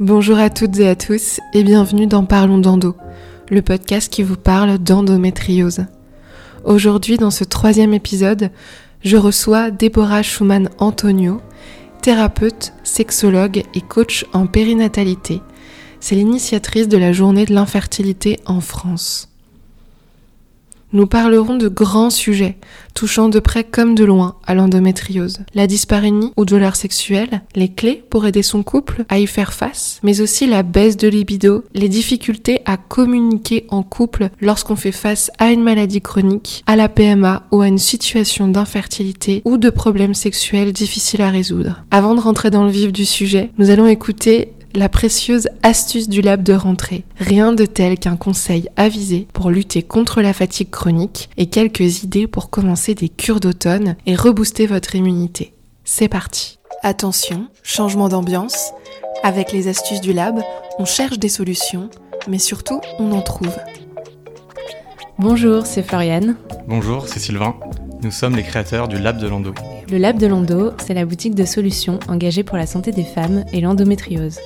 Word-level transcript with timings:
Bonjour 0.00 0.38
à 0.38 0.48
toutes 0.48 0.78
et 0.78 0.88
à 0.88 0.96
tous 0.96 1.40
et 1.52 1.62
bienvenue 1.62 2.06
dans 2.06 2.24
Parlons 2.24 2.56
d'Endo, 2.56 2.96
le 3.50 3.60
podcast 3.60 4.10
qui 4.10 4.22
vous 4.22 4.38
parle 4.38 4.78
d'endométriose. 4.78 5.84
Aujourd'hui, 6.64 7.18
dans 7.18 7.30
ce 7.30 7.44
troisième 7.44 7.92
épisode, 7.92 8.48
je 9.04 9.18
reçois 9.18 9.70
Déborah 9.70 10.22
Schumann-Antonio, 10.22 11.42
thérapeute, 12.00 12.72
sexologue 12.82 13.62
et 13.74 13.82
coach 13.82 14.24
en 14.32 14.46
périnatalité. 14.46 15.42
C'est 16.00 16.14
l'initiatrice 16.14 16.88
de 16.88 16.96
la 16.96 17.12
journée 17.12 17.44
de 17.44 17.52
l'infertilité 17.52 18.40
en 18.46 18.62
France. 18.62 19.29
Nous 20.92 21.06
parlerons 21.06 21.56
de 21.56 21.68
grands 21.68 22.10
sujets, 22.10 22.56
touchant 22.94 23.28
de 23.28 23.38
près 23.38 23.62
comme 23.62 23.94
de 23.94 24.04
loin 24.04 24.34
à 24.44 24.54
l'endométriose. 24.54 25.38
La 25.54 25.68
dyspareunie 25.68 26.32
ou 26.36 26.44
douleur 26.44 26.74
sexuelle, 26.74 27.42
les 27.54 27.68
clés 27.68 28.02
pour 28.10 28.26
aider 28.26 28.42
son 28.42 28.64
couple 28.64 29.04
à 29.08 29.20
y 29.20 29.28
faire 29.28 29.52
face, 29.52 30.00
mais 30.02 30.20
aussi 30.20 30.48
la 30.48 30.64
baisse 30.64 30.96
de 30.96 31.06
libido, 31.06 31.62
les 31.74 31.88
difficultés 31.88 32.60
à 32.64 32.76
communiquer 32.76 33.66
en 33.68 33.84
couple 33.84 34.30
lorsqu'on 34.40 34.74
fait 34.74 34.90
face 34.90 35.30
à 35.38 35.52
une 35.52 35.62
maladie 35.62 36.00
chronique, 36.00 36.64
à 36.66 36.74
la 36.74 36.88
PMA 36.88 37.44
ou 37.52 37.60
à 37.60 37.68
une 37.68 37.78
situation 37.78 38.48
d'infertilité 38.48 39.42
ou 39.44 39.58
de 39.58 39.70
problèmes 39.70 40.14
sexuels 40.14 40.72
difficiles 40.72 41.22
à 41.22 41.30
résoudre. 41.30 41.84
Avant 41.92 42.16
de 42.16 42.20
rentrer 42.20 42.50
dans 42.50 42.64
le 42.64 42.70
vif 42.70 42.92
du 42.92 43.04
sujet, 43.04 43.50
nous 43.58 43.70
allons 43.70 43.86
écouter 43.86 44.54
la 44.74 44.88
précieuse 44.88 45.48
astuce 45.62 46.08
du 46.08 46.20
lab 46.20 46.42
de 46.42 46.52
rentrée. 46.52 47.04
Rien 47.18 47.52
de 47.52 47.66
tel 47.66 47.98
qu'un 47.98 48.16
conseil 48.16 48.68
avisé 48.76 49.26
pour 49.32 49.50
lutter 49.50 49.82
contre 49.82 50.20
la 50.20 50.32
fatigue 50.32 50.70
chronique 50.70 51.30
et 51.36 51.46
quelques 51.46 52.02
idées 52.02 52.26
pour 52.26 52.50
commencer 52.50 52.94
des 52.94 53.08
cures 53.08 53.40
d'automne 53.40 53.96
et 54.06 54.14
rebooster 54.14 54.66
votre 54.66 54.94
immunité. 54.94 55.54
C'est 55.84 56.08
parti. 56.08 56.58
Attention, 56.82 57.48
changement 57.62 58.08
d'ambiance. 58.08 58.72
Avec 59.22 59.52
les 59.52 59.68
astuces 59.68 60.00
du 60.00 60.12
lab, 60.12 60.40
on 60.78 60.84
cherche 60.84 61.18
des 61.18 61.28
solutions, 61.28 61.90
mais 62.28 62.38
surtout 62.38 62.80
on 62.98 63.12
en 63.12 63.22
trouve. 63.22 63.56
Bonjour, 65.20 65.66
c'est 65.66 65.82
Floriane. 65.82 66.36
Bonjour, 66.66 67.06
c'est 67.06 67.18
Sylvain. 67.20 67.54
Nous 68.02 68.10
sommes 68.10 68.36
les 68.36 68.42
créateurs 68.42 68.88
du 68.88 68.98
Lab 68.98 69.18
de 69.18 69.28
Lando. 69.28 69.52
Le 69.90 69.98
Lab 69.98 70.18
de 70.18 70.26
Lando, 70.26 70.72
c'est 70.78 70.94
la 70.94 71.04
boutique 71.04 71.34
de 71.34 71.44
solutions 71.44 71.98
engagée 72.08 72.42
pour 72.42 72.56
la 72.56 72.64
santé 72.64 72.90
des 72.90 73.04
femmes 73.04 73.44
et 73.52 73.60
l'endométriose. 73.60 74.38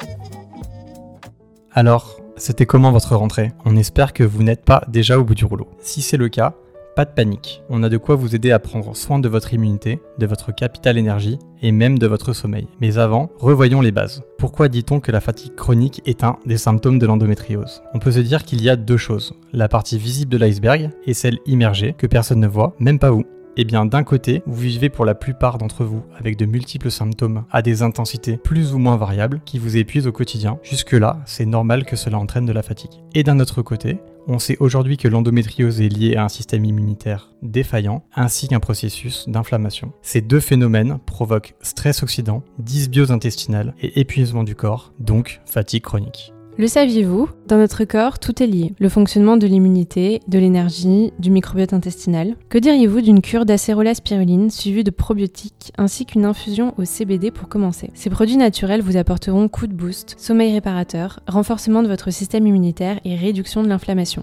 Alors, 1.71 2.19
c'était 2.37 2.67
comment 2.67 2.91
votre 2.91 3.15
rentrée? 3.15 3.53
On 3.65 3.77
espère 3.77 4.13
que 4.13 4.25
vous 4.25 4.43
n'êtes 4.43 4.65
pas 4.65 4.83
déjà 4.89 5.17
au 5.17 5.23
bout 5.23 5.37
du 5.37 5.45
rouleau. 5.45 5.69
Si 5.79 6.03
c'est 6.03 6.17
le 6.17 6.29
cas, 6.29 6.55
pas 6.97 7.05
de 7.05 7.13
panique. 7.13 7.63
On 7.71 7.85
a 7.85 7.89
de 7.89 7.97
quoi 7.97 8.17
vous 8.17 8.35
aider 8.35 8.51
à 8.51 8.59
prendre 8.59 8.97
soin 8.97 9.21
de 9.21 9.29
votre 9.29 9.55
immunité, 9.55 10.01
de 10.19 10.27
votre 10.27 10.53
capital 10.53 10.99
énergie 10.99 11.39
et 11.65 11.73
même 11.73 11.99
de 11.99 12.07
votre 12.07 12.35
sommeil. 12.35 12.69
Mais 12.81 12.99
avant, 12.99 13.31
revoyons 13.39 13.81
les 13.81 13.91
bases. 13.91 14.23
Pourquoi 14.39 14.69
dit-on 14.69 15.01
que 15.01 15.11
la 15.11 15.21
fatigue 15.21 15.55
chronique 15.55 16.03
est 16.05 16.23
un 16.23 16.37
des 16.45 16.59
symptômes 16.59 16.99
de 16.99 17.07
l'endométriose? 17.07 17.83
On 17.95 17.99
peut 17.99 18.13
se 18.13 18.21
dire 18.21 18.45
qu'il 18.45 18.63
y 18.63 18.69
a 18.69 18.77
deux 18.77 18.99
choses. 18.99 19.33
La 19.53 19.69
partie 19.69 19.99
visible 19.99 20.31
de 20.31 20.37
l'iceberg 20.37 20.91
et 21.07 21.15
celle 21.15 21.39
immergée 21.47 21.95
que 21.97 22.07
personne 22.07 22.41
ne 22.41 22.47
voit, 22.47 22.77
même 22.79 22.99
pas 22.99 23.11
vous. 23.11 23.25
Eh 23.57 23.65
bien, 23.65 23.87
d'un 23.87 24.03
côté, 24.03 24.43
vous 24.47 24.61
vivez 24.61 24.89
pour 24.89 25.05
la 25.05 25.15
plupart 25.15 25.59
d'entre 25.59 25.85
vous 25.85 26.03
avec 26.19 26.37
de 26.37 26.45
multiples 26.45 26.91
symptômes 26.91 27.45
à 27.53 27.63
des 27.63 27.83
intensités 27.83 28.37
plus 28.37 28.75
ou 28.75 28.79
moins 28.79 28.97
variables 28.97 29.41
qui 29.45 29.61
vous 29.61 29.77
épuisent 29.77 30.09
au 30.09 30.13
quotidien. 30.13 30.59
Jusque-là, 30.65 31.21
c'est 31.25 31.47
normal 31.47 31.85
que 31.85 31.95
cela 31.95 32.19
entraîne 32.19 32.47
de 32.47 32.53
la 32.53 32.63
fatigue. 32.63 33.03
Et 33.15 33.23
d'un 33.23 33.39
autre 33.39 33.63
côté, 33.63 33.99
on 34.27 34.41
sait 34.41 34.57
aujourd'hui 34.59 34.97
que 34.97 35.07
l'endométriose 35.07 35.81
est 35.81 35.89
liée 35.89 36.17
à 36.17 36.25
un 36.25 36.29
système 36.29 36.65
immunitaire 36.65 37.31
défaillant 37.43 38.03
ainsi 38.17 38.49
qu'un 38.49 38.61
processus 38.61 39.29
d'inflammation. 39.29 39.93
Ces 40.03 40.21
deux 40.21 40.41
phénomènes 40.41 40.99
provoquent 41.07 41.55
stress 41.61 42.03
oxydant, 42.03 42.43
dysbiose 42.59 43.13
intestinale 43.13 43.75
et 43.81 44.01
épuisement 44.01 44.43
du 44.43 44.57
corps, 44.57 44.93
donc 44.99 45.41
fatigue 45.45 45.83
chronique. 45.85 46.34
Le 46.57 46.69
saviez-vous? 46.69 47.29
Dans 47.49 47.59
notre 47.59 47.85
corps, 47.85 48.21
tout 48.21 48.41
est 48.41 48.47
lié. 48.47 48.75
Le 48.79 48.89
fonctionnement 48.89 49.37
de 49.37 49.47
l'immunité, 49.49 50.21
de 50.29 50.39
l'énergie, 50.39 51.13
du 51.19 51.33
microbiote 51.33 51.73
intestinal. 51.73 52.37
Que 52.49 52.59
diriez-vous 52.59 53.01
d'une 53.01 53.23
cure 53.23 53.45
d'acérola 53.45 53.93
spiruline 53.93 54.51
suivie 54.51 54.85
de 54.85 54.93
probiotiques 54.93 55.73
ainsi 55.79 56.07
qu'une 56.07 56.25
infusion 56.25 56.73
au 56.79 56.85
CBD 56.85 57.33
pour 57.33 57.49
commencer? 57.49 57.91
Ces 57.95 58.09
produits 58.09 58.37
naturels 58.37 58.83
vous 58.83 58.97
apporteront 58.97 59.49
coup 59.49 59.67
de 59.67 59.75
boost, 59.75 60.15
sommeil 60.17 60.53
réparateur, 60.53 61.19
renforcement 61.27 61.83
de 61.83 61.89
votre 61.89 62.13
système 62.13 62.47
immunitaire 62.47 63.01
et 63.05 63.17
réduction 63.17 63.65
de 63.65 63.69
l'inflammation. 63.69 64.23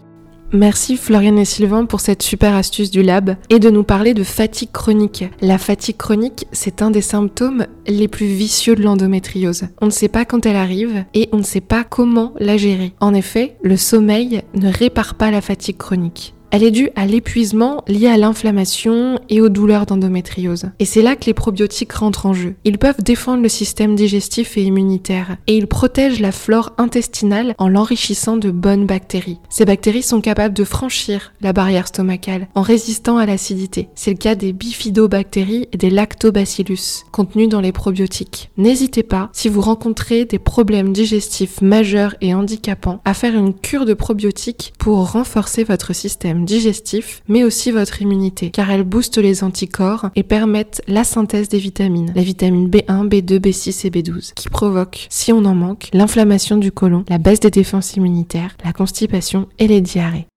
Merci 0.54 0.98
Floriane 0.98 1.38
et 1.40 1.46
Sylvain 1.46 1.86
pour 1.86 2.02
cette 2.02 2.22
super 2.22 2.56
astuce 2.56 2.92
du 2.92 3.04
lab 3.04 3.38
et 3.50 3.60
de 3.60 3.70
nous 3.70 3.84
parler 3.84 4.14
de 4.14 4.24
fatigue 4.24 4.72
chronique. 4.74 5.24
La 5.40 5.58
fatigue 5.58 5.96
chronique, 5.96 6.46
c'est 6.52 6.82
un 6.82 6.92
des 6.92 7.02
symptômes 7.02 7.68
les 7.88 8.10
plus 8.10 8.26
vicieux 8.26 8.76
de 8.76 8.84
l'endométriose. 8.84 9.68
On 9.82 9.86
ne 9.86 9.92
sait 9.92 10.10
pas 10.10 10.26
quand 10.26 10.46
elle 10.46 10.58
arrive 10.58 11.06
et 11.14 11.30
on 11.32 11.38
ne 11.38 11.44
sait 11.44 11.62
pas 11.62 11.86
comment 11.86 12.34
la 12.38 12.58
gérer. 12.58 12.94
En 13.00 13.14
effet, 13.14 13.56
le 13.64 13.78
sommeil 13.78 14.42
ne 14.54 14.70
répare 14.70 15.16
pas 15.16 15.32
la 15.32 15.40
fatigue 15.40 15.78
chronique. 15.78 16.36
Elle 16.54 16.64
est 16.64 16.72
due 16.72 16.90
à 16.98 17.06
l'épuisement 17.06 17.82
lié 17.88 18.08
à 18.08 18.18
l'inflammation 18.18 19.18
et 19.30 19.40
aux 19.40 19.48
douleurs 19.48 19.86
d'endométriose. 19.86 20.66
Et 20.80 20.86
c'est 20.86 21.02
là 21.02 21.16
que 21.16 21.26
les 21.26 21.34
probiotiques 21.34 21.94
rentrent 21.94 22.26
en 22.26 22.34
jeu. 22.34 22.56
Ils 22.66 22.78
peuvent 22.78 23.02
défendre 23.02 23.42
le 23.42 23.48
système 23.48 23.96
digestif 23.96 24.58
et 24.58 24.64
immunitaire 24.64 25.38
et 25.48 25.56
ils 25.56 25.68
protègent 25.68 26.20
la 26.20 26.34
flore 26.34 26.74
intestinale 26.78 27.56
en 27.58 27.70
l'enrichissant 27.70 28.36
de 28.36 28.52
bonnes 28.52 28.86
bactéries. 28.86 29.40
Ces 29.50 29.64
bactéries 29.64 30.04
sont 30.04 30.20
capables 30.20 30.54
de 30.54 30.66
franchir 30.66 31.32
la 31.40 31.54
barrière 31.54 31.88
stomacale 31.88 32.50
en 32.54 32.62
résistant 32.62 33.18
à 33.18 33.26
l'acidité. 33.26 33.88
C'est 33.96 34.12
le 34.12 34.18
cas 34.18 34.36
des 34.36 34.52
bifidobactéries 34.52 35.70
et 35.72 35.78
des 35.78 35.90
lactobacillus 35.90 37.06
contenus 37.14 37.48
dans 37.48 37.62
les 37.62 37.72
probiotiques. 37.72 38.52
N'hésitez 38.58 39.04
pas, 39.04 39.30
si 39.32 39.48
vous 39.48 39.62
rencontrez 39.62 40.26
des 40.26 40.40
problèmes 40.40 40.92
digestifs 40.92 41.62
majeurs 41.62 42.16
et 42.20 42.34
handicapants, 42.34 43.00
à 43.06 43.14
faire 43.14 43.36
une 43.36 43.54
cure 43.54 43.86
de 43.86 43.94
probiotiques 43.94 44.74
pour 44.78 45.12
renforcer 45.12 45.64
votre 45.64 45.94
système 45.94 46.41
digestif, 46.46 47.22
mais 47.28 47.44
aussi 47.44 47.72
votre 47.72 48.02
immunité, 48.02 48.52
car 48.52 48.70
elles 48.72 48.84
boostent 48.84 49.18
les 49.18 49.44
anticorps 49.44 50.10
et 50.16 50.24
permettent 50.24 50.82
la 50.88 51.04
synthèse 51.04 51.50
des 51.50 51.58
vitamines, 51.58 52.12
la 52.16 52.24
vitamine 52.24 52.70
B1, 52.70 53.08
B2, 53.08 53.40
B6 53.40 53.88
et 53.88 53.90
B12, 53.90 54.34
qui 54.34 54.50
provoquent, 54.50 55.08
si 55.10 55.32
on 55.32 55.46
en 55.46 55.56
manque, 55.56 55.90
l'inflammation 55.94 56.58
du 56.58 56.72
côlon, 56.72 57.06
la 57.10 57.18
baisse 57.18 57.40
des 57.40 57.52
défenses 57.52 57.96
immunitaires, 57.96 58.56
la 58.64 58.74
constipation 58.74 59.48
et 59.60 59.68
les 59.68 59.82
diarrhées. 59.82 60.28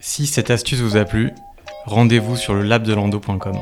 Si 0.00 0.26
cette 0.26 0.50
astuce 0.50 0.80
vous 0.80 0.96
a 0.96 1.04
plu, 1.04 1.30
rendez-vous 1.86 2.36
sur 2.36 2.54
le 2.54 2.62
labdelando.com. 2.62 3.56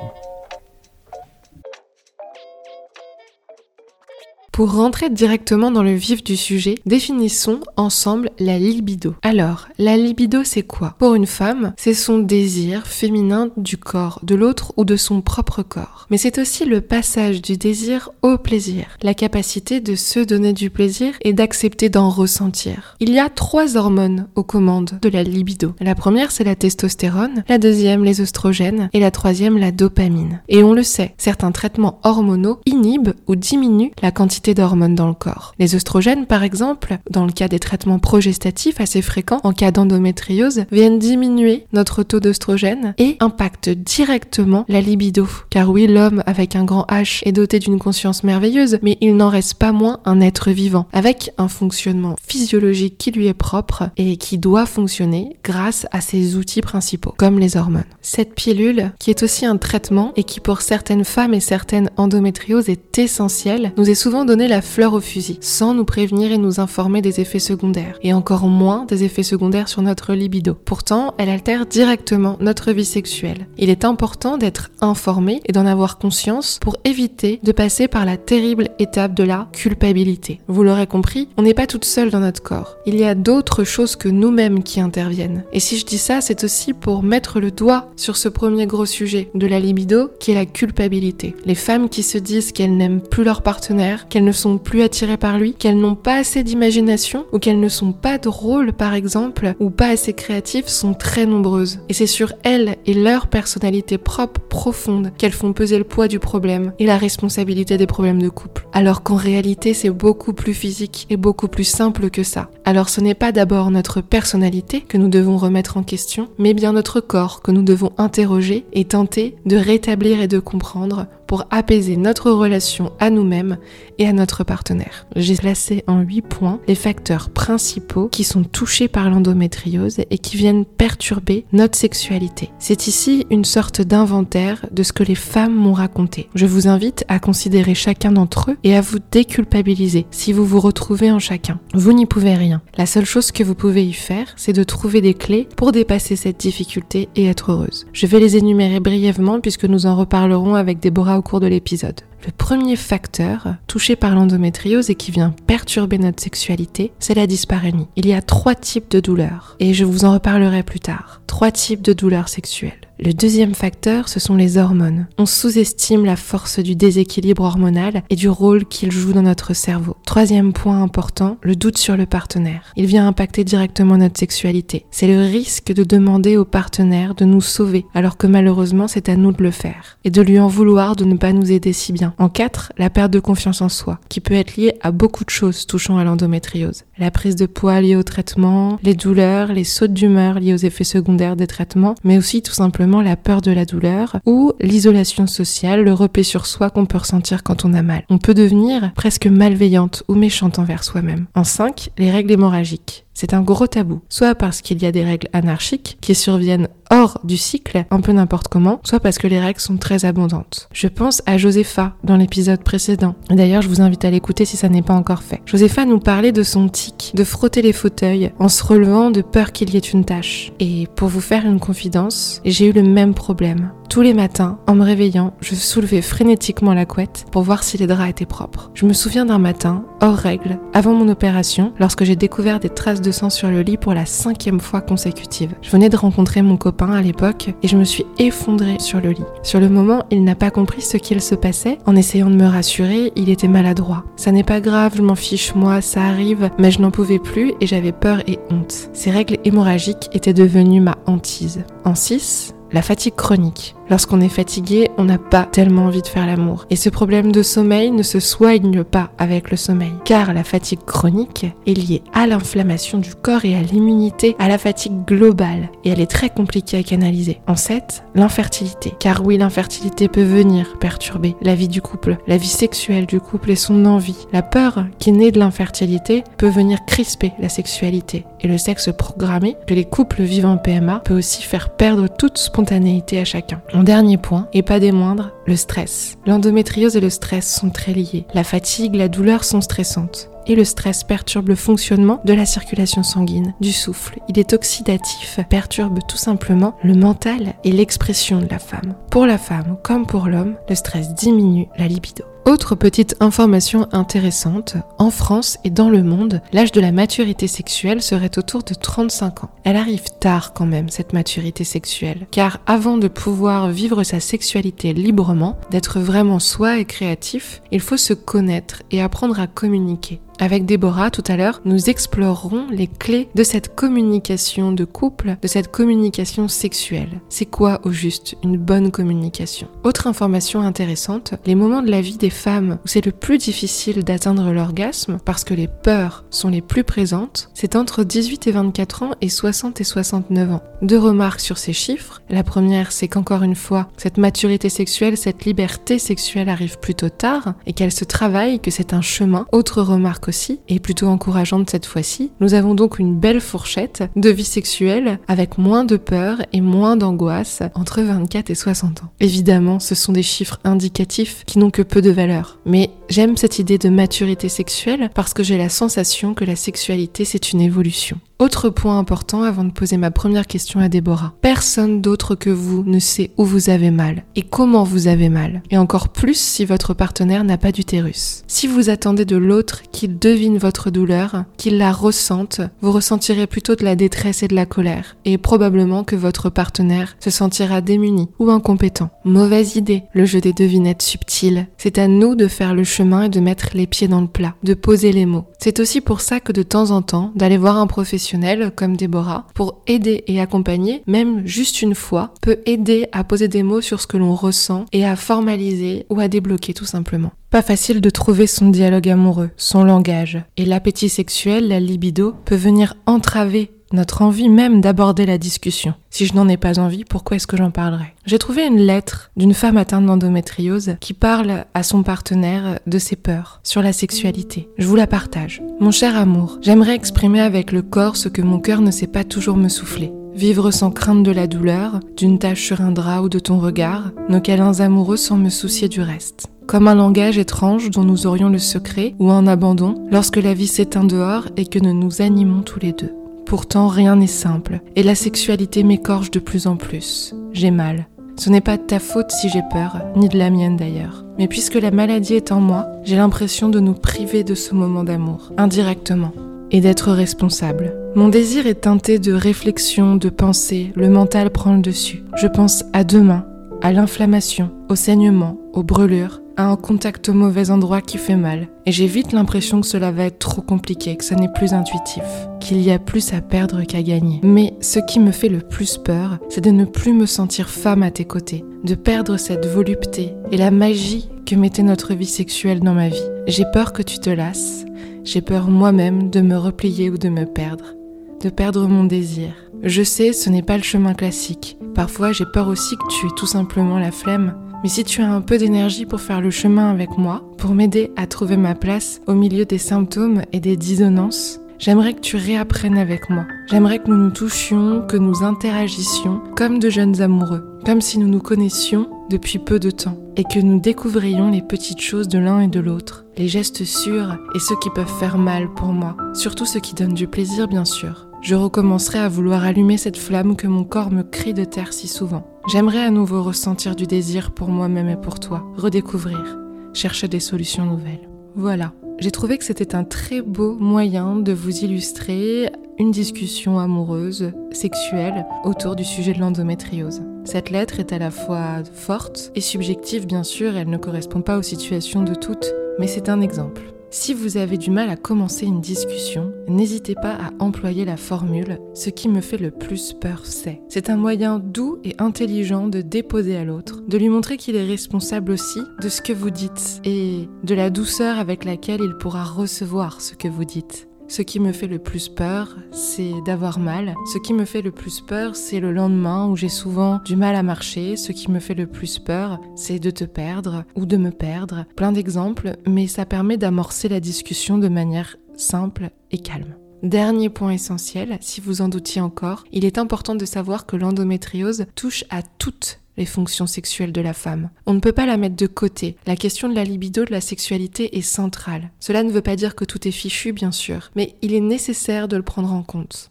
Pour 4.55 4.73
rentrer 4.73 5.11
directement 5.11 5.73
dans 5.73 5.83
le 5.83 5.95
vif 5.95 6.23
du 6.23 6.37
sujet, 6.37 6.77
définissons 6.87 7.59
ensemble 7.77 8.31
la 8.39 8.57
libido. 8.57 9.17
Alors, 9.23 9.67
la 9.79 9.97
libido 9.97 10.45
c'est 10.45 10.63
quoi? 10.63 10.95
Pour 11.01 11.17
une 11.17 11.27
femme, 11.27 11.73
c'est 11.77 11.93
son 11.93 12.21
désir 12.21 12.87
féminin 12.87 13.51
du 13.57 13.77
corps, 13.79 14.21
de 14.23 14.37
l'autre 14.37 14.73
ou 14.77 14.85
de 14.85 14.95
son 14.95 15.23
propre 15.23 15.65
corps. 15.65 16.07
Mais 16.09 16.19
c'est 16.19 16.39
aussi 16.39 16.65
le 16.67 16.81
passage 16.81 17.43
du 17.43 17.57
désir 17.57 18.11
au 18.23 18.39
plaisir, 18.39 18.85
la 19.03 19.13
capacité 19.13 19.81
de 19.81 19.97
se 19.97 20.21
donner 20.21 20.53
du 20.53 20.71
plaisir 20.71 21.15
et 21.23 21.33
d'accepter 21.33 21.89
d'en 21.89 22.09
ressentir. 22.09 22.97
Il 23.01 23.13
y 23.13 23.19
a 23.19 23.31
trois 23.31 23.77
hormones 23.77 24.29
aux 24.37 24.45
commandes 24.45 25.01
de 25.03 25.09
la 25.09 25.25
libido. 25.25 25.75
La 25.81 25.97
première 25.97 26.31
c'est 26.31 26.45
la 26.45 26.55
testostérone, 26.55 27.43
la 27.49 27.59
deuxième 27.59 28.05
les 28.05 28.21
oestrogènes 28.21 28.89
et 28.93 29.01
la 29.01 29.11
troisième 29.11 29.59
la 29.59 29.73
dopamine. 29.73 30.43
Et 30.49 30.63
on 30.63 30.75
le 30.75 30.85
sait, 30.85 31.17
certains 31.19 31.51
traitements 31.51 31.99
hormonaux 32.05 32.61
inhibent 32.67 33.15
ou 33.27 33.35
diminuent 33.35 33.91
la 34.01 34.13
quantité 34.13 34.44
d'hormones 34.53 34.95
dans 34.95 35.09
le 35.09 35.15
corps. 35.15 35.55
Les 35.59 35.75
oestrogènes, 35.75 36.27
par 36.27 36.43
exemple, 36.43 36.99
dans 37.11 37.25
le 37.25 37.33
cas 37.33 37.49
des 37.49 37.59
traitements 37.59 37.99
progestatifs 37.99 38.81
assez 38.81 39.01
fréquents 39.01 39.41
en 39.45 39.53
cas 39.53 39.71
d'endométriose, 39.71 40.65
viennent 40.71 40.99
diminuer 40.99 41.67
notre 41.73 42.03
taux 42.03 42.21
d'oestrogène 42.21 42.95
et 42.99 43.17
impactent 43.21 43.71
directement 43.71 44.65
la 44.69 44.81
libido. 44.81 45.27
Car 45.51 45.71
oui, 45.71 45.87
l'homme 45.87 46.23
avec 46.27 46.57
un 46.57 46.65
grand 46.65 46.85
H 46.91 47.21
est 47.25 47.33
doté 47.33 47.59
d'une 47.59 47.79
conscience 47.79 48.25
merveilleuse, 48.25 48.79
mais 48.83 48.99
il 49.01 49.17
n'en 49.17 49.29
reste 49.29 49.55
pas 49.55 49.73
moins 49.73 50.01
un 50.05 50.21
être 50.21 50.51
vivant, 50.51 50.87
avec 50.93 51.31
un 51.39 51.49
fonctionnement 51.49 52.17
physiologique 52.27 52.99
qui 52.99 53.13
lui 53.13 53.29
est 53.29 53.35
propre 53.35 53.91
et 53.97 54.17
qui 54.17 54.39
doit 54.39 54.67
fonctionner 54.67 55.37
grâce 55.45 55.87
à 55.93 56.01
ses 56.01 56.37
outils 56.37 56.61
principaux, 56.61 57.15
comme 57.17 57.39
les 57.39 57.57
hormones. 57.57 57.85
Cette 58.03 58.35
pilule, 58.35 58.93
qui 58.99 59.11
est 59.11 59.23
aussi 59.23 59.47
un 59.47 59.57
traitement 59.57 60.13
et 60.17 60.25
qui 60.25 60.41
pour 60.41 60.61
certaines 60.61 61.05
femmes 61.05 61.35
et 61.35 61.41
certaines 61.41 61.91
endométrioses 61.97 62.69
est 62.69 62.99
essentielle, 62.99 63.73
nous 63.77 63.89
est 63.89 63.95
souvent 63.95 64.25
donner 64.35 64.49
la 64.49 64.63
fleur 64.63 64.95
au 64.95 65.01
fusil, 65.01 65.39
sans 65.41 65.75
nous 65.75 65.85
prévenir 65.85 66.33
et 66.33 66.39
nous 66.39 66.59
informer 66.59 67.01
des 67.01 67.21
effets 67.21 67.39
secondaires, 67.39 68.01
et 68.03 68.13
encore 68.13 68.49
moins 68.49 68.85
des 68.85 69.05
effets 69.05 69.23
secondaires 69.23 69.69
sur 69.69 69.81
notre 69.81 70.13
libido. 70.13 70.55
Pourtant, 70.55 71.15
elle 71.19 71.29
altère 71.29 71.67
directement 71.67 72.37
notre 72.41 72.73
vie 72.73 72.85
sexuelle. 72.85 73.47
Il 73.59 73.71
est 73.71 73.85
important 73.85 74.37
d'être 74.37 74.73
informé 74.81 75.41
et 75.47 75.53
d'en 75.53 75.67
avoir 75.67 75.99
conscience 75.99 76.59
pour 76.61 76.79
éviter 76.83 77.39
de 77.45 77.53
passer 77.53 77.87
par 77.87 78.05
la 78.05 78.17
terrible 78.17 78.71
étape 78.81 79.15
de 79.15 79.23
la 79.23 79.47
culpabilité. 79.53 80.41
Vous 80.49 80.65
l'aurez 80.65 80.89
compris, 80.89 81.29
on 81.37 81.43
n'est 81.43 81.55
pas 81.55 81.69
toute 81.69 81.85
seule 81.85 82.11
dans 82.11 82.19
notre 82.19 82.43
corps. 82.43 82.75
Il 82.87 82.97
y 82.97 83.05
a 83.05 83.15
d'autres 83.15 83.63
choses 83.63 83.95
que 83.95 84.09
nous-mêmes 84.09 84.65
qui 84.65 84.81
interviennent. 84.81 85.45
Et 85.53 85.61
si 85.61 85.79
je 85.79 85.87
dis 85.87 85.97
ça, 85.97 86.21
c'est 86.21 86.43
aussi 86.43 86.73
pour 86.73 87.05
mettre 87.05 87.39
le 87.39 87.53
doigt 87.53 87.93
sur 87.95 88.17
ce 88.17 88.29
premier 88.29 88.67
gros 88.67 88.85
sujet 88.85 89.31
de 89.37 89.47
la 89.47 89.61
libido, 89.61 90.11
qui 90.19 90.33
est 90.33 90.35
la 90.35 90.45
culpabilité. 90.45 91.37
Les 91.45 91.55
femmes 91.55 91.89
qui 91.89 92.03
se 92.03 92.19
disent 92.19 92.51
qu'elles 92.51 92.77
n'aiment 92.77 93.01
plus 93.01 93.23
leur 93.23 93.43
partenaire, 93.43 94.09
qu'elles 94.09 94.24
ne 94.25 94.33
sont 94.33 94.59
plus 94.59 94.83
attirées 94.83 95.17
par 95.17 95.39
lui, 95.39 95.55
qu'elles 95.55 95.79
n'ont 95.79 95.95
pas 95.95 96.17
assez 96.17 96.43
d'imagination 96.43 97.27
ou 97.33 97.39
qu'elles 97.39 97.61
ne 97.61 97.69
sont 97.69 97.93
pas 97.93 98.19
drôles 98.19 98.73
par 98.73 98.95
exemple 98.95 99.55
ou 99.61 99.71
pas 99.71 99.89
assez 99.89 100.13
créatives 100.13 100.69
sont 100.69 100.95
très 100.95 101.27
nombreuses. 101.27 101.81
Et 101.89 101.95
c'est 101.95 102.07
sur 102.07 102.33
elles 102.43 102.77
et 102.87 102.95
leur 102.95 103.29
personnalité 103.29 103.99
propre, 103.99 104.41
profonde, 104.41 105.13
qu'elles 105.19 105.33
font 105.33 105.53
peser 105.53 105.79
le 105.79 105.85
poids 105.85 106.09
du 106.09 106.19
problème 106.19 106.73
et 106.79 106.87
la 106.87 106.97
responsabilité 106.97 107.77
des 107.77 107.87
problèmes 107.87 108.23
de 108.23 108.29
couple. 108.29 108.67
Alors 108.73 109.03
qu'en 109.03 109.17
réalité 109.17 109.75
c'est 109.75 109.91
beaucoup 109.91 110.33
plus 110.33 110.55
physique 110.55 111.07
et 111.11 111.17
beaucoup 111.17 111.49
plus 111.49 111.65
simple 111.65 112.11
que 112.11 112.23
ça. 112.23 112.51
Alors 112.65 112.89
ce 112.89 113.01
n'est 113.01 113.15
pas 113.15 113.33
d'abord 113.33 113.71
notre 113.71 114.01
personnalité 114.01 114.81
que 114.81 114.97
nous 114.97 115.09
devons 115.09 115.37
remettre 115.37 115.77
en 115.77 115.83
question, 115.83 116.29
mais 116.39 116.55
bien 116.55 116.73
notre 116.73 117.01
corps 117.01 117.43
que 117.43 117.51
nous 117.51 117.63
devons 117.63 117.93
interroger 117.99 118.65
et 118.73 118.85
tenter 118.85 119.37
de 119.47 119.57
rétablir 119.57 120.21
et 120.21 120.29
de 120.29 120.39
comprendre 120.39 121.07
pour 121.35 121.47
apaiser 121.51 121.97
notre 121.97 122.31
relation 122.31 122.93
à 123.01 123.11
nous-mêmes 123.11 123.59
et 123.99 124.07
à 124.07 124.13
notre 124.13 124.45
partenaire. 124.45 125.09
J'ai 125.17 125.35
placé 125.35 125.83
en 125.89 125.99
8 125.99 126.23
points 126.23 126.61
les 126.69 126.77
facteurs 126.77 127.29
principaux 127.29 128.07
qui 128.07 128.23
sont 128.23 128.45
touchés 128.45 128.87
par 128.87 129.11
l'endométriose 129.11 129.99
et 129.99 130.19
qui 130.19 130.37
viennent 130.37 130.65
perturber 130.65 131.45
notre 131.53 131.77
sexualité. 131.77 132.53
C'est 132.61 132.87
ici 132.87 133.27
une 133.31 133.45
sorte 133.45 133.81
d'inventaire 133.81 134.65
de 134.71 134.85
ce 134.85 134.93
que 134.93 135.03
les 135.03 135.17
femmes 135.17 135.57
m'ont 135.57 135.73
raconté. 135.73 136.29
Je 136.37 136.47
vous 136.47 136.69
invite 136.69 137.05
à 137.09 137.19
considérer 137.19 137.75
chacun 137.75 138.13
d'entre 138.13 138.53
eux 138.53 138.57
et 138.63 138.77
à 138.77 138.81
vous 138.81 138.99
déculpabiliser 139.11 140.07
si 140.13 140.33
vous 140.33 140.47
vous 140.47 140.61
retrouvez 140.61 141.11
en 141.11 141.19
chacun. 141.19 141.59
Vous 141.73 141.93
n'y 141.93 142.07
pouvez 142.07 142.35
rien. 142.35 142.63
La 142.79 142.87
seule 142.87 143.07
chose 143.07 143.33
que 143.33 143.43
vous 143.43 143.57
pouvez 143.57 143.85
y 143.85 143.93
faire, 143.93 144.33
c'est 144.37 144.53
de 144.53 144.63
trouver 144.63 145.01
des 145.01 145.15
clés 145.15 145.49
pour 145.57 145.73
dépasser 145.73 146.15
cette 146.15 146.39
difficulté 146.39 147.09
et 147.17 147.27
être 147.27 147.51
heureuse. 147.51 147.87
Je 147.93 148.07
vais 148.07 148.21
les 148.21 148.37
énumérer 148.37 148.79
brièvement 148.79 149.41
puisque 149.41 149.65
nous 149.65 149.87
en 149.87 149.97
reparlerons 149.97 150.55
avec 150.55 150.79
Déborah 150.79 151.19
cours 151.25 151.41
de 151.41 151.49
l'épisode. 151.49 152.01
Le 152.25 152.33
premier 152.33 152.77
facteur 152.77 153.57
touché 153.67 153.97
par 153.97 154.15
l'endométriose 154.15 154.89
et 154.89 154.95
qui 154.95 155.11
vient 155.11 155.35
perturber 155.47 155.99
notre 155.99 156.23
sexualité, 156.23 156.93
c'est 156.99 157.15
la 157.15 157.27
dyspareunie. 157.27 157.89
Il 157.97 158.07
y 158.07 158.15
a 158.15 158.23
trois 158.23 158.55
types 158.55 158.91
de 158.91 159.01
douleurs 159.01 159.57
et 159.61 159.75
je 159.75 159.85
vous 159.85 160.07
en 160.07 160.15
reparlerai 160.15 160.63
plus 160.63 160.81
tard. 160.81 161.21
Trois 161.27 161.51
types 161.51 161.83
de 161.83 161.93
douleurs 161.93 162.29
sexuelles. 162.29 162.85
Le 163.01 163.13
deuxième 163.13 163.57
facteur, 163.57 164.09
ce 164.09 164.21
sont 164.21 164.37
les 164.37 164.57
hormones. 164.57 165.09
On 165.19 165.27
sous-estime 165.27 166.05
la 166.05 166.15
force 166.15 166.61
du 166.61 166.77
déséquilibre 166.77 167.43
hormonal 167.43 168.05
et 168.09 168.15
du 168.15 168.29
rôle 168.29 168.67
qu'il 168.67 168.93
joue 168.93 169.13
dans 169.13 169.23
notre 169.23 169.53
cerveau. 169.53 169.97
Troisième 170.07 170.53
point 170.53 170.81
important, 170.81 171.37
le 171.43 171.57
doute 171.57 171.77
sur 171.77 171.97
le 171.97 172.07
partenaire. 172.07 172.73
Il 172.77 172.87
vient 172.87 173.09
impacter 173.09 173.43
directement 173.43 173.97
notre 173.97 174.19
sexualité. 174.19 174.87
C'est 174.93 175.09
le 175.09 175.21
risque 175.23 175.73
de 175.73 175.83
demander 175.83 176.37
au 176.37 176.45
partenaire 176.45 177.17
de 177.17 177.25
nous 177.25 177.41
sauver, 177.41 177.85
alors 177.95 178.17
que 178.17 178.29
malheureusement 178.29 178.87
c'est 178.87 179.09
à 179.09 179.17
nous 179.17 179.33
de 179.33 179.43
le 179.43 179.51
faire, 179.51 179.99
et 180.05 180.11
de 180.11 180.23
lui 180.23 180.39
en 180.39 180.47
vouloir 180.47 180.95
de 180.95 181.05
ne 181.05 181.17
pas 181.17 181.33
nous 181.33 181.51
aider 181.51 181.73
si 181.73 181.93
bien. 181.93 182.14
En 182.19 182.29
quatre, 182.29 182.73
la 182.79 182.91
perte 182.91 183.11
de 183.11 183.21
confiance 183.21 183.61
en 183.61 183.69
soi, 183.69 183.99
qui 184.09 184.21
peut 184.21 184.35
être 184.35 184.57
liée 184.57 184.75
à 184.81 184.91
beaucoup 184.91 185.25
de 185.25 185.31
choses 185.31 185.67
touchant 185.67 185.99
à 185.99 186.05
l'endométriose. 186.05 186.85
La 186.99 187.11
prise 187.11 187.37
de 187.37 187.47
poids 187.47 187.81
liée 187.81 187.97
au 187.97 188.03
traitement, 188.03 188.79
les 188.83 188.95
douleurs, 188.95 189.53
les 189.53 189.65
sautes 189.65 189.93
d'humeur 189.93 190.39
liées 190.39 190.55
aux 190.55 190.59
effets 190.59 190.85
secondaires 190.85 191.37
des 191.37 191.47
traitements, 191.47 191.95
mais 192.05 192.19
aussi 192.19 192.43
tout 192.43 192.53
simplement 192.53 193.03
la 193.03 193.17
peur 193.17 193.41
de 193.41 193.51
la 193.51 193.65
douleur 193.65 194.17
ou 194.27 194.53
l'isolation 194.61 195.27
sociale, 195.27 195.83
le 195.83 195.93
repé 195.93 196.23
sur 196.23 196.47
soi 196.47 196.71
qu'on 196.71 196.87
peut 196.87 196.99
ressentir 196.99 197.43
quand 197.43 197.65
on 197.65 197.75
a 197.75 197.83
mal. 197.83 198.05
On 198.11 198.19
peut 198.19 198.35
devenir 198.35 198.93
presque 198.95 199.27
malveillante 199.27 200.05
ou 200.09 200.15
méchante 200.15 200.59
envers 200.59 200.85
soi-même. 200.85 201.27
En 201.35 201.45
5, 201.45 201.91
les 201.99 202.11
règles 202.11 202.33
hémorragiques. 202.33 203.04
C'est 203.15 203.33
un 203.33 203.43
gros 203.43 203.69
tabou, 203.69 204.01
soit 204.09 204.35
parce 204.35 204.61
qu'il 204.61 204.83
y 204.83 204.87
a 204.87 204.93
des 204.93 205.05
règles 205.05 205.29
anarchiques 205.33 205.99
qui 206.01 206.17
surviennent 206.17 206.69
hors 206.91 207.21
du 207.25 207.37
cycle, 207.37 207.85
un 207.91 208.01
peu 208.01 208.13
n'importe 208.13 208.49
comment, 208.49 208.81
soit 208.85 209.01
parce 209.01 209.19
que 209.19 209.29
les 209.29 209.41
règles 209.41 209.61
sont 209.61 209.77
très 209.77 210.05
abondantes. 210.05 210.69
Je 210.73 210.89
pense 210.89 211.23
à 211.25 211.39
Josepha 211.39 211.95
dans 212.03 212.17
l'épisode 212.17 212.63
précédent. 212.63 213.15
D'ailleurs, 213.31 213.63
je 213.63 213.69
vous 213.69 213.81
invite 213.81 214.05
à 214.05 214.11
l'écouter 214.11 214.45
si 214.45 214.57
ça 214.57 214.69
n'est 214.69 214.83
pas 214.83 214.95
encore 214.95 215.23
fait. 215.23 215.41
Josepha 215.47 215.85
nous 215.85 216.01
parlait 216.01 216.33
de 216.33 216.43
son 216.43 216.69
tic, 216.69 217.13
de 217.15 217.25
frotter 217.25 217.63
les 217.63 217.73
fauteuils 217.73 218.33
en 218.39 218.49
se 218.49 218.65
relevant 218.65 219.11
de 219.11 219.23
peur 219.23 219.53
qu'il 219.53 219.71
y 219.71 219.77
ait 219.77 219.81
une 219.81 220.05
tâche. 220.05 220.53
Et 220.59 220.89
pour 220.97 221.09
vous 221.09 221.21
faire 221.21 221.47
une 221.47 221.61
confidence, 221.61 222.41
j'ai 222.45 222.67
eu 222.67 222.73
le 222.73 222.83
même 222.83 223.15
problème. 223.15 223.71
Tous 223.95 224.03
les 224.03 224.13
matins, 224.13 224.59
en 224.67 224.75
me 224.75 224.83
réveillant, 224.83 225.35
je 225.41 225.55
soulevais 225.55 226.03
frénétiquement 226.03 226.75
la 226.75 226.85
couette 226.85 227.27
pour 227.31 227.43
voir 227.43 227.63
si 227.63 227.79
les 227.79 227.87
draps 227.87 228.11
étaient 228.11 228.27
propres. 228.27 228.73
Je 228.75 228.87
me 228.87 228.93
souviens 228.93 229.25
d'un 229.25 229.39
matin, 229.39 229.85
hors 230.01 230.17
règle, 230.17 230.59
avant 230.73 230.95
mon 230.95 231.09
opération, 231.09 231.73
lorsque 231.79 232.03
j'ai 232.03 232.17
découvert 232.17 232.59
des 232.59 232.71
traces 232.71 233.01
de 233.01 233.13
sang 233.13 233.31
sur 233.31 233.51
le 233.51 233.61
lit 233.61 233.77
pour 233.77 233.95
la 233.95 234.05
cinquième 234.05 234.59
fois 234.59 234.81
consécutive. 234.81 235.55
Je 235.63 235.71
venais 235.71 235.91
de 235.91 235.97
rencontrer 235.97 236.43
mon 236.43 236.57
copain 236.57 236.91
à 236.91 237.03
l'époque 237.03 237.51
et 237.63 237.69
je 237.69 237.77
me 237.77 237.85
suis 237.85 238.05
effondrée 238.19 238.81
sur 238.81 239.01
le 239.01 239.11
lit. 239.11 239.23
Sur 239.45 239.61
le 239.61 239.69
moment, 239.69 240.03
il 240.11 240.25
n'a 240.25 240.35
pas 240.35 240.51
compris 240.51 240.83
ce 240.83 240.97
qu'il 240.97 241.21
se 241.21 241.37
passait. 241.37 241.79
En 241.87 241.95
essayant 241.95 242.31
de 242.31 242.35
me 242.35 242.49
rassurer, 242.49 243.13
il 243.15 243.31
était 243.31 243.47
maladroit. 243.47 244.03
Ça 244.17 244.33
n'est 244.33 244.43
pas 244.43 244.61
grave, 244.61 244.95
je 244.97 245.03
m'en 245.03 245.15
fiche 245.15 245.55
moi, 245.55 245.81
ça 245.81 246.03
arrive, 246.03 246.51
mais 246.59 246.73
je 246.73 246.83
n'en 246.83 246.91
pouvais 246.91 247.21
plus 247.21 247.53
et 247.61 247.69
j'avais 247.69 247.93
peur 247.93 248.25
et 248.27 248.41
honte. 248.51 248.91
Ces 248.93 249.13
règles 249.13 249.39
hémorragiques 249.45 250.11
étaient 250.13 250.35
devenues 250.35 250.81
ma 250.81 250.97
hantise. 251.07 251.63
En 251.85 251.95
6, 251.95 252.55
la 252.75 252.83
fatigue 252.83 253.15
chronique. 253.15 253.77
Lorsqu'on 253.91 254.21
est 254.21 254.29
fatigué, 254.29 254.91
on 254.97 255.05
n'a 255.05 255.19
pas 255.19 255.45
tellement 255.45 255.87
envie 255.87 256.03
de 256.03 256.07
faire 256.07 256.27
l'amour. 256.27 256.67
Et 256.71 256.77
ce 256.77 256.89
problème 256.89 257.33
de 257.33 257.43
sommeil 257.43 257.91
ne 257.91 258.03
se 258.03 258.21
soigne 258.21 258.83
pas 258.83 259.11
avec 259.19 259.51
le 259.51 259.57
sommeil, 259.57 259.93
car 260.05 260.33
la 260.33 260.45
fatigue 260.45 260.85
chronique 260.85 261.47
est 261.67 261.75
liée 261.75 262.03
à 262.13 262.27
l'inflammation 262.27 262.99
du 262.99 263.15
corps 263.15 263.45
et 263.45 263.55
à 263.55 263.63
l'immunité, 263.63 264.37
à 264.39 264.49
la 264.49 264.59
fatigue 264.59 265.05
globale, 265.07 265.69
et 265.85 265.91
elle 265.91 266.01
est 266.01 266.11
très 266.11 266.31
compliquée 266.31 266.79
à 266.79 266.83
canaliser. 266.83 267.41
En 267.47 267.57
7, 267.57 268.05
l'infertilité. 268.15 268.95
Car 268.99 269.25
oui, 269.25 269.37
l'infertilité 269.37 270.09
peut 270.09 270.23
venir 270.23 270.79
perturber 270.79 271.37
la 271.43 271.55
vie 271.55 271.69
du 271.69 271.83
couple, 271.83 272.17
la 272.27 272.37
vie 272.37 272.47
sexuelle 272.47 273.07
du 273.07 273.21
couple 273.21 273.51
et 273.51 273.57
son 273.57 273.85
envie. 273.85 274.27
La 274.33 274.43
peur 274.43 274.87
qui 274.99 275.13
naît 275.13 275.31
de 275.31 275.39
l'infertilité 275.39 276.25
peut 276.39 276.49
venir 276.49 276.85
crisper 276.87 277.33
la 277.39 277.49
sexualité. 277.49 278.25
Et 278.41 278.49
le 278.49 278.59
sexe 278.59 278.91
programmé 278.97 279.57
que 279.67 279.75
les 279.75 279.85
couples 279.85 280.23
vivent 280.23 280.47
en 280.47 280.57
PMA 280.57 281.01
peut 281.05 281.17
aussi 281.17 281.43
faire 281.43 281.71
perdre 281.71 282.09
toute 282.09 282.39
spontanéité 282.39 283.19
à 283.19 283.25
chacun. 283.25 283.61
Mon 283.75 283.83
dernier 283.83 284.19
point, 284.19 284.47
et 284.53 284.63
pas 284.63 284.79
des 284.79 284.93
moindres, 284.93 285.33
le 285.47 285.57
stress. 285.57 286.17
L'endométriose 286.27 286.97
et 286.97 287.01
le 287.01 287.11
stress 287.11 287.53
sont 287.53 287.71
très 287.71 287.93
liés. 287.93 288.25
La 288.33 288.45
fatigue, 288.45 288.95
la 288.95 289.09
douleur 289.09 289.43
sont 289.43 289.61
stressantes 289.61 290.31
et 290.47 290.55
le 290.55 290.65
stress 290.65 291.05
perturbe 291.05 291.49
le 291.49 291.55
fonctionnement 291.55 292.21
de 292.25 292.35
la 292.35 292.47
circulation 292.47 293.03
sanguine, 293.03 293.55
du 293.61 293.73
souffle. 293.73 294.21
Il 294.29 294.39
est 294.39 294.53
oxydatif, 294.53 295.41
perturbe 295.49 296.01
tout 296.07 296.19
simplement 296.19 296.77
le 296.85 296.95
mental 296.95 297.55
et 297.65 297.73
l'expression 297.73 298.41
de 298.41 298.49
la 298.49 298.59
femme. 298.59 298.95
Pour 299.11 299.27
la 299.27 299.39
femme 299.39 299.77
comme 299.83 300.07
pour 300.07 300.27
l'homme, 300.27 300.55
le 300.69 300.75
stress 300.75 301.15
diminue 301.15 301.67
la 301.77 301.89
libido. 301.89 302.25
Autre 302.47 302.75
petite 302.75 303.17
information 303.21 303.89
intéressante, 303.93 304.77
en 304.99 305.11
France 305.11 305.57
et 305.65 305.71
dans 305.71 305.89
le 305.89 306.03
monde, 306.03 306.43
l'âge 306.53 306.73
de 306.73 306.81
la 306.81 306.93
maturité 306.93 307.47
sexuelle 307.47 308.03
serait 308.03 308.39
autour 308.39 308.63
de 308.63 308.75
35 308.75 309.45
ans. 309.45 309.51
Elle 309.65 309.77
arrive 309.77 310.05
tard 310.21 310.53
quand 310.53 310.67
même, 310.67 310.91
cette 310.91 311.15
maturité 311.15 311.65
sexuelle, 311.65 312.27
car 312.31 312.61
avant 312.67 312.99
de 312.99 313.09
pouvoir 313.09 313.71
vivre 313.71 314.03
sa 314.03 314.21
sexualité 314.21 314.93
librement, 314.93 315.59
d'être 315.71 316.01
vraiment 316.01 316.39
soi 316.39 316.79
et 316.79 316.85
créatif, 316.85 317.63
il 317.73 317.81
faut 317.81 317.97
se 317.97 318.13
connaître 318.13 318.83
et 318.91 319.01
apprendre 319.01 319.41
à 319.41 319.47
communiquer. 319.47 320.21
Avec 320.41 320.67
Déborah, 320.67 321.11
tout 321.11 321.23
à 321.29 321.37
l'heure, 321.37 321.61
nous 321.65 321.89
explorerons 321.89 322.67
les 322.71 322.89
clés 322.89 323.29
de 323.35 323.45
cette 323.45 323.75
communication 323.75 324.73
de 324.73 324.85
couple, 324.85 325.37
de 325.41 325.47
cette 325.47 325.71
communication 325.71 326.49
sexuelle. 326.49 327.21
C'est 327.29 327.47
quoi 327.47 327.81
au 327.85 327.93
juste 327.93 328.37
une 328.43 328.57
bonne 328.57 328.91
communication? 328.91 329.69
Autre 329.85 330.09
information 330.09 330.61
intéressante, 330.61 331.35
les 331.47 331.55
moments 331.55 331.83
de 331.83 331.91
la 331.91 332.01
vie 332.01 332.17
des 332.17 332.31
femmes 332.31 332.79
où 332.85 332.89
c'est 332.89 333.05
le 333.05 333.13
plus 333.13 333.39
difficile 333.39 334.03
d'atteindre 334.03 334.53
l'orgasme 334.53 335.19
parce 335.25 335.45
que 335.45 335.55
les 335.55 335.69
peurs 335.69 336.25
sont 336.31 336.49
les 336.49 336.63
plus 336.63 336.85
présentes, 336.85 337.51
c'est 337.55 337.77
entre 337.77 338.03
18 338.03 338.49
et 338.49 338.53
24 338.53 339.03
ans 339.05 339.11
et 339.21 339.29
60 339.29 339.81
et 339.81 339.85
69 339.85 340.53
ans. 340.53 340.63
Deux 340.83 340.99
remarques 340.99 341.41
sur 341.41 341.59
ces 341.59 341.73
chiffres. 341.73 342.23
La 342.29 342.43
première, 342.43 342.91
c'est 342.91 343.09
qu'encore 343.09 343.45
une 343.45 343.55
fois, 343.55 343.89
cette 343.97 344.19
maturité 344.19 344.69
sexuelle, 344.69 345.17
cette 345.17 345.45
liberté 345.45 345.99
sexuelle 345.99 346.49
arrive 346.49 346.79
plutôt 346.81 347.09
tard 347.09 347.55
et 347.67 347.73
qu'elle 347.73 347.93
se 347.93 348.05
travaille, 348.05 348.61
que 348.61 348.73
c'est 348.73 348.93
un 348.93 349.01
chemin. 349.01 349.47
Autre 349.53 349.81
remarque 349.81 350.24
aussi, 350.29 350.61
et 350.69 350.81
plutôt 350.81 351.07
encourageante 351.07 351.71
cette 351.71 351.87
fois-ci. 351.87 352.33
Nous 352.41 352.55
avons 352.55 352.75
donc 352.75 352.99
une 352.99 353.19
belle 353.19 353.41
fourchette 353.41 354.05
de 354.17 354.31
vie 354.31 354.45
sexuelle 354.45 355.19
avec 355.29 355.59
moins 355.59 355.85
de 355.85 355.97
peur 355.97 356.43
et 356.53 356.61
moins 356.61 356.97
d'angoisse 356.97 357.63
entre 357.75 358.03
24 358.03 358.51
et 358.51 358.55
60 358.55 359.03
ans. 359.03 359.11
Évidemment, 359.21 359.81
ce 359.81 359.95
sont 359.95 360.13
des 360.13 360.23
chiffres 360.23 360.59
indicatifs 360.65 361.45
qui 361.47 361.59
n'ont 361.59 361.71
que 361.71 361.83
peu 361.83 362.03
de 362.03 362.11
valeur. 362.11 362.59
Mais 362.67 362.91
j'aime 363.09 363.37
cette 363.37 363.59
idée 363.59 363.79
de 363.79 363.89
maturité 363.89 364.49
sexuelle 364.49 365.11
parce 365.15 365.35
que 365.35 365.43
j'ai 365.43 365.59
la 365.59 365.69
sensation 365.69 366.35
que 366.35 366.45
la 366.45 366.57
sexualité 366.57 367.25
c'est 367.25 367.53
une 367.53 367.61
évolution. 367.61 368.19
Autre 368.41 368.69
point 368.69 368.99
important 368.99 369.45
avant 369.45 369.63
de 369.63 369.71
poser 369.71 369.97
ma 369.97 370.11
première 370.11 370.49
question 370.49 370.81
à 370.81 370.89
Déborah. 370.89 371.35
Personne 371.41 372.01
d'autre 372.01 372.35
que 372.35 372.51
vous 372.51 372.83
ne 372.83 372.99
sait 372.99 373.31
où 373.37 373.45
vous 373.45 373.71
avez 373.71 373.93
mal 373.93 374.25
et 374.35 374.43
comment 374.43 374.83
vous 374.83 375.07
avez 375.07 375.29
mal. 375.29 375.63
Et 375.71 375.79
encore 375.79 376.09
plus 376.09 376.39
si 376.39 376.65
votre 376.65 376.95
partenaire 376.95 377.45
n'a 377.45 377.59
pas 377.59 377.71
d'utérus. 377.71 378.43
Si 378.49 378.67
vous 378.67 378.91
attendez 378.91 379.25
de 379.25 379.37
l'autre 379.37 379.83
qu'il 379.93 380.19
devine 380.19 380.59
votre 380.59 380.91
douleur, 380.91 381.45
qu'il 381.57 381.79
la 381.79 381.93
ressente, 381.93 382.61
vous 382.81 382.91
ressentirez 382.91 383.47
plutôt 383.47 383.77
de 383.77 383.85
la 383.85 383.95
détresse 383.95 384.43
et 384.43 384.49
de 384.49 384.57
la 384.57 384.67
colère. 384.67 385.17
Et 385.25 385.39
probablement 385.39 386.03
que 386.03 386.17
votre 386.17 386.51
partenaire 386.51 387.17
se 387.21 387.31
sentira 387.31 387.81
démuni 387.83 388.31
ou 388.41 388.51
incompétent. 388.51 389.11
Mauvaise 389.25 389.77
idée, 389.77 390.03
le 390.13 390.25
jeu 390.25 390.41
des 390.41 390.53
devinettes 390.53 391.03
subtiles. 391.03 391.69
C'est 391.79 391.99
à 391.99 392.09
nous 392.09 392.35
de 392.35 392.49
faire 392.49 392.75
le 392.75 392.83
chemin 392.83 393.23
et 393.23 393.29
de 393.29 393.39
mettre 393.39 393.69
les 393.75 393.87
pieds 393.87 394.09
dans 394.09 394.21
le 394.21 394.27
plat, 394.27 394.57
de 394.65 394.75
poser 394.75 395.13
les 395.13 395.25
mots. 395.25 395.47
C'est 395.65 395.81
aussi 395.81 396.03
pour 396.03 396.21
ça 396.21 396.41
que 396.41 396.53
de 396.53 396.63
temps 396.63 396.91
en 396.91 397.01
temps, 397.01 397.33
d'aller 397.35 397.57
voir 397.57 397.79
un 397.79 397.87
professionnel 397.87 398.71
comme 398.77 398.99
Déborah 398.99 399.47
pour 399.55 399.81
aider 399.87 400.23
et 400.27 400.39
accompagner, 400.39 401.03
même 401.07 401.47
juste 401.47 401.81
une 401.81 401.95
fois, 401.95 402.35
peut 402.43 402.59
aider 402.67 403.07
à 403.13 403.25
poser 403.25 403.49
des 403.49 403.63
mots 403.63 403.81
sur 403.81 403.99
ce 403.99 404.07
que 404.07 404.19
l'on 404.19 404.35
ressent 404.35 404.85
et 404.93 405.07
à 405.07 405.17
formaliser 405.17 406.05
ou 406.11 406.21
à 406.21 406.29
débloquer 406.29 406.75
tout 406.75 406.85
simplement. 406.85 407.33
Pas 407.49 407.63
facile 407.63 408.03
de 408.03 408.11
trouver 408.11 408.47
son 408.47 408.69
dialogue 408.69 409.09
amoureux, 409.09 409.49
son 409.57 409.85
langage. 409.85 410.45
Et 410.59 410.67
l'appétit 410.67 411.09
sexuel, 411.09 411.69
la 411.69 411.81
libido, 411.81 412.35
peut 412.45 412.57
venir 412.57 412.93
entraver 413.07 413.71
notre 413.95 414.23
envie 414.23 414.49
même 414.49 414.81
d'aborder 414.81 415.25
la 415.25 415.39
discussion. 415.39 415.95
Si 416.11 416.27
je 416.27 416.35
n'en 416.35 416.49
ai 416.49 416.57
pas 416.57 416.79
envie, 416.79 417.05
pourquoi 417.05 417.37
est-ce 417.37 417.47
que 417.47 417.57
j'en 417.57 417.71
parlerai 417.71 418.15
J'ai 418.27 418.39
trouvé 418.39 418.67
une 418.67 418.79
lettre 418.79 419.31
d'une 419.37 419.55
femme 419.55 419.77
atteinte 419.77 420.05
d'endométriose 420.05 420.97
qui 421.01 421.15
parle 421.15 421.65
à 421.73 421.83
son 421.83 422.03
partenaire 422.03 422.79
de 422.87 422.99
ses 422.99 423.17
peurs 423.17 423.61
sur 423.63 423.81
la 423.83 423.93
sexualité. 423.93 424.69
Je 424.77 424.87
vous 424.87 424.97
la 424.97 425.07
partage. 425.07 425.63
Mon 425.81 425.91
cher 425.91 426.17
amour, 426.17 426.59
j'aimerais 426.61 426.95
exprimer 426.95 427.41
avec 427.41 427.73
le 427.73 427.83
corps 427.83 428.17
ce 428.17 428.29
que 428.29 428.43
mon 428.43 428.59
cœur 428.59 428.81
ne 428.81 428.91
sait 428.91 429.07
pas 429.07 429.25
toujours 429.25 429.57
me 429.57 429.69
souffler. 429.69 430.13
Vivre 430.35 430.73
sans 430.73 430.91
crainte 430.91 431.23
de 431.23 431.31
la 431.31 431.47
douleur, 431.47 432.01
d'une 432.17 432.41
tache 432.41 432.65
sur 432.65 432.81
un 432.81 432.91
drap 432.91 433.23
ou 433.23 433.29
de 433.29 433.39
ton 433.39 433.61
regard, 433.61 434.11
nos 434.29 434.41
câlins 434.41 434.81
amoureux 434.81 435.17
sans 435.17 435.37
me 435.37 435.49
soucier 435.49 435.89
du 435.89 436.01
reste. 436.01 436.49
Comme 436.67 436.89
un 436.89 436.97
langage 436.97 437.39
étrange 437.39 437.91
dont 437.91 438.03
nous 438.03 438.27
aurions 438.27 438.49
le 438.49 438.59
secret 438.59 439.15
ou 439.21 439.31
un 439.31 439.47
abandon 439.47 440.07
lorsque 440.11 440.39
la 440.39 440.55
vie 440.55 440.67
s'éteint 440.67 441.05
dehors 441.05 441.47
et 441.57 441.67
que 441.67 441.79
nous 441.79 441.95
nous 441.95 442.21
animons 442.21 442.63
tous 442.63 442.81
les 442.81 442.93
deux. 442.93 443.13
Pourtant, 443.47 443.89
rien 443.89 444.17
n'est 444.17 444.27
simple, 444.27 444.81
et 444.97 445.03
la 445.03 445.15
sexualité 445.15 445.83
m'écorche 445.83 446.31
de 446.31 446.39
plus 446.39 446.67
en 446.67 446.77
plus. 446.77 447.35
J'ai 447.53 447.71
mal. 447.71 448.07
Ce 448.37 448.51
n'est 448.51 448.61
pas 448.61 448.77
de 448.77 448.83
ta 448.83 448.99
faute 448.99 449.31
si 449.31 449.49
j'ai 449.49 449.63
peur, 449.71 450.01
ni 450.17 450.29
de 450.29 450.39
la 450.39 450.51
mienne 450.51 450.77
d'ailleurs. 450.77 451.25
Mais 451.39 451.47
puisque 451.47 451.75
la 451.75 451.91
maladie 451.91 452.35
est 452.35 452.53
en 452.53 452.61
moi, 452.61 452.87
j'ai 453.05 453.17
l'impression 453.17 453.69
de 453.69 453.81
nous 453.81 453.95
priver 453.95 454.43
de 454.45 454.55
ce 454.55 454.75
moment 454.75 455.05
d'amour, 455.05 455.53
indirectement, 455.57 456.33
et 456.71 456.81
d'être 456.81 457.13
responsable. 457.13 457.95
Mon 458.17 458.29
désir 458.29 458.67
est 458.67 458.83
teinté 458.83 459.19
de 459.19 459.33
réflexion, 459.33 460.17
de 460.17 460.29
pensée, 460.29 460.93
le 460.97 461.09
mental 461.09 461.51
prend 461.51 461.75
le 461.75 461.83
dessus. 461.83 462.25
Je 462.37 462.47
pense 462.47 462.85
à 462.93 463.05
demain, 463.05 463.45
à 463.83 463.93
l'inflammation, 463.93 464.71
au 464.89 464.97
saignement, 464.97 465.57
aux 465.73 465.83
brûlures, 465.83 466.41
à 466.57 466.65
un 466.65 466.77
contact 466.77 467.29
au 467.29 467.33
mauvais 467.33 467.71
endroit 467.71 468.01
qui 468.01 468.19
fait 468.19 468.37
mal. 468.37 468.69
Et 468.87 468.93
j'ai 468.93 469.07
vite 469.07 469.33
l'impression 469.33 469.81
que 469.81 469.87
cela 469.87 470.11
va 470.11 470.25
être 470.25 470.39
trop 470.39 470.63
compliqué, 470.63 471.17
que 471.17 471.25
ça 471.25 471.35
n'est 471.35 471.53
plus 471.53 471.73
intuitif, 471.73 472.23
qu'il 472.61 472.81
y 472.81 472.91
a 472.91 472.99
plus 472.99 473.33
à 473.33 473.41
perdre 473.41 473.83
qu'à 473.83 474.03
gagner. 474.03 474.41
Mais 474.43 474.75
ce 474.81 474.99
qui 474.99 475.21
me 475.21 475.33
fait 475.33 475.49
le 475.49 475.61
plus 475.61 475.99
peur, 475.99 476.39
c'est 476.49 476.63
de 476.63 476.71
ne 476.71 476.85
plus 476.85 477.13
me 477.13 477.27
sentir 477.27 477.69
femme 477.69 478.03
à 478.03 478.11
tes 478.11 478.25
côtés, 478.25 478.65
de 478.85 478.95
perdre 478.95 479.37
cette 479.37 479.67
volupté 479.67 480.35
et 480.51 480.57
la 480.57 480.71
magie 480.71 481.29
que 481.47 481.55
mettait 481.55 481.83
notre 481.83 482.15
vie 482.15 482.27
sexuelle 482.27 482.81
dans 482.81 482.95
ma 482.95 483.09
vie. 483.09 483.31
J'ai 483.47 483.65
peur 483.73 483.93
que 483.93 484.03
tu 484.03 484.19
te 484.19 484.31
lasses, 484.31 484.85
j'ai 485.25 485.41
peur 485.41 485.69
moi-même 485.69 486.31
de 486.31 486.41
me 486.41 486.57
replier 486.57 487.11
ou 487.11 487.19
de 487.19 487.29
me 487.29 487.45
perdre, 487.45 487.95
de 488.43 488.49
perdre 488.49 488.87
mon 488.89 489.05
désir. 489.05 489.51
Je 489.83 490.03
sais, 490.03 490.33
ce 490.33 490.49
n'est 490.49 490.63
pas 490.63 490.79
le 490.79 490.83
chemin 490.83 491.15
classique. 491.15 491.77
Parfois, 491.95 492.33
j'ai 492.33 492.47
peur 492.47 492.69
aussi 492.69 492.97
que 492.97 493.07
tu 493.09 493.27
aies 493.27 493.37
tout 493.37 493.47
simplement 493.47 493.99
la 493.99 494.11
flemme 494.11 494.55
mais 494.85 494.91
si 494.91 495.03
tu 495.03 495.23
as 495.23 495.33
un 495.33 495.41
peu 495.41 495.57
d'énergie 495.57 496.05
pour 496.05 496.21
faire 496.21 496.43
le 496.43 496.51
chemin 496.51 496.91
avec 496.91 497.17
moi, 497.17 497.43
pour 497.57 497.75
m'aider 497.75 498.13
à 498.17 498.27
trouver 498.27 498.59
ma 498.59 498.75
place 498.75 499.23
au 499.27 499.33
milieu 499.33 499.65
des 499.65 499.79
symptômes 499.79 500.43
et 500.53 500.61
des 500.61 500.77
dissonances, 500.77 501.59
j'aimerais 501.79 502.13
que 502.13 502.21
tu 502.21 502.37
réapprennes 502.37 502.99
avec 502.99 503.31
moi. 503.31 503.47
J'aimerais 503.71 503.99
que 503.99 504.11
nous 504.11 504.19
nous 504.19 504.31
touchions, 504.31 505.03
que 505.09 505.17
nous 505.17 505.43
interagissions 505.43 506.43
comme 506.55 506.79
de 506.79 506.91
jeunes 506.91 507.23
amoureux, 507.23 507.81
comme 507.87 508.03
si 508.03 508.19
nous 508.19 508.29
nous 508.29 508.41
connaissions 508.41 509.09
depuis 509.31 509.59
peu 509.59 509.79
de 509.79 509.91
temps, 509.91 510.19
et 510.37 510.45
que 510.45 510.61
nous 510.61 510.79
découvrions 510.79 511.51
les 511.51 511.63
petites 511.63 512.03
choses 512.03 512.29
de 512.29 512.39
l'un 512.39 512.61
et 512.61 512.69
de 512.69 512.81
l'autre, 512.81 513.25
les 513.39 513.49
gestes 513.49 513.85
sûrs 513.85 514.37
et 514.55 514.59
ceux 514.59 514.77
qui 514.83 514.91
peuvent 514.91 515.19
faire 515.19 515.39
mal 515.39 515.73
pour 515.73 515.95
moi, 515.95 516.15
surtout 516.35 516.67
ceux 516.67 516.81
qui 516.81 516.95
donnent 516.95 517.15
du 517.15 517.27
plaisir 517.27 517.69
bien 517.69 517.87
sûr 517.87 518.29
je 518.45 518.55
recommencerai 518.55 519.21
à 519.21 519.29
vouloir 519.29 519.65
allumer 519.65 519.97
cette 519.97 520.19
flamme 520.19 520.55
que 520.55 520.67
mon 520.67 520.85
corps 520.85 521.11
me 521.11 521.23
crie 521.23 521.55
de 521.55 521.65
terre 521.65 521.95
si 521.95 522.09
souvent. 522.09 522.54
J'aimerais 522.67 523.05
à 523.05 523.11
nouveau 523.11 523.43
ressentir 523.43 523.95
du 523.95 524.07
désir 524.07 524.51
pour 524.51 524.69
moi-même 524.69 525.11
et 525.11 525.17
pour 525.17 525.39
toi, 525.39 525.63
redécouvrir, 525.77 526.59
chercher 526.95 527.29
des 527.29 527.39
solutions 527.39 527.85
nouvelles. 527.85 528.27
Voilà, 528.55 528.95
j'ai 529.19 529.31
trouvé 529.31 529.59
que 529.59 529.65
c'était 529.65 529.95
un 529.95 530.05
très 530.05 530.41
beau 530.41 530.75
moyen 530.75 531.37
de 531.37 531.53
vous 531.53 531.85
illustrer 531.85 532.71
une 532.99 533.11
discussion 533.11 533.79
amoureuse, 533.79 534.53
sexuelle, 534.73 535.45
autour 535.65 535.95
du 535.95 536.05
sujet 536.05 536.33
de 536.33 536.41
l'endométriose. 536.41 537.21
Cette 537.45 537.69
lettre 537.69 538.01
est 538.01 538.15
à 538.15 538.19
la 538.19 538.31
fois 538.31 538.83
forte 538.95 539.53
et 539.55 539.61
subjective, 539.61 540.27
bien 540.27 540.43
sûr, 540.43 540.75
elle 540.75 540.89
ne 540.89 540.97
correspond 540.97 541.43
pas 541.43 541.59
aux 541.59 541.63
situations 541.63 542.23
de 542.23 542.35
toutes, 542.35 542.73
mais 542.99 543.09
c'est 543.09 543.29
un 543.29 543.43
exemple. 543.43 543.94
Si 544.17 544.33
vous 544.33 544.57
avez 544.57 544.79
du 544.79 544.93
mal 544.93 545.11
à 545.11 545.17
commencer 545.17 545.67
une 545.67 545.81
discussion, 545.81 546.53
n'hésitez 546.69 547.17
pas 547.17 547.33
à 547.33 547.51
employer 547.59 548.05
la 548.05 548.17
formule 548.17 548.79
ce 548.95 549.11
qui 549.11 549.29
me 549.29 549.41
fait 549.41 549.59
le 549.59 549.73
plus 549.73 550.13
peur 550.13 550.43
c'est. 550.45 550.81
C'est 550.89 551.11
un 551.11 551.17
moyen 551.17 551.59
doux 551.59 551.99
et 552.05 552.15
intelligent 552.19 552.87
de 552.87 553.01
déposer 553.01 553.57
à 553.57 553.65
l'autre, 553.65 554.03
de 554.07 554.17
lui 554.17 554.29
montrer 554.29 554.57
qu'il 554.57 554.77
est 554.77 554.87
responsable 554.87 555.51
aussi 555.51 555.81
de 556.01 556.09
ce 556.09 556.23
que 556.23 556.33
vous 556.33 556.51
dites 556.51 557.01
et 557.03 557.49
de 557.65 557.75
la 557.75 557.91
douceur 557.91 558.39
avec 558.39 558.65
laquelle 558.65 559.01
il 559.03 559.17
pourra 559.17 559.43
recevoir 559.43 560.21
ce 560.21 560.37
que 560.37 560.47
vous 560.47 560.65
dites. 560.65 561.09
Ce 561.37 561.43
qui 561.43 561.59
me 561.59 561.73
fait 561.73 561.89
le 561.89 561.99
plus 561.99 562.29
peur, 562.29 562.77
c'est 562.93 563.33
d'avoir 563.45 563.81
mal. 563.81 564.15
Ce 564.33 564.39
qui 564.39 564.55
me 564.55 564.65
fait 564.65 564.83
le 564.83 564.93
plus 564.93 565.21
peur, 565.21 565.57
c'est 565.57 565.81
le 565.81 565.91
lendemain 565.91 566.47
où 566.47 566.55
j'ai 566.55 566.69
souvent 566.69 567.19
du 567.25 567.35
mal 567.35 567.57
à 567.57 567.65
marcher. 567.65 568.17
Ce 568.17 568.31
qui 568.31 568.53
me 568.53 568.61
fait 568.61 568.75
le 568.75 568.87
plus 568.87 569.19
peur, 569.19 569.61
c'est 569.75 569.99
de 569.99 570.11
te 570.11 570.23
perdre 570.23 570.85
ou 570.95 571.07
de 571.07 571.17
me 571.17 571.33
perdre. 571.33 571.87
Plein 571.97 572.13
d'exemples, 572.13 572.77
mais 572.87 573.09
ça 573.09 573.27
permet 573.27 573.57
d'amorcer 573.57 574.09
la 574.09 574.21
discussion 574.21 574.79
de 574.79 574.87
manière 574.87 575.37
simple 575.57 576.11
et 576.31 576.39
calme. 576.39 576.77
Dernier 577.03 577.49
point 577.49 577.73
essentiel, 577.73 578.39
si 578.41 578.61
vous 578.61 578.81
en 578.81 578.89
doutiez 578.89 579.21
encore, 579.21 579.65
il 579.73 579.85
est 579.85 579.99
important 579.99 580.37
de 580.37 580.45
savoir 580.45 580.87
que 580.87 580.95
l'endométriose 580.95 581.87
touche 581.97 582.23
à 582.31 582.43
toutes 582.43 583.01
les 583.17 583.27
fonctions 583.27 583.67
sexuelles 583.67 584.13
de 584.13 584.21
la 584.21 584.33
femme. 584.33 584.71
On 584.87 584.95
ne 584.95 585.01
peut 585.01 585.13
pas 585.13 585.27
la 585.27 585.37
mettre 585.37 585.57
de 585.57 585.67
côté. 585.67 586.17
La 586.27 586.37
question 586.37 586.69
de 586.69 586.75
la 586.75 586.85
libido, 586.85 587.25
de 587.25 587.33
la 587.33 587.41
sexualité 587.41 588.17
est 588.17 588.23
centrale. 588.23 588.91
Cela 589.01 589.23
ne 589.23 589.31
veut 589.31 589.41
pas 589.41 589.57
dire 589.57 589.75
que 589.75 589.85
tout 589.85 590.07
est 590.07 590.13
fichu, 590.13 590.53
bien 590.53 590.73
sûr, 590.73 591.11
mais 591.17 591.35
il 591.43 591.55
est 591.55 591.61
nécessaire 591.61 592.29
de 592.29 592.37
le 592.37 592.43
prendre 592.43 592.73
en 592.73 592.83
compte. 592.83 593.31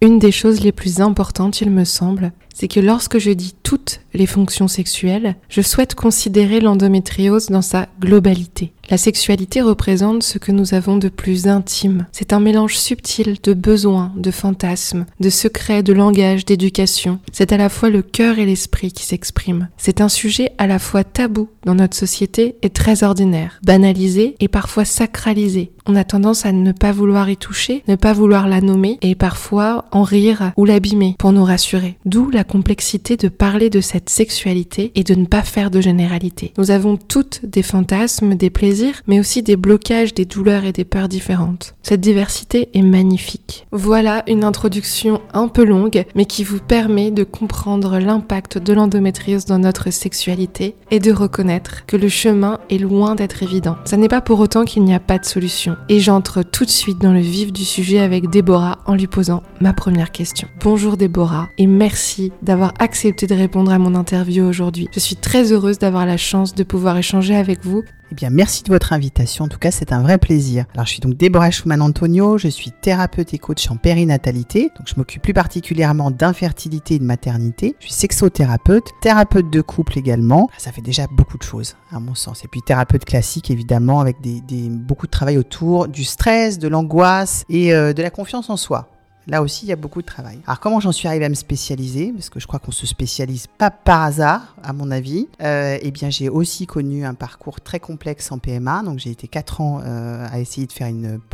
Une 0.00 0.18
des 0.18 0.32
choses 0.32 0.60
les 0.60 0.72
plus 0.72 1.00
importantes, 1.00 1.62
il 1.62 1.70
me 1.70 1.84
semble, 1.84 2.32
c'est 2.52 2.68
que 2.68 2.80
lorsque 2.80 3.18
je 3.18 3.30
dis 3.30 3.54
toutes 3.62 4.00
les 4.12 4.26
fonctions 4.26 4.68
sexuelles, 4.68 5.36
je 5.48 5.62
souhaite 5.62 5.94
considérer 5.94 6.60
l'endométriose 6.60 7.46
dans 7.46 7.62
sa 7.62 7.88
globalité. 8.00 8.74
La 8.90 8.98
sexualité 8.98 9.62
représente 9.62 10.22
ce 10.22 10.38
que 10.38 10.52
nous 10.52 10.74
avons 10.74 10.98
de 10.98 11.08
plus 11.08 11.46
intime. 11.46 12.06
C'est 12.12 12.32
un 12.32 12.40
mélange 12.40 12.76
subtil 12.76 13.38
de 13.42 13.54
besoins, 13.54 14.12
de 14.16 14.30
fantasmes, 14.30 15.06
de 15.20 15.30
secrets, 15.30 15.82
de 15.82 15.92
langage, 15.92 16.44
d'éducation. 16.44 17.18
C'est 17.32 17.52
à 17.52 17.56
la 17.56 17.70
fois 17.70 17.88
le 17.88 18.02
cœur 18.02 18.38
et 18.38 18.44
l'esprit 18.44 18.92
qui 18.92 19.04
s'expriment. 19.04 19.68
C'est 19.78 20.00
un 20.00 20.10
sujet 20.10 20.52
à 20.58 20.66
la 20.66 20.78
fois 20.78 21.02
tabou 21.02 21.48
dans 21.64 21.74
notre 21.74 21.96
société 21.96 22.56
et 22.62 22.70
très 22.70 23.04
ordinaire, 23.04 23.58
banalisé 23.64 24.36
et 24.40 24.48
parfois 24.48 24.84
sacralisé. 24.84 25.72
On 25.86 25.96
a 25.96 26.04
tendance 26.04 26.46
à 26.46 26.52
ne 26.52 26.72
pas 26.72 26.92
vouloir 26.92 27.28
y 27.28 27.36
toucher, 27.36 27.82
ne 27.88 27.96
pas 27.96 28.12
vouloir 28.12 28.48
la 28.48 28.60
nommer 28.60 28.98
et 29.02 29.14
parfois 29.14 29.84
en 29.92 30.02
rire 30.02 30.52
ou 30.56 30.64
l'abîmer 30.64 31.14
pour 31.18 31.32
nous 31.32 31.44
rassurer. 31.44 31.98
D'où 32.06 32.30
la 32.30 32.44
complexité 32.44 33.16
de 33.16 33.28
parler 33.28 33.70
de 33.70 33.80
cette 33.80 34.08
sexualité 34.08 34.92
et 34.94 35.04
de 35.04 35.14
ne 35.14 35.26
pas 35.26 35.42
faire 35.42 35.70
de 35.70 35.80
généralité. 35.80 36.52
Nous 36.56 36.70
avons 36.70 36.96
toutes 36.96 37.44
des 37.44 37.62
fantasmes, 37.62 38.34
des 38.34 38.50
plaisirs, 38.50 38.73
mais 39.06 39.20
aussi 39.20 39.42
des 39.42 39.56
blocages, 39.56 40.14
des 40.14 40.24
douleurs 40.24 40.64
et 40.64 40.72
des 40.72 40.84
peurs 40.84 41.08
différentes. 41.08 41.74
Cette 41.82 42.00
diversité 42.00 42.68
est 42.74 42.82
magnifique. 42.82 43.66
Voilà 43.72 44.22
une 44.26 44.44
introduction 44.44 45.20
un 45.32 45.48
peu 45.48 45.64
longue, 45.64 46.04
mais 46.14 46.24
qui 46.24 46.44
vous 46.44 46.60
permet 46.60 47.10
de 47.10 47.24
comprendre 47.24 47.98
l'impact 47.98 48.58
de 48.58 48.72
l'endométriose 48.72 49.44
dans 49.44 49.58
notre 49.58 49.92
sexualité 49.92 50.76
et 50.90 50.98
de 50.98 51.12
reconnaître 51.12 51.86
que 51.86 51.96
le 51.96 52.08
chemin 52.08 52.58
est 52.70 52.78
loin 52.78 53.14
d'être 53.14 53.42
évident. 53.42 53.76
Ça 53.84 53.96
n'est 53.96 54.08
pas 54.08 54.20
pour 54.20 54.40
autant 54.40 54.64
qu'il 54.64 54.84
n'y 54.84 54.94
a 54.94 55.00
pas 55.00 55.18
de 55.18 55.24
solution. 55.24 55.76
Et 55.88 56.00
j'entre 56.00 56.42
tout 56.42 56.64
de 56.64 56.70
suite 56.70 57.00
dans 57.00 57.12
le 57.12 57.20
vif 57.20 57.52
du 57.52 57.64
sujet 57.64 58.00
avec 58.00 58.30
Déborah 58.30 58.78
en 58.86 58.94
lui 58.94 59.06
posant 59.06 59.42
ma 59.60 59.72
première 59.72 60.12
question. 60.12 60.48
Bonjour 60.60 60.96
Déborah 60.96 61.48
et 61.58 61.66
merci 61.66 62.32
d'avoir 62.42 62.72
accepté 62.78 63.26
de 63.26 63.34
répondre 63.34 63.72
à 63.72 63.78
mon 63.78 63.94
interview 63.94 64.44
aujourd'hui. 64.44 64.88
Je 64.92 65.00
suis 65.00 65.16
très 65.16 65.52
heureuse 65.52 65.78
d'avoir 65.78 66.06
la 66.06 66.16
chance 66.16 66.54
de 66.54 66.62
pouvoir 66.62 66.96
échanger 66.96 67.36
avec 67.36 67.64
vous 67.64 67.82
eh 68.14 68.16
bien, 68.16 68.30
merci 68.30 68.62
de 68.62 68.68
votre 68.68 68.92
invitation. 68.92 69.46
En 69.46 69.48
tout 69.48 69.58
cas, 69.58 69.72
c'est 69.72 69.92
un 69.92 70.00
vrai 70.00 70.18
plaisir. 70.18 70.66
Alors, 70.74 70.86
je 70.86 70.92
suis 70.92 71.00
donc 71.00 71.14
Déborah 71.14 71.50
Schumann-Antonio. 71.50 72.38
Je 72.38 72.46
suis 72.46 72.70
thérapeute 72.70 73.34
et 73.34 73.38
coach 73.38 73.68
en 73.72 73.76
périnatalité. 73.76 74.70
Donc, 74.78 74.86
je 74.86 74.94
m'occupe 74.96 75.20
plus 75.20 75.34
particulièrement 75.34 76.12
d'infertilité 76.12 76.94
et 76.94 76.98
de 77.00 77.04
maternité. 77.04 77.74
Je 77.80 77.86
suis 77.86 77.94
sexothérapeute, 77.94 78.84
thérapeute 79.00 79.50
de 79.50 79.60
couple 79.60 79.98
également. 79.98 80.48
Ça 80.58 80.70
fait 80.70 80.80
déjà 80.80 81.08
beaucoup 81.10 81.38
de 81.38 81.42
choses, 81.42 81.74
à 81.90 81.98
mon 81.98 82.14
sens. 82.14 82.44
Et 82.44 82.48
puis, 82.48 82.62
thérapeute 82.62 83.04
classique, 83.04 83.50
évidemment, 83.50 83.98
avec 83.98 84.20
des, 84.20 84.40
beaucoup 84.68 85.06
de 85.06 85.10
travail 85.10 85.36
autour 85.36 85.88
du 85.88 86.04
stress, 86.04 86.60
de 86.60 86.68
l'angoisse 86.68 87.44
et 87.48 87.74
euh, 87.74 87.92
de 87.92 88.02
la 88.02 88.10
confiance 88.10 88.48
en 88.48 88.56
soi. 88.56 88.93
Là 89.26 89.42
aussi, 89.42 89.66
il 89.66 89.68
y 89.68 89.72
a 89.72 89.76
beaucoup 89.76 90.02
de 90.02 90.06
travail. 90.06 90.40
Alors, 90.46 90.60
comment 90.60 90.80
j'en 90.80 90.92
suis 90.92 91.08
arrivée 91.08 91.24
à 91.24 91.28
me 91.28 91.34
spécialiser? 91.34 92.12
Parce 92.12 92.30
que 92.30 92.40
je 92.40 92.46
crois 92.46 92.58
qu'on 92.58 92.72
se 92.72 92.86
spécialise 92.86 93.46
pas 93.46 93.70
par 93.70 94.02
hasard, 94.02 94.56
à 94.62 94.72
mon 94.72 94.90
avis. 94.90 95.28
Euh, 95.42 95.78
eh 95.80 95.90
bien, 95.90 96.10
j'ai 96.10 96.28
aussi 96.28 96.66
connu 96.66 97.04
un 97.04 97.14
parcours 97.14 97.60
très 97.60 97.80
complexe 97.80 98.30
en 98.32 98.38
PMA. 98.38 98.82
Donc, 98.82 98.98
j'ai 98.98 99.10
été 99.10 99.28
4 99.28 99.60
ans 99.60 99.80
euh, 99.82 100.26
à 100.30 100.40
essayer 100.40 100.66
de 100.66 100.72
faire 100.72 100.88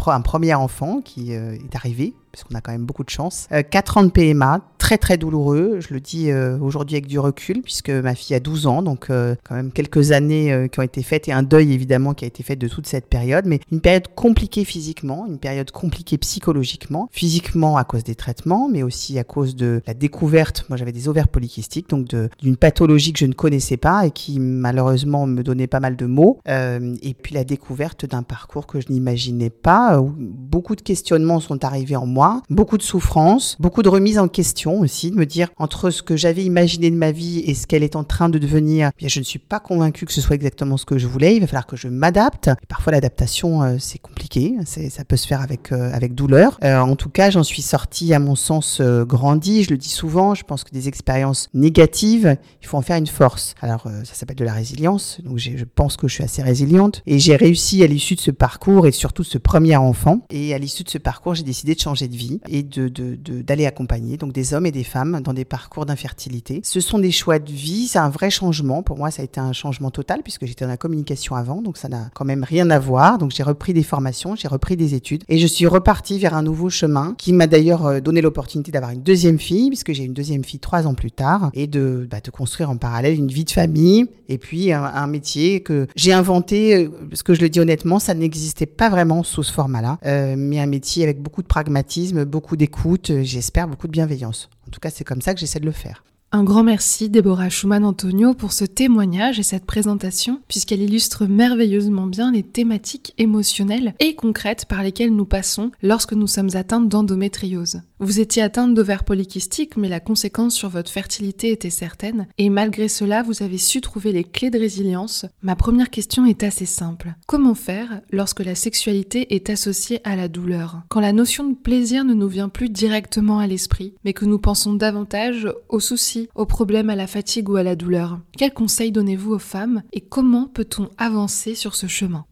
un 0.07 0.21
premier 0.21 0.55
enfant 0.55 1.01
qui 1.01 1.35
euh, 1.35 1.55
est 1.55 1.77
arrivé 1.77 2.15
parce 2.33 2.45
qu'on 2.45 2.55
a 2.55 2.61
quand 2.61 2.73
même 2.73 2.87
beaucoup 2.87 3.05
de 3.05 3.11
chance. 3.11 3.49
Euh, 3.53 3.63
4 3.63 3.99
ans 3.99 4.05
de 4.05 4.11
PMA, 4.11 4.61
très 4.79 4.99
très 4.99 5.19
douloureux, 5.19 5.79
je 5.81 5.93
le 5.95 6.01
dis 6.01 6.31
euh, 6.31 6.59
aujourd'hui 6.59 6.97
avec 6.97 7.07
du 7.07 7.19
recul, 7.19 7.63
puisque 7.63 7.91
ma 7.91 8.15
fille 8.15 8.35
a 8.35 8.41
12 8.41 8.67
ans, 8.67 8.83
donc 8.83 9.11
euh, 9.11 9.37
quand 9.45 9.55
même 9.55 9.71
quelques 9.71 10.11
années 10.11 10.53
euh, 10.53 10.69
qui 10.69 10.81
ont 10.81 10.83
été 10.83 11.03
faites 11.03 11.29
et 11.29 11.33
un 11.33 11.43
deuil 11.43 11.73
évidemment 11.73 12.15
qui 12.15 12.25
a 12.25 12.29
été 12.29 12.43
fait 12.43 12.57
de 12.57 12.67
toute 12.67 12.87
cette 12.87 13.07
période, 13.07 13.45
mais 13.47 13.61
une 13.71 13.81
période 13.81 14.09
compliquée 14.15 14.65
physiquement, 14.65 15.27
une 15.29 15.39
période 15.39 15.71
compliquée 15.71 16.19
psychologiquement, 16.19 17.09
physiquement 17.13 17.77
à 17.77 17.85
cause 17.85 18.05
des 18.05 18.15
traitements, 18.15 18.69
mais 18.69 18.83
aussi 18.83 19.19
à 19.19 19.25
cause 19.25 19.55
de 19.55 19.83
la 19.87 19.95
découverte, 19.95 20.65
moi 20.69 20.79
j'avais 20.79 20.93
des 20.93 21.09
ovaires 21.09 21.29
polykystiques, 21.29 21.91
donc 21.91 22.09
d'une 22.41 22.57
pathologie 22.57 23.13
que 23.13 23.19
je 23.19 23.27
ne 23.27 23.35
connaissais 23.35 23.77
pas 23.77 24.07
et 24.07 24.11
qui 24.11 24.41
malheureusement 24.41 25.27
me 25.27 25.43
donnait 25.43 25.67
pas 25.67 25.81
mal 25.81 25.95
de 25.95 26.07
mots, 26.07 26.41
et 26.47 27.15
puis 27.15 27.35
la 27.35 27.45
découverte 27.45 28.07
d'un 28.07 28.23
parcours 28.23 28.67
que 28.67 28.81
je 28.81 28.87
n'imaginais 28.91 29.51
pas, 29.51 30.01
où 30.01 30.13
beaucoup 30.17 30.75
de 30.75 30.81
questionnements 30.81 31.41
sont 31.41 31.65
arrivés 31.65 31.97
en 31.97 32.07
moi 32.07 32.20
beaucoup 32.51 32.79
de 32.79 32.83
souffrance, 32.83 33.57
beaucoup 33.61 33.83
de 33.83 33.89
remise 33.89 34.19
en 34.19 34.29
question 34.29 34.81
aussi, 34.81 35.11
de 35.11 35.17
me 35.17 35.27
dire 35.27 35.49
entre 35.57 35.91
ce 35.91 36.03
que 36.03 36.17
j'avais 36.17 36.45
imaginé 36.45 36.91
de 36.91 36.97
ma 36.97 37.13
vie 37.13 37.41
et 37.41 37.55
ce 37.55 37.67
qu'elle 37.67 37.83
est 37.83 37.97
en 37.97 38.05
train 38.05 38.29
de 38.29 38.39
devenir, 38.39 38.91
eh 39.01 39.09
je 39.09 39.19
ne 39.19 39.25
suis 39.25 39.39
pas 39.39 39.61
convaincue 39.61 40.07
que 40.07 40.13
ce 40.13 40.21
soit 40.21 40.37
exactement 40.37 40.77
ce 40.77 40.85
que 40.85 40.99
je 40.99 41.07
voulais. 41.07 41.37
Il 41.37 41.41
va 41.41 41.47
falloir 41.47 41.67
que 41.67 41.77
je 41.77 41.89
m'adapte. 41.89 42.51
Parfois, 42.69 42.93
l'adaptation, 42.93 43.63
euh, 43.63 43.77
c'est 43.79 43.99
compliqué. 43.99 44.57
Ça 44.65 45.05
peut 45.05 45.17
se 45.17 45.27
faire 45.27 45.41
avec, 45.41 45.73
euh, 45.73 45.93
avec 45.93 46.15
douleur. 46.15 46.59
Euh, 46.65 46.79
en 46.79 46.97
tout 46.97 47.11
cas, 47.11 47.31
j'en 47.31 47.43
suis 47.43 47.63
sortie, 47.63 48.15
à 48.15 48.19
mon 48.19 48.35
sens, 48.35 48.81
grandi. 48.81 49.65
Je 49.65 49.71
le 49.71 49.77
dis 49.77 49.89
souvent. 49.89 50.35
Je 50.35 50.45
pense 50.45 50.65
que 50.65 50.71
des 50.71 50.89
expériences 50.89 51.49
négatives, 51.55 52.37
il 52.63 52.67
faut 52.67 52.77
en 52.77 52.83
faire 52.83 52.97
une 52.97 53.07
force. 53.07 53.55
Alors, 53.61 53.85
ça 54.05 54.15
s'appelle 54.15 54.37
de 54.37 54.45
la 54.45 54.53
résilience. 54.53 55.21
Donc, 55.25 55.39
je 55.39 55.65
pense 55.65 55.97
que 55.97 56.09
je 56.09 56.15
suis 56.15 56.25
assez 56.25 56.43
résiliente. 56.43 57.03
Et 57.07 57.19
j'ai 57.19 57.37
réussi 57.37 57.83
à 57.83 57.87
l'issue 57.87 58.15
de 58.15 58.21
ce 58.21 58.31
parcours 58.31 58.87
et 58.87 58.93
surtout 58.93 59.23
de 59.23 59.29
ce 59.29 59.39
premier 59.39 59.77
enfant. 59.77 60.21
Et 60.31 60.55
à 60.55 60.59
l'issue 60.59 60.85
de 60.85 60.91
ce 60.91 60.99
parcours, 60.99 61.35
j'ai 61.35 61.43
décidé 61.43 61.75
de 61.75 61.81
changer 61.81 62.09
de 62.11 62.17
vie 62.17 62.41
et 62.49 62.63
d'aller 62.63 62.91
de, 62.91 63.43
de, 63.43 63.65
accompagner 63.65 64.19
donc 64.19 64.33
des 64.33 64.53
hommes 64.53 64.67
et 64.67 64.71
des 64.71 64.85
femmes 64.85 65.21
dans 65.23 65.33
des 65.33 65.45
parcours 65.47 65.87
d'infertilité. 65.87 66.61
Ce 66.63 66.81
sont 66.81 66.99
des 66.99 67.11
choix 67.11 67.39
de 67.39 67.51
vie, 67.51 67.89
c'est 67.89 67.99
un 67.99 68.11
vrai 68.11 68.31
changement. 68.31 68.83
Pour 68.83 68.99
moi, 68.99 69.11
ça 69.11 69.23
a 69.23 69.25
été 69.25 69.41
un 69.41 69.53
changement 69.53 69.91
total 69.91 70.23
puisque 70.23 70.45
j'étais 70.45 70.65
dans 70.65 70.71
la 70.71 70.77
communication 70.77 71.37
avant, 71.37 71.63
donc 71.63 71.79
ça 71.79 71.89
n'a 71.89 72.11
quand 72.15 72.25
même 72.25 72.45
rien 72.45 72.69
à 72.71 72.79
voir. 72.79 73.17
Donc 73.19 73.31
j'ai 73.31 73.43
repris 73.43 73.73
des 73.73 73.83
formations, 73.83 74.37
j'ai 74.37 74.49
repris 74.49 74.77
des 74.77 74.95
études 74.95 75.25
et 75.29 75.39
je 75.39 75.47
suis 75.47 75.67
repartie 75.67 76.19
vers 76.19 76.35
un 76.35 76.43
nouveau 76.43 76.69
chemin 76.69 77.15
qui 77.17 77.33
m'a 77.33 77.47
d'ailleurs 77.47 77.87
euh, 77.87 78.01
donné 78.01 78.21
l'opportunité 78.21 78.71
d'avoir 78.73 78.93
une 78.93 79.03
deuxième 79.03 79.39
fille 79.39 79.69
puisque 79.69 79.93
j'ai 79.93 80.05
une 80.05 80.13
deuxième 80.13 80.45
fille 80.45 80.61
trois 80.61 80.87
ans 80.87 80.95
plus 80.95 81.13
tard 81.13 81.51
et 81.55 81.67
de, 81.67 82.07
bah, 82.11 82.21
de 82.23 82.31
construire 82.31 82.71
en 82.71 82.77
parallèle 82.77 83.15
une 83.15 83.29
vie 83.29 83.45
de 83.45 83.51
famille 83.51 84.07
et 84.29 84.39
puis 84.39 84.73
un, 84.73 85.07
métier 85.09 85.61
que 85.61 85.89
j'ai 85.97 86.13
inventé, 86.13 86.77
euh, 86.77 86.89
parce 87.09 87.25
que 87.25 87.35
je 87.35 87.41
le 87.41 87.49
dis 87.49 87.59
honnêtement, 87.59 87.99
ça 87.99 88.15
n'existait 88.15 88.67
pas 88.67 88.89
vraiment 88.89 89.25
sous 89.25 89.43
ce 89.43 89.53
format-là, 89.53 89.99
euh, 90.07 90.37
mais 90.39 90.61
un 90.61 90.67
métier 90.67 91.03
avec 91.03 91.21
beaucoup 91.21 91.43
de 91.43 91.49
pragmatisme, 91.49 92.00
beaucoup 92.25 92.57
d'écoute, 92.57 93.11
euh, 93.11 93.23
j'espère 93.23 93.69
beaucoup 93.69 93.87
de 93.87 93.93
bienveillance. 93.93 94.49
En 94.67 94.71
tout 94.71 94.81
cas, 94.81 94.91
c'est 94.91 95.05
comme 95.05 95.21
ça 95.21 95.35
que 95.35 95.41
j'essaie 95.41 95.61
de 95.61 95.67
le 95.67 95.73
faire. 95.73 96.05
Un 96.33 96.45
grand 96.45 96.63
merci 96.63 97.09
Déborah 97.09 97.49
Schumann-Antonio 97.49 98.35
pour 98.35 98.53
ce 98.53 98.65
témoignage 98.65 99.41
et 99.41 99.43
cette 99.43 99.67
présentation, 99.67 100.41
puisqu'elle 100.47 100.81
illustre 100.81 101.27
merveilleusement 101.27 102.07
bien 102.07 102.31
les 102.31 102.45
thématiques 102.45 103.15
émotionnelles 103.19 103.95
et 103.99 104.15
concrètes 104.15 104.67
par 104.67 104.85
lesquelles 104.85 105.13
nous 105.13 105.25
passons 105.25 105.73
lorsque 105.83 106.13
nous 106.13 106.29
sommes 106.29 106.51
atteintes 106.55 106.89
d'endométriose. 106.89 107.81
Vous 107.99 108.21
étiez 108.21 108.43
atteinte 108.43 108.75
d'ovaires 108.75 109.03
polykystiques, 109.03 109.77
mais 109.77 109.89
la 109.89 109.99
conséquence 109.99 110.55
sur 110.55 110.69
votre 110.69 110.93
fertilité 110.93 111.51
était 111.51 111.69
certaine, 111.69 112.29
et 112.39 112.49
malgré 112.49 112.87
cela, 112.87 113.25
vous 113.25 113.43
avez 113.43 113.59
su 113.59 113.81
trouver 113.81 114.13
les 114.13 114.25
clés 114.25 114.51
de 114.51 114.59
résilience. 114.59 115.27
Ma 115.43 115.57
première 115.57 115.91
question 115.91 116.27
est 116.27 116.45
assez 116.45 116.65
simple. 116.65 117.13
Comment 117.27 117.57
faire 117.57 118.03
lorsque 118.13 118.45
la 118.45 118.55
sexualité 118.55 119.35
est 119.35 119.51
associée 119.51 120.01
à 120.05 120.15
la 120.15 120.29
douleur? 120.29 120.83
Quand 120.91 121.01
la 121.01 121.13
notion 121.13 121.43
de 121.49 121.57
plaisir 121.57 122.05
ne 122.05 122.15
nous 122.15 122.29
vient 122.29 122.49
plus 122.49 122.71
directement 122.71 123.41
à 123.41 123.49
l'esprit, 123.49 123.95
mais 124.05 124.13
que 124.13 124.25
nous 124.25 124.39
pensons 124.39 124.75
davantage 124.75 125.53
aux 125.69 125.81
soucis 125.81 126.20
aux 126.35 126.47
problèmes, 126.47 126.91
à 126.91 126.97
la 126.97 127.07
fatigue 127.07 127.49
ou 127.49 127.57
à 127.57 127.63
la 127.63 127.77
douleur. 127.77 128.19
Quels 128.37 128.53
conseils 128.53 128.93
donnez-vous 128.93 129.33
aux 129.33 129.39
femmes 129.39 129.83
et 129.93 130.01
comment 130.01 130.49
peut-on 130.53 130.89
avancer 130.99 131.55
sur 131.55 131.75
ce 131.75 131.87
chemin? 131.87 132.25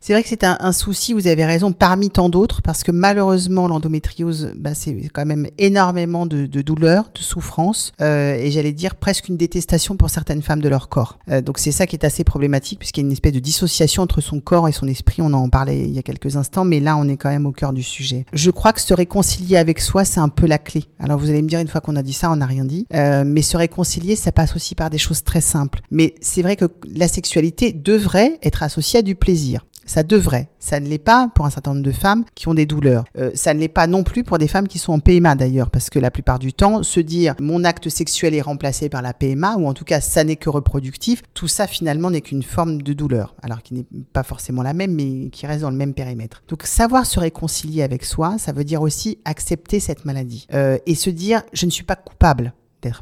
C'est 0.00 0.12
vrai 0.12 0.22
que 0.22 0.28
c'est 0.28 0.44
un, 0.44 0.72
souci, 0.72 1.14
vous 1.14 1.26
avez 1.26 1.44
raison, 1.46 1.72
parmi 1.72 2.10
tant 2.10 2.28
d'autres, 2.28 2.60
parce 2.60 2.82
que 2.82 2.92
malheureusement, 2.92 3.68
l'endométriose, 3.68 4.52
bah, 4.56 4.74
c'est 4.74 5.08
quand 5.12 5.24
même 5.24 5.48
énormément 5.56 6.26
de, 6.26 6.46
de 6.46 6.62
douleurs, 6.62 7.10
de 7.14 7.20
souffrances, 7.20 7.92
euh, 8.00 8.34
et 8.34 8.50
j'allais 8.50 8.72
dire 8.72 8.96
presque 8.96 9.28
une 9.28 9.36
détestation 9.36 9.96
pour 9.96 10.10
certaines 10.10 10.42
femmes 10.42 10.60
de 10.60 10.68
leur 10.68 10.88
corps. 10.88 11.18
Euh, 11.30 11.40
donc 11.40 11.58
c'est 11.58 11.72
ça 11.72 11.86
qui 11.86 11.96
est 11.96 12.04
assez 12.04 12.24
problématique, 12.24 12.78
puisqu'il 12.78 13.00
y 13.00 13.04
a 13.04 13.06
une 13.06 13.12
espèce 13.12 13.32
de 13.32 13.38
dissociation 13.38 14.02
entre 14.02 14.20
son 14.20 14.40
corps 14.40 14.68
et 14.68 14.72
son 14.72 14.86
esprit. 14.88 15.22
On 15.22 15.32
en 15.32 15.48
parlait 15.48 15.80
il 15.80 15.92
y 15.92 15.98
a 15.98 16.02
quelques 16.02 16.36
instants, 16.36 16.64
mais 16.64 16.80
là, 16.80 16.96
on 16.96 17.08
est 17.08 17.16
quand 17.16 17.30
même 17.30 17.46
au 17.46 17.52
cœur 17.52 17.72
du 17.72 17.82
sujet. 17.82 18.26
Je 18.32 18.50
crois 18.50 18.72
que 18.72 18.80
se 18.80 18.94
réconcilier 18.94 19.56
avec 19.56 19.80
soi, 19.80 20.04
c'est 20.04 20.20
un 20.20 20.28
peu 20.28 20.46
la 20.46 20.58
clé. 20.58 20.84
Alors 20.98 21.18
vous 21.18 21.30
allez 21.30 21.42
me 21.42 21.48
dire, 21.48 21.60
une 21.60 21.68
fois 21.68 21.80
qu'on 21.80 21.96
a 21.96 22.02
dit 22.02 22.12
ça, 22.12 22.30
on 22.30 22.36
n'a 22.36 22.46
rien 22.46 22.64
dit. 22.64 22.86
Euh, 22.94 23.24
mais 23.34 23.42
se 23.42 23.56
réconcilier, 23.56 24.14
ça 24.14 24.30
passe 24.30 24.54
aussi 24.54 24.76
par 24.76 24.90
des 24.90 24.98
choses 24.98 25.24
très 25.24 25.40
simples. 25.40 25.80
Mais 25.90 26.14
c'est 26.20 26.42
vrai 26.42 26.54
que 26.54 26.66
la 26.88 27.08
sexualité 27.08 27.72
devrait 27.72 28.38
être 28.44 28.62
associée 28.62 29.00
à 29.00 29.02
du 29.02 29.16
plaisir. 29.16 29.66
Ça 29.86 30.04
devrait. 30.04 30.48
Ça 30.60 30.78
ne 30.80 30.86
l'est 30.86 30.98
pas 30.98 31.28
pour 31.34 31.44
un 31.44 31.50
certain 31.50 31.74
nombre 31.74 31.84
de 31.84 31.92
femmes 31.92 32.24
qui 32.36 32.46
ont 32.48 32.54
des 32.54 32.64
douleurs. 32.64 33.04
Euh, 33.18 33.32
ça 33.34 33.52
ne 33.52 33.58
l'est 33.58 33.68
pas 33.68 33.88
non 33.88 34.04
plus 34.04 34.22
pour 34.22 34.38
des 34.38 34.46
femmes 34.48 34.68
qui 34.68 34.78
sont 34.78 34.92
en 34.92 35.00
PMA 35.00 35.34
d'ailleurs, 35.34 35.70
parce 35.70 35.90
que 35.90 35.98
la 35.98 36.12
plupart 36.12 36.38
du 36.38 36.52
temps, 36.52 36.84
se 36.84 37.00
dire 37.00 37.34
mon 37.40 37.64
acte 37.64 37.88
sexuel 37.88 38.34
est 38.34 38.40
remplacé 38.40 38.88
par 38.88 39.02
la 39.02 39.12
PMA, 39.12 39.56
ou 39.56 39.66
en 39.66 39.74
tout 39.74 39.84
cas 39.84 40.00
ça 40.00 40.22
n'est 40.22 40.36
que 40.36 40.48
reproductif, 40.48 41.22
tout 41.34 41.48
ça 41.48 41.66
finalement 41.66 42.10
n'est 42.10 42.22
qu'une 42.22 42.44
forme 42.44 42.80
de 42.80 42.92
douleur, 42.92 43.34
alors 43.42 43.62
qui 43.62 43.74
n'est 43.74 43.86
pas 44.12 44.22
forcément 44.22 44.62
la 44.62 44.72
même, 44.72 44.94
mais 44.94 45.28
qui 45.30 45.46
reste 45.46 45.62
dans 45.62 45.70
le 45.70 45.76
même 45.76 45.92
périmètre. 45.92 46.44
Donc 46.48 46.62
savoir 46.62 47.04
se 47.04 47.20
réconcilier 47.20 47.82
avec 47.82 48.04
soi, 48.04 48.36
ça 48.38 48.52
veut 48.52 48.64
dire 48.64 48.80
aussi 48.80 49.18
accepter 49.24 49.80
cette 49.80 50.04
maladie 50.04 50.46
euh, 50.54 50.78
et 50.86 50.94
se 50.94 51.10
dire 51.10 51.42
je 51.52 51.66
ne 51.66 51.70
suis 51.70 51.84
pas 51.84 51.96
coupable 51.96 52.54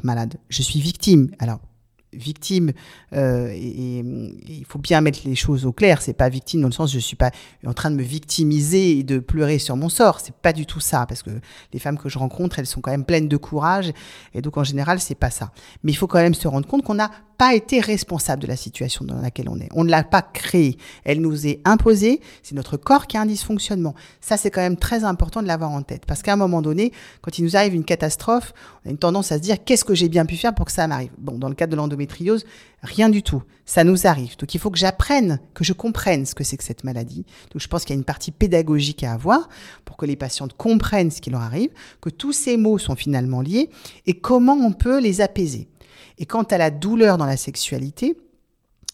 malade. 0.03 0.35
Je 0.49 0.61
suis 0.61 0.79
victime. 0.79 1.31
Alors, 1.39 1.59
victime, 2.15 2.71
euh, 3.13 3.49
et, 3.53 3.99
il 3.99 4.65
faut 4.67 4.79
bien 4.79 5.01
mettre 5.01 5.19
les 5.25 5.35
choses 5.35 5.65
au 5.65 5.71
clair. 5.71 6.01
C'est 6.01 6.13
pas 6.13 6.29
victime 6.29 6.61
dans 6.61 6.67
le 6.67 6.73
sens 6.73 6.91
je 6.91 6.99
suis 6.99 7.15
pas 7.15 7.31
en 7.65 7.73
train 7.73 7.91
de 7.91 7.95
me 7.95 8.03
victimiser 8.03 8.99
et 8.99 9.03
de 9.03 9.19
pleurer 9.19 9.59
sur 9.59 9.75
mon 9.75 9.89
sort. 9.89 10.19
C'est 10.19 10.35
pas 10.35 10.53
du 10.53 10.65
tout 10.65 10.79
ça, 10.79 11.05
parce 11.05 11.23
que 11.23 11.31
les 11.71 11.79
femmes 11.79 11.97
que 11.97 12.09
je 12.09 12.17
rencontre, 12.17 12.59
elles 12.59 12.67
sont 12.67 12.81
quand 12.81 12.91
même 12.91 13.05
pleines 13.05 13.27
de 13.27 13.37
courage, 13.37 13.91
et 14.33 14.41
donc 14.41 14.57
en 14.57 14.63
général, 14.63 14.99
c'est 14.99 15.15
pas 15.15 15.31
ça. 15.31 15.51
Mais 15.83 15.91
il 15.91 15.95
faut 15.95 16.07
quand 16.07 16.19
même 16.19 16.35
se 16.35 16.47
rendre 16.47 16.67
compte 16.67 16.83
qu'on 16.83 16.95
n'a 16.95 17.11
pas 17.37 17.55
été 17.55 17.79
responsable 17.79 18.41
de 18.41 18.47
la 18.47 18.55
situation 18.55 19.05
dans 19.05 19.21
laquelle 19.21 19.49
on 19.49 19.59
est. 19.59 19.69
On 19.73 19.83
ne 19.83 19.89
l'a 19.89 20.03
pas 20.03 20.21
créée. 20.21 20.77
Elle 21.03 21.21
nous 21.21 21.47
est 21.47 21.61
imposée. 21.65 22.21
C'est 22.41 22.55
notre 22.55 22.77
corps 22.77 23.07
qui 23.07 23.17
a 23.17 23.21
un 23.21 23.25
dysfonctionnement. 23.25 23.95
Ça, 24.21 24.37
c'est 24.37 24.51
quand 24.51 24.61
même 24.61 24.77
très 24.77 25.03
important 25.03 25.41
de 25.41 25.47
l'avoir 25.47 25.71
en 25.71 25.81
tête. 25.81 26.05
Parce 26.05 26.21
qu'à 26.21 26.33
un 26.33 26.37
moment 26.37 26.61
donné, 26.61 26.91
quand 27.21 27.37
il 27.37 27.43
nous 27.43 27.55
arrive 27.55 27.73
une 27.73 27.85
catastrophe, 27.85 28.53
on 28.83 28.89
a 28.89 28.91
une 28.91 28.97
tendance 28.97 29.31
à 29.31 29.37
se 29.37 29.41
dire 29.41 29.63
qu'est-ce 29.63 29.85
que 29.85 29.95
j'ai 29.95 30.09
bien 30.09 30.25
pu 30.25 30.35
faire 30.35 30.53
pour 30.53 30.65
que 30.65 30.71
ça 30.71 30.87
m'arrive? 30.87 31.11
Bon, 31.17 31.37
dans 31.37 31.49
le 31.49 31.55
cadre 31.55 31.71
de 31.71 31.77
l'endométriose, 31.77 32.45
rien 32.83 33.09
du 33.09 33.23
tout. 33.23 33.41
Ça 33.65 33.83
nous 33.83 34.07
arrive. 34.07 34.37
Donc 34.37 34.53
il 34.53 34.59
faut 34.59 34.69
que 34.69 34.77
j'apprenne, 34.77 35.39
que 35.53 35.63
je 35.63 35.73
comprenne 35.73 36.25
ce 36.25 36.35
que 36.35 36.43
c'est 36.43 36.57
que 36.57 36.63
cette 36.63 36.83
maladie. 36.83 37.25
Donc 37.51 37.61
je 37.61 37.67
pense 37.67 37.85
qu'il 37.85 37.95
y 37.95 37.97
a 37.97 37.99
une 37.99 38.03
partie 38.03 38.31
pédagogique 38.31 39.03
à 39.03 39.13
avoir 39.13 39.47
pour 39.85 39.95
que 39.95 40.05
les 40.05 40.17
patientes 40.17 40.53
comprennent 40.53 41.11
ce 41.11 41.21
qui 41.21 41.29
leur 41.29 41.41
arrive, 41.41 41.69
que 42.01 42.09
tous 42.09 42.33
ces 42.33 42.57
mots 42.57 42.77
sont 42.77 42.95
finalement 42.95 43.41
liés 43.41 43.69
et 44.05 44.13
comment 44.13 44.53
on 44.53 44.73
peut 44.73 44.99
les 44.99 45.21
apaiser. 45.21 45.69
Et 46.17 46.25
quant 46.25 46.43
à 46.43 46.57
la 46.57 46.71
douleur 46.71 47.17
dans 47.17 47.25
la 47.25 47.37
sexualité, 47.37 48.15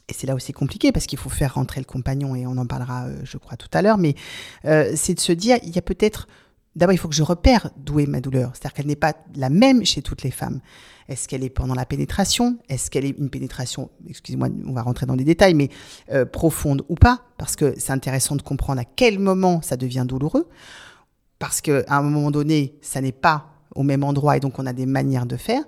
et 0.09 0.13
c'est 0.13 0.27
là 0.27 0.35
aussi 0.35 0.53
compliqué 0.53 0.91
parce 0.91 1.05
qu'il 1.05 1.19
faut 1.19 1.29
faire 1.29 1.53
rentrer 1.53 1.79
le 1.79 1.85
compagnon 1.85 2.35
et 2.35 2.47
on 2.47 2.57
en 2.57 2.65
parlera, 2.65 3.05
euh, 3.05 3.19
je 3.23 3.37
crois, 3.37 3.57
tout 3.57 3.69
à 3.73 3.81
l'heure, 3.81 3.97
mais 3.97 4.15
euh, 4.65 4.91
c'est 4.95 5.13
de 5.13 5.19
se 5.19 5.31
dire, 5.31 5.57
il 5.63 5.69
y 5.69 5.77
a 5.77 5.81
peut-être, 5.81 6.27
d'abord 6.75 6.93
il 6.93 6.97
faut 6.97 7.07
que 7.07 7.15
je 7.15 7.23
repère 7.23 7.69
d'où 7.77 7.99
est 7.99 8.07
ma 8.07 8.19
douleur, 8.19 8.51
c'est-à-dire 8.53 8.73
qu'elle 8.73 8.87
n'est 8.87 8.95
pas 8.95 9.13
la 9.35 9.49
même 9.49 9.85
chez 9.85 10.01
toutes 10.01 10.23
les 10.23 10.31
femmes. 10.31 10.61
Est-ce 11.07 11.27
qu'elle 11.27 11.43
est 11.43 11.49
pendant 11.49 11.73
la 11.73 11.85
pénétration? 11.85 12.59
Est-ce 12.69 12.91
qu'elle 12.91 13.05
est 13.05 13.17
une 13.17 13.29
pénétration, 13.29 13.89
excusez-moi, 14.07 14.47
on 14.65 14.73
va 14.73 14.83
rentrer 14.83 15.05
dans 15.05 15.15
les 15.15 15.23
détails, 15.23 15.55
mais 15.55 15.69
euh, 16.11 16.25
profonde 16.25 16.83
ou 16.87 16.95
pas? 16.95 17.23
Parce 17.37 17.55
que 17.55 17.73
c'est 17.77 17.93
intéressant 17.93 18.35
de 18.35 18.43
comprendre 18.43 18.81
à 18.81 18.85
quel 18.85 19.17
moment 19.17 19.61
ça 19.61 19.75
devient 19.75 20.05
douloureux. 20.07 20.47
Parce 21.39 21.61
qu'à 21.61 21.83
un 21.87 22.01
moment 22.01 22.31
donné, 22.31 22.77
ça 22.81 23.01
n'est 23.01 23.11
pas 23.11 23.58
au 23.75 23.83
même 23.83 24.03
endroit 24.03 24.37
et 24.37 24.39
donc 24.39 24.59
on 24.59 24.65
a 24.65 24.73
des 24.73 24.85
manières 24.85 25.25
de 25.25 25.37
faire. 25.37 25.63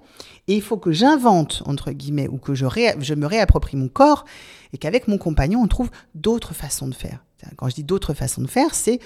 Et 0.47 0.55
il 0.55 0.61
faut 0.61 0.77
que 0.77 0.91
j'invente, 0.91 1.63
entre 1.65 1.91
guillemets, 1.91 2.27
ou 2.27 2.37
que 2.37 2.53
je, 2.53 2.65
je 2.99 3.13
me 3.13 3.25
réapproprie 3.25 3.77
mon 3.77 3.87
corps 3.87 4.25
et 4.73 4.77
qu'avec 4.77 5.07
mon 5.07 5.17
compagnon, 5.17 5.61
on 5.61 5.67
trouve 5.67 5.89
d'autres 6.15 6.53
façons 6.53 6.87
de 6.87 6.95
faire. 6.95 7.23
Quand 7.57 7.69
je 7.69 7.75
dis 7.75 7.83
d'autres 7.83 8.13
façons 8.13 8.41
de 8.41 8.47
faire, 8.47 8.75
c'est, 8.75 8.99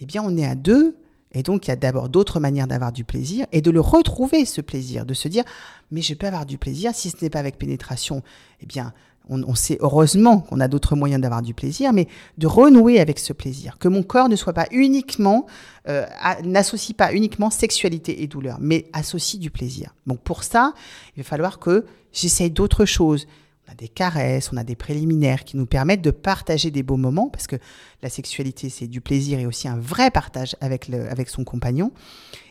eh 0.00 0.06
bien, 0.06 0.22
on 0.24 0.36
est 0.36 0.46
à 0.46 0.54
deux, 0.54 0.96
et 1.34 1.42
donc, 1.42 1.66
il 1.66 1.70
y 1.70 1.72
a 1.72 1.76
d'abord 1.76 2.08
d'autres 2.08 2.38
manières 2.38 2.68
d'avoir 2.68 2.92
du 2.92 3.04
plaisir 3.04 3.46
et 3.50 3.60
de 3.60 3.70
le 3.70 3.80
retrouver, 3.80 4.44
ce 4.44 4.60
plaisir, 4.60 5.04
de 5.04 5.14
se 5.14 5.26
dire, 5.26 5.42
mais 5.90 6.00
je 6.00 6.14
peux 6.14 6.28
avoir 6.28 6.46
du 6.46 6.58
plaisir 6.58 6.92
si 6.94 7.10
ce 7.10 7.16
n'est 7.20 7.30
pas 7.30 7.40
avec 7.40 7.58
pénétration. 7.58 8.22
Eh 8.60 8.66
bien, 8.66 8.94
on, 9.28 9.54
sait 9.54 9.78
heureusement 9.80 10.40
qu'on 10.40 10.60
a 10.60 10.68
d'autres 10.68 10.96
moyens 10.96 11.20
d'avoir 11.20 11.42
du 11.42 11.54
plaisir, 11.54 11.92
mais 11.92 12.08
de 12.38 12.46
renouer 12.46 13.00
avec 13.00 13.18
ce 13.18 13.32
plaisir, 13.32 13.78
que 13.78 13.88
mon 13.88 14.02
corps 14.02 14.28
ne 14.28 14.36
soit 14.36 14.52
pas 14.52 14.66
uniquement, 14.70 15.46
euh, 15.88 16.04
n'associe 16.44 16.94
pas 16.96 17.12
uniquement 17.12 17.50
sexualité 17.50 18.22
et 18.22 18.26
douleur, 18.26 18.58
mais 18.60 18.86
associe 18.92 19.40
du 19.40 19.50
plaisir. 19.50 19.94
Donc 20.06 20.20
pour 20.20 20.44
ça, 20.44 20.74
il 21.16 21.22
va 21.22 21.28
falloir 21.28 21.58
que 21.58 21.86
j'essaye 22.12 22.50
d'autres 22.50 22.84
choses. 22.84 23.26
On 23.66 23.72
a 23.72 23.74
des 23.74 23.88
caresses, 23.88 24.50
on 24.52 24.58
a 24.58 24.64
des 24.64 24.76
préliminaires 24.76 25.44
qui 25.44 25.56
nous 25.56 25.64
permettent 25.64 26.02
de 26.02 26.10
partager 26.10 26.70
des 26.70 26.82
beaux 26.82 26.98
moments, 26.98 27.30
parce 27.30 27.46
que 27.46 27.56
la 28.02 28.10
sexualité, 28.10 28.68
c'est 28.68 28.88
du 28.88 29.00
plaisir 29.00 29.38
et 29.38 29.46
aussi 29.46 29.68
un 29.68 29.78
vrai 29.78 30.10
partage 30.10 30.54
avec, 30.60 30.88
le, 30.88 31.10
avec 31.10 31.30
son 31.30 31.44
compagnon, 31.44 31.92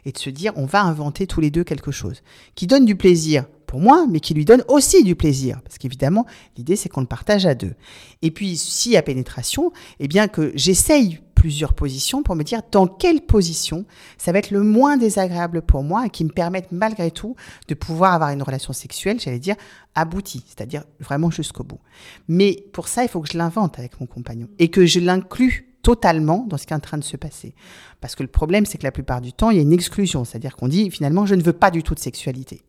et 0.05 0.11
de 0.11 0.17
se 0.17 0.31
dire, 0.31 0.53
on 0.55 0.65
va 0.65 0.81
inventer 0.81 1.27
tous 1.27 1.39
les 1.39 1.51
deux 1.51 1.63
quelque 1.63 1.91
chose 1.91 2.23
qui 2.55 2.65
donne 2.65 2.85
du 2.85 2.95
plaisir 2.95 3.45
pour 3.73 3.81
moi, 3.81 4.05
mais 4.07 4.19
qui 4.19 4.35
lui 4.35 4.45
donne 4.45 4.63
aussi 4.67 5.03
du 5.03 5.15
plaisir. 5.15 5.59
Parce 5.63 5.79
qu'évidemment, 5.79 6.27
l'idée, 6.57 6.75
c'est 6.75 6.89
qu'on 6.89 7.01
le 7.01 7.07
partage 7.07 7.47
à 7.47 7.55
deux. 7.55 7.73
Et 8.21 8.29
puis, 8.29 8.55
s'il 8.55 8.91
y 8.91 8.97
a 8.97 9.01
pénétration, 9.01 9.71
eh 9.99 10.07
bien 10.07 10.27
que 10.27 10.51
j'essaye 10.53 11.21
plusieurs 11.33 11.73
positions 11.73 12.21
pour 12.21 12.35
me 12.35 12.43
dire 12.43 12.61
dans 12.71 12.85
quelle 12.85 13.21
position 13.21 13.85
ça 14.19 14.31
va 14.31 14.37
être 14.37 14.51
le 14.51 14.61
moins 14.61 14.95
désagréable 14.95 15.63
pour 15.63 15.81
moi 15.81 16.05
et 16.05 16.11
qui 16.11 16.23
me 16.23 16.29
permettent 16.29 16.71
malgré 16.71 17.09
tout 17.09 17.35
de 17.67 17.73
pouvoir 17.73 18.13
avoir 18.13 18.29
une 18.29 18.43
relation 18.43 18.73
sexuelle, 18.73 19.19
j'allais 19.19 19.39
dire, 19.39 19.55
aboutie, 19.95 20.43
c'est-à-dire 20.45 20.83
vraiment 20.99 21.31
jusqu'au 21.31 21.63
bout. 21.63 21.79
Mais 22.27 22.63
pour 22.73 22.87
ça, 22.87 23.01
il 23.01 23.09
faut 23.09 23.21
que 23.21 23.31
je 23.31 23.39
l'invente 23.39 23.79
avec 23.79 23.99
mon 23.99 24.05
compagnon 24.05 24.49
et 24.59 24.67
que 24.67 24.85
je 24.85 24.99
l'inclue 24.99 25.73
totalement 25.81 26.45
dans 26.47 26.57
ce 26.57 26.67
qui 26.67 26.73
est 26.73 26.75
en 26.75 26.79
train 26.79 26.99
de 26.99 27.03
se 27.03 27.17
passer. 27.17 27.55
Parce 28.01 28.13
que 28.13 28.21
le 28.21 28.29
problème, 28.29 28.67
c'est 28.67 28.77
que 28.77 28.83
la 28.83 28.91
plupart 28.91 29.19
du 29.19 29.33
temps, 29.33 29.49
il 29.49 29.57
y 29.57 29.59
a 29.59 29.63
une 29.63 29.73
exclusion, 29.73 30.25
c'est-à-dire 30.25 30.57
qu'on 30.57 30.67
dit 30.67 30.91
finalement, 30.91 31.25
je 31.25 31.33
ne 31.33 31.41
veux 31.41 31.53
pas 31.53 31.71
du 31.71 31.81
tout 31.81 31.95
de 31.95 31.99
sexualité. 31.99 32.61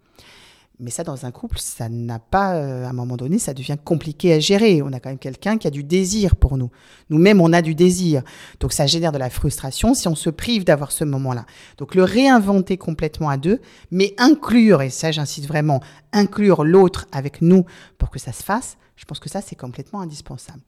Mais 0.80 0.90
ça, 0.90 1.04
dans 1.04 1.24
un 1.24 1.30
couple, 1.30 1.58
ça 1.60 1.88
n'a 1.88 2.18
pas, 2.18 2.56
euh, 2.56 2.84
à 2.84 2.88
un 2.88 2.92
moment 2.92 3.16
donné, 3.16 3.38
ça 3.38 3.54
devient 3.54 3.76
compliqué 3.82 4.32
à 4.32 4.40
gérer. 4.40 4.82
On 4.82 4.92
a 4.92 4.98
quand 4.98 5.08
même 5.08 5.18
quelqu'un 5.18 5.56
qui 5.56 5.68
a 5.68 5.70
du 5.70 5.84
désir 5.84 6.34
pour 6.34 6.56
nous. 6.56 6.70
Nous-mêmes, 7.10 7.40
on 7.40 7.52
a 7.52 7.62
du 7.62 7.76
désir. 7.76 8.22
Donc 8.58 8.72
ça 8.72 8.86
génère 8.86 9.12
de 9.12 9.18
la 9.18 9.30
frustration 9.30 9.94
si 9.94 10.08
on 10.08 10.16
se 10.16 10.30
prive 10.30 10.64
d'avoir 10.64 10.90
ce 10.90 11.04
moment-là. 11.04 11.46
Donc 11.78 11.94
le 11.94 12.02
réinventer 12.02 12.76
complètement 12.76 13.28
à 13.28 13.36
deux, 13.36 13.60
mais 13.92 14.14
inclure, 14.18 14.82
et 14.82 14.90
ça 14.90 15.12
j'insiste 15.12 15.46
vraiment, 15.46 15.80
inclure 16.12 16.64
l'autre 16.64 17.06
avec 17.12 17.40
nous 17.40 17.64
pour 17.96 18.10
que 18.10 18.18
ça 18.18 18.32
se 18.32 18.42
fasse, 18.42 18.76
je 18.96 19.04
pense 19.04 19.20
que 19.20 19.28
ça, 19.28 19.40
c'est 19.40 19.56
complètement 19.56 20.00
indispensable. 20.00 20.60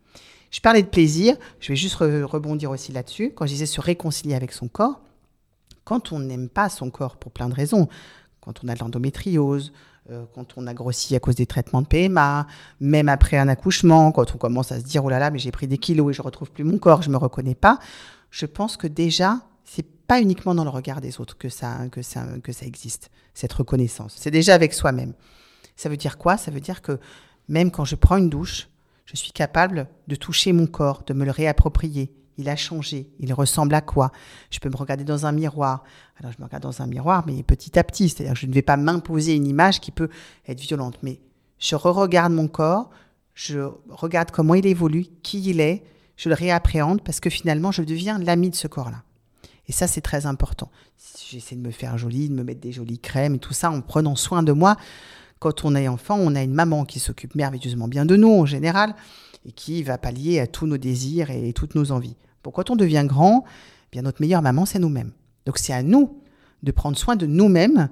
Je 0.50 0.60
parlais 0.60 0.82
de 0.82 0.88
plaisir, 0.88 1.36
je 1.60 1.68
vais 1.68 1.76
juste 1.76 1.96
rebondir 1.96 2.70
aussi 2.70 2.92
là-dessus. 2.92 3.32
Quand 3.34 3.46
je 3.46 3.52
disais 3.52 3.66
se 3.66 3.80
réconcilier 3.80 4.34
avec 4.34 4.52
son 4.52 4.68
corps, 4.68 5.00
quand 5.84 6.12
on 6.12 6.20
n'aime 6.20 6.48
pas 6.48 6.68
son 6.68 6.90
corps 6.90 7.16
pour 7.16 7.32
plein 7.32 7.48
de 7.48 7.54
raisons, 7.54 7.88
quand 8.40 8.62
on 8.64 8.68
a 8.68 8.74
de 8.74 8.80
l'endométriose, 8.80 9.72
quand 10.34 10.54
on 10.56 10.66
a 10.66 10.74
grossi 10.74 11.16
à 11.16 11.20
cause 11.20 11.34
des 11.34 11.46
traitements 11.46 11.82
de 11.82 11.86
PMA, 11.86 12.46
même 12.80 13.08
après 13.08 13.38
un 13.38 13.48
accouchement, 13.48 14.12
quand 14.12 14.34
on 14.34 14.38
commence 14.38 14.72
à 14.72 14.80
se 14.80 14.84
dire 14.84 15.04
oh 15.04 15.08
là 15.08 15.18
là, 15.18 15.30
mais 15.30 15.38
j'ai 15.38 15.50
pris 15.50 15.66
des 15.66 15.78
kilos 15.78 16.10
et 16.10 16.12
je 16.12 16.22
retrouve 16.22 16.50
plus 16.50 16.64
mon 16.64 16.78
corps, 16.78 17.02
je 17.02 17.10
me 17.10 17.16
reconnais 17.16 17.54
pas. 17.54 17.78
Je 18.30 18.46
pense 18.46 18.76
que 18.76 18.86
déjà, 18.86 19.40
c'est 19.64 19.86
pas 20.06 20.20
uniquement 20.20 20.54
dans 20.54 20.64
le 20.64 20.70
regard 20.70 21.00
des 21.00 21.20
autres 21.20 21.36
que 21.36 21.48
ça, 21.48 21.88
que 21.90 22.02
ça, 22.02 22.24
que 22.42 22.52
ça 22.52 22.66
existe, 22.66 23.10
cette 23.34 23.52
reconnaissance. 23.52 24.14
C'est 24.16 24.30
déjà 24.30 24.54
avec 24.54 24.72
soi-même. 24.72 25.12
Ça 25.76 25.88
veut 25.88 25.96
dire 25.96 26.18
quoi? 26.18 26.36
Ça 26.36 26.50
veut 26.50 26.60
dire 26.60 26.82
que 26.82 26.98
même 27.48 27.70
quand 27.70 27.84
je 27.84 27.96
prends 27.96 28.16
une 28.16 28.30
douche, 28.30 28.68
je 29.04 29.16
suis 29.16 29.32
capable 29.32 29.88
de 30.08 30.16
toucher 30.16 30.52
mon 30.52 30.66
corps, 30.66 31.02
de 31.04 31.14
me 31.14 31.24
le 31.24 31.30
réapproprier, 31.30 32.12
il 32.38 32.48
a 32.48 32.56
changé. 32.56 33.08
Il 33.18 33.32
ressemble 33.32 33.74
à 33.74 33.80
quoi? 33.80 34.12
Je 34.50 34.58
peux 34.58 34.68
me 34.68 34.76
regarder 34.76 35.04
dans 35.04 35.26
un 35.26 35.32
miroir. 35.32 35.84
Alors 36.18 36.32
je 36.32 36.38
me 36.38 36.44
regarde 36.44 36.62
dans 36.62 36.82
un 36.82 36.86
miroir, 36.86 37.24
mais 37.26 37.42
petit 37.42 37.78
à 37.78 37.84
petit. 37.84 38.08
C'est-à-dire 38.08 38.34
que 38.34 38.40
je 38.40 38.46
ne 38.46 38.52
vais 38.52 38.62
pas 38.62 38.76
m'imposer 38.76 39.34
une 39.34 39.46
image 39.46 39.80
qui 39.80 39.90
peut 39.90 40.08
être 40.46 40.60
violente. 40.60 40.98
Mais 41.02 41.20
je 41.58 41.76
re-regarde 41.76 42.32
mon 42.32 42.48
corps, 42.48 42.90
je 43.34 43.68
regarde 43.88 44.30
comment 44.30 44.54
il 44.54 44.66
évolue, 44.66 45.06
qui 45.22 45.42
il 45.42 45.60
est, 45.60 45.82
je 46.16 46.28
le 46.28 46.34
réappréhende 46.34 47.02
parce 47.02 47.20
que 47.20 47.30
finalement, 47.30 47.72
je 47.72 47.82
deviens 47.82 48.18
l'ami 48.18 48.50
de 48.50 48.56
ce 48.56 48.66
corps-là. 48.66 49.02
Et 49.68 49.72
ça, 49.72 49.86
c'est 49.86 50.00
très 50.00 50.26
important. 50.26 50.70
J'essaie 51.28 51.56
de 51.56 51.60
me 51.60 51.72
faire 51.72 51.98
jolie, 51.98 52.28
de 52.28 52.34
me 52.34 52.44
mettre 52.44 52.60
des 52.60 52.72
jolies 52.72 52.98
crèmes 52.98 53.34
et 53.34 53.38
tout 53.38 53.52
ça 53.52 53.70
en 53.70 53.80
prenant 53.80 54.14
soin 54.14 54.42
de 54.42 54.52
moi. 54.52 54.76
Quand 55.38 55.64
on 55.64 55.74
est 55.74 55.88
enfant, 55.88 56.16
on 56.18 56.34
a 56.34 56.42
une 56.42 56.54
maman 56.54 56.84
qui 56.84 57.00
s'occupe 57.00 57.34
merveilleusement 57.34 57.88
bien 57.88 58.06
de 58.06 58.16
nous 58.16 58.30
en 58.30 58.46
général 58.46 58.94
et 59.44 59.52
qui 59.52 59.82
va 59.82 59.98
pallier 59.98 60.40
à 60.40 60.46
tous 60.46 60.66
nos 60.66 60.78
désirs 60.78 61.30
et 61.30 61.52
toutes 61.52 61.74
nos 61.74 61.92
envies 61.92 62.16
quand 62.52 62.70
on 62.70 62.76
devient 62.76 63.04
grand, 63.06 63.44
eh 63.46 63.88
bien 63.92 64.02
notre 64.02 64.20
meilleure 64.20 64.42
maman, 64.42 64.66
c'est 64.66 64.78
nous-mêmes. 64.78 65.12
Donc 65.44 65.58
c'est 65.58 65.72
à 65.72 65.82
nous 65.82 66.20
de 66.62 66.72
prendre 66.72 66.96
soin 66.96 67.16
de 67.16 67.26
nous-mêmes 67.26 67.88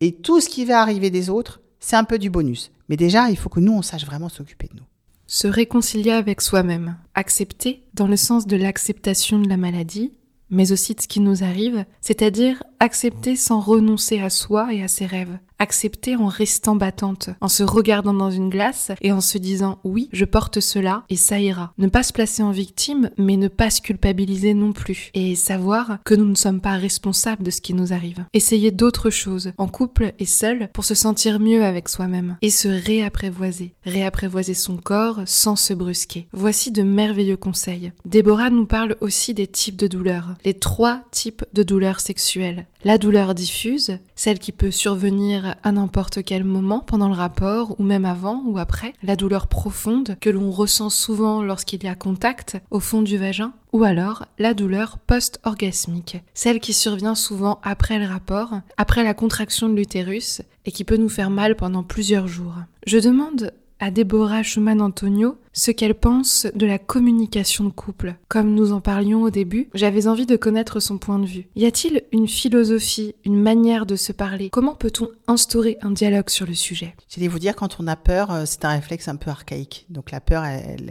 et 0.00 0.12
tout 0.12 0.40
ce 0.40 0.48
qui 0.48 0.64
va 0.64 0.80
arriver 0.80 1.10
des 1.10 1.30
autres, 1.30 1.60
c'est 1.80 1.96
un 1.96 2.04
peu 2.04 2.18
du 2.18 2.30
bonus. 2.30 2.70
Mais 2.88 2.96
déjà, 2.96 3.30
il 3.30 3.36
faut 3.36 3.48
que 3.48 3.60
nous, 3.60 3.72
on 3.72 3.82
sache 3.82 4.06
vraiment 4.06 4.28
s'occuper 4.28 4.68
de 4.68 4.76
nous. 4.76 4.86
Se 5.26 5.46
réconcilier 5.46 6.12
avec 6.12 6.40
soi-même, 6.40 6.96
accepter 7.14 7.84
dans 7.94 8.06
le 8.06 8.16
sens 8.16 8.46
de 8.46 8.56
l'acceptation 8.56 9.38
de 9.38 9.48
la 9.48 9.58
maladie, 9.58 10.12
mais 10.50 10.72
aussi 10.72 10.94
de 10.94 11.02
ce 11.02 11.08
qui 11.08 11.20
nous 11.20 11.44
arrive, 11.44 11.84
c'est-à-dire 12.00 12.62
accepter 12.80 13.36
sans 13.36 13.60
renoncer 13.60 14.20
à 14.20 14.30
soi 14.30 14.72
et 14.72 14.82
à 14.82 14.88
ses 14.88 15.04
rêves, 15.04 15.38
accepter 15.58 16.16
en 16.16 16.26
restant 16.26 16.76
battante, 16.76 17.30
en 17.40 17.48
se 17.48 17.62
regardant 17.62 18.14
dans 18.14 18.30
une 18.30 18.50
glace 18.50 18.92
et 19.00 19.12
en 19.12 19.20
se 19.20 19.38
disant 19.38 19.78
oui, 19.84 20.08
je 20.12 20.24
porte 20.24 20.60
cela 20.60 21.04
et 21.08 21.16
ça 21.16 21.38
ira. 21.38 21.72
Ne 21.78 21.88
pas 21.88 22.02
se 22.02 22.12
placer 22.12 22.42
en 22.42 22.50
victime, 22.50 23.10
mais 23.18 23.36
ne 23.36 23.48
pas 23.48 23.70
se 23.70 23.80
culpabiliser 23.80 24.54
non 24.54 24.72
plus. 24.72 25.10
Et 25.14 25.34
savoir 25.34 25.98
que 26.04 26.14
nous 26.14 26.26
ne 26.26 26.34
sommes 26.34 26.60
pas 26.60 26.76
responsables 26.76 27.42
de 27.42 27.50
ce 27.50 27.60
qui 27.60 27.74
nous 27.74 27.92
arrive. 27.92 28.24
Essayer 28.32 28.70
d'autres 28.70 29.10
choses, 29.10 29.52
en 29.58 29.68
couple 29.68 30.14
et 30.18 30.26
seul, 30.26 30.70
pour 30.72 30.84
se 30.84 30.94
sentir 30.94 31.40
mieux 31.40 31.64
avec 31.64 31.88
soi-même. 31.88 32.36
Et 32.42 32.50
se 32.50 32.68
réapprivoiser. 32.68 33.74
Réapprivoiser 33.84 34.54
son 34.54 34.76
corps 34.76 35.20
sans 35.26 35.56
se 35.56 35.74
brusquer. 35.74 36.28
Voici 36.32 36.70
de 36.70 36.82
merveilleux 36.82 37.36
conseils. 37.36 37.92
Déborah 38.04 38.50
nous 38.50 38.66
parle 38.66 38.96
aussi 39.00 39.34
des 39.34 39.46
types 39.46 39.76
de 39.76 39.86
douleurs. 39.86 40.34
Les 40.44 40.54
trois 40.54 41.02
types 41.10 41.44
de 41.52 41.62
douleurs 41.62 42.00
sexuelles. 42.00 42.66
La 42.84 42.98
douleur 42.98 43.34
diffuse, 43.34 43.98
celle 44.18 44.40
qui 44.40 44.50
peut 44.50 44.72
survenir 44.72 45.54
à 45.62 45.70
n'importe 45.70 46.24
quel 46.24 46.42
moment 46.42 46.80
pendant 46.80 47.06
le 47.06 47.14
rapport 47.14 47.78
ou 47.78 47.84
même 47.84 48.04
avant 48.04 48.42
ou 48.44 48.58
après. 48.58 48.92
La 49.04 49.14
douleur 49.14 49.46
profonde 49.46 50.16
que 50.20 50.28
l'on 50.28 50.50
ressent 50.50 50.90
souvent 50.90 51.40
lorsqu'il 51.40 51.84
y 51.84 51.86
a 51.86 51.94
contact 51.94 52.58
au 52.72 52.80
fond 52.80 53.00
du 53.00 53.16
vagin. 53.16 53.52
Ou 53.72 53.84
alors 53.84 54.26
la 54.38 54.54
douleur 54.54 54.98
post-orgasmique, 54.98 56.18
celle 56.34 56.58
qui 56.58 56.72
survient 56.72 57.14
souvent 57.14 57.60
après 57.62 58.00
le 58.00 58.06
rapport, 58.06 58.60
après 58.76 59.04
la 59.04 59.14
contraction 59.14 59.68
de 59.68 59.74
l'utérus 59.74 60.42
et 60.66 60.72
qui 60.72 60.82
peut 60.82 60.96
nous 60.96 61.08
faire 61.08 61.30
mal 61.30 61.54
pendant 61.54 61.84
plusieurs 61.84 62.26
jours. 62.26 62.54
Je 62.86 62.98
demande 62.98 63.52
à 63.80 63.90
Déborah 63.90 64.42
Schumann-Antonio 64.42 65.38
ce 65.52 65.70
qu'elle 65.70 65.94
pense 65.94 66.46
de 66.54 66.66
la 66.66 66.78
communication 66.78 67.64
de 67.64 67.70
couple. 67.70 68.14
Comme 68.28 68.54
nous 68.54 68.72
en 68.72 68.80
parlions 68.80 69.22
au 69.22 69.30
début, 69.30 69.68
j'avais 69.74 70.06
envie 70.06 70.26
de 70.26 70.36
connaître 70.36 70.80
son 70.80 70.98
point 70.98 71.18
de 71.18 71.26
vue. 71.26 71.48
Y 71.56 71.66
a-t-il 71.66 72.02
une 72.12 72.28
philosophie, 72.28 73.14
une 73.24 73.40
manière 73.40 73.86
de 73.86 73.96
se 73.96 74.12
parler? 74.12 74.50
Comment 74.50 74.74
peut-on 74.74 75.08
instaurer 75.26 75.78
un 75.82 75.90
dialogue 75.90 76.30
sur 76.30 76.46
le 76.46 76.54
sujet? 76.54 76.94
J'allais 77.08 77.28
vous 77.28 77.38
dire, 77.38 77.56
quand 77.56 77.80
on 77.80 77.86
a 77.86 77.96
peur, 77.96 78.30
euh, 78.30 78.44
c'est 78.46 78.64
un 78.64 78.70
réflexe 78.70 79.08
un 79.08 79.16
peu 79.16 79.30
archaïque. 79.30 79.86
Donc 79.90 80.10
la 80.10 80.20
peur, 80.20 80.44
elle, 80.44 80.90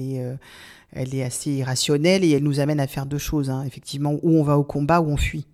est... 0.00 0.20
Euh, 0.22 0.36
elle 0.92 1.14
est 1.14 1.22
assez 1.22 1.50
irrationnelle 1.50 2.24
et 2.24 2.30
elle 2.30 2.42
nous 2.42 2.60
amène 2.60 2.80
à 2.80 2.86
faire 2.86 3.06
deux 3.06 3.18
choses. 3.18 3.50
Hein. 3.50 3.64
Effectivement, 3.66 4.14
où 4.22 4.38
on 4.38 4.42
va 4.42 4.56
au 4.56 4.64
combat, 4.64 5.00
ou 5.00 5.10
on 5.10 5.16
fuit. 5.16 5.46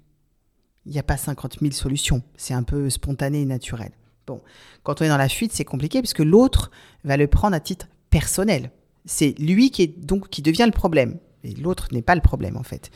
Il 0.87 0.93
n'y 0.93 0.99
a 0.99 1.03
pas 1.03 1.17
50 1.17 1.59
000 1.61 1.73
solutions. 1.73 2.23
C'est 2.37 2.55
un 2.55 2.63
peu 2.63 2.91
spontané 2.91 3.43
et 3.43 3.45
naturel. 3.47 3.93
Bon, 4.27 4.41
quand 4.83 5.01
on 5.01 5.05
est 5.05 5.09
dans 5.09 5.17
la 5.17 5.29
fuite, 5.29 5.53
c'est 5.53 5.65
compliqué 5.65 6.01
puisque 6.01 6.21
l'autre 6.21 6.71
va 7.05 7.17
le 7.17 7.27
prendre 7.27 7.57
à 7.57 7.61
titre 7.61 7.89
personnel. 8.11 8.71
C'est 9.05 9.35
lui 9.39 9.71
qui 9.71 9.83
est 9.83 10.05
donc 10.05 10.29
qui 10.29 10.43
devient 10.43 10.67
le 10.67 10.73
problème. 10.73 11.19
Et 11.45 11.55
l'autre 11.55 11.89
n'est 11.93 12.03
pas 12.03 12.15
le 12.15 12.21
problème 12.21 12.57
en 12.57 12.63
fait. 12.63 12.91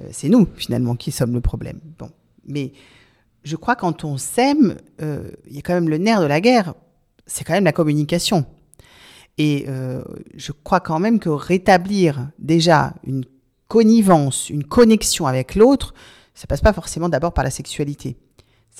Euh, 0.00 0.08
c'est 0.12 0.28
nous 0.28 0.46
finalement 0.56 0.94
qui 0.94 1.10
sommes 1.10 1.32
le 1.32 1.40
problème. 1.40 1.80
Bon, 1.98 2.10
mais 2.46 2.72
je 3.42 3.56
crois 3.56 3.74
quand 3.74 4.04
on 4.04 4.16
s'aime, 4.16 4.76
euh, 5.02 5.30
il 5.48 5.56
y 5.56 5.58
a 5.58 5.62
quand 5.62 5.74
même 5.74 5.88
le 5.88 5.98
nerf 5.98 6.20
de 6.20 6.26
la 6.26 6.40
guerre. 6.40 6.74
C'est 7.26 7.44
quand 7.44 7.52
même 7.52 7.64
la 7.64 7.72
communication. 7.72 8.46
Et 9.38 9.64
euh, 9.68 10.02
je 10.34 10.52
crois 10.52 10.80
quand 10.80 10.98
même 10.98 11.18
que 11.18 11.28
rétablir 11.28 12.30
déjà 12.38 12.94
une 13.04 13.24
connivence, 13.68 14.50
une 14.50 14.64
connexion 14.64 15.26
avec 15.26 15.54
l'autre, 15.54 15.94
ça 16.34 16.46
passe 16.46 16.60
pas 16.60 16.72
forcément 16.72 17.08
d'abord 17.08 17.32
par 17.32 17.44
la 17.44 17.50
sexualité. 17.50 18.16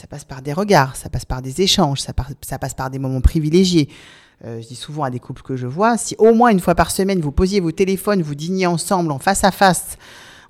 Ça 0.01 0.07
passe 0.07 0.25
par 0.25 0.41
des 0.41 0.55
regards, 0.55 0.97
ça 0.97 1.11
passe 1.11 1.27
par 1.27 1.43
des 1.43 1.61
échanges, 1.61 2.01
ça, 2.01 2.15
passe 2.15 2.73
par 2.73 2.89
des 2.89 2.99
moments 2.99 3.21
privilégiés. 3.21 3.91
Euh, 4.47 4.59
je 4.63 4.67
dis 4.67 4.75
souvent 4.75 5.05
à 5.05 5.11
des 5.11 5.19
couples 5.19 5.43
que 5.43 5.57
je 5.57 5.67
vois, 5.67 5.99
si 5.99 6.17
au 6.19 6.33
moins 6.33 6.49
une 6.49 6.61
fois 6.61 6.75
par 6.75 6.91
semaine 6.91 7.21
vous 7.21 7.33
posiez 7.33 7.61
vos 7.61 7.71
téléphones, 7.71 8.23
vous 8.23 8.35
dîniez 8.35 8.67
ensemble 8.67 9.13
en 9.13 9.19
face 9.19 9.45
à 9.45 9.51
face 9.51 9.99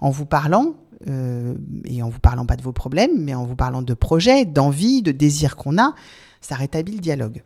en 0.00 0.10
vous 0.10 0.24
parlant, 0.24 0.76
euh, 1.08 1.56
et 1.84 2.00
en 2.00 2.08
vous 2.08 2.20
parlant 2.20 2.46
pas 2.46 2.54
de 2.54 2.62
vos 2.62 2.70
problèmes, 2.70 3.24
mais 3.24 3.34
en 3.34 3.44
vous 3.44 3.56
parlant 3.56 3.82
de 3.82 3.92
projets, 3.92 4.44
d'envie, 4.44 5.02
de 5.02 5.10
désirs 5.10 5.56
qu'on 5.56 5.78
a, 5.78 5.96
ça 6.40 6.54
rétablit 6.54 6.94
le 6.94 7.00
dialogue. 7.00 7.42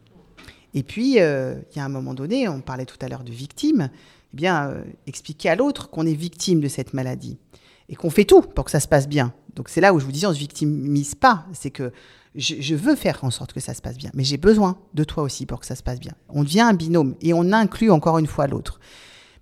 Et 0.74 0.82
puis, 0.82 1.20
euh, 1.20 1.54
il 1.70 1.78
y 1.78 1.80
a 1.80 1.86
un 1.86 1.88
moment 1.88 2.12
donné, 2.12 2.50
on 2.50 2.60
parlait 2.60 2.84
tout 2.84 2.98
à 3.00 3.08
l'heure 3.08 3.24
de 3.24 3.32
victime, 3.32 3.88
eh 4.34 4.36
bien, 4.36 4.74
expliquer 5.06 5.48
à 5.48 5.56
l'autre 5.56 5.88
qu'on 5.88 6.04
est 6.04 6.12
victime 6.12 6.60
de 6.60 6.68
cette 6.68 6.92
maladie 6.92 7.38
et 7.88 7.96
qu'on 7.96 8.10
fait 8.10 8.24
tout 8.24 8.42
pour 8.42 8.64
que 8.64 8.70
ça 8.70 8.80
se 8.80 8.88
passe 8.88 9.08
bien. 9.08 9.32
Donc 9.54 9.68
c'est 9.68 9.80
là 9.80 9.94
où 9.94 10.00
je 10.00 10.04
vous 10.04 10.12
dis, 10.12 10.26
on 10.26 10.32
se 10.32 10.38
victimise 10.38 11.14
pas. 11.14 11.46
C'est 11.52 11.70
que 11.70 11.92
je, 12.34 12.56
je, 12.58 12.74
veux 12.74 12.96
faire 12.96 13.22
en 13.22 13.30
sorte 13.30 13.52
que 13.52 13.60
ça 13.60 13.74
se 13.74 13.82
passe 13.82 13.96
bien, 13.96 14.10
mais 14.14 14.24
j'ai 14.24 14.38
besoin 14.38 14.76
de 14.94 15.04
toi 15.04 15.22
aussi 15.22 15.46
pour 15.46 15.60
que 15.60 15.66
ça 15.66 15.76
se 15.76 15.82
passe 15.82 16.00
bien. 16.00 16.12
On 16.28 16.42
devient 16.42 16.62
un 16.62 16.74
binôme 16.74 17.14
et 17.20 17.32
on 17.32 17.52
inclut 17.52 17.90
encore 17.90 18.18
une 18.18 18.26
fois 18.26 18.46
l'autre 18.46 18.80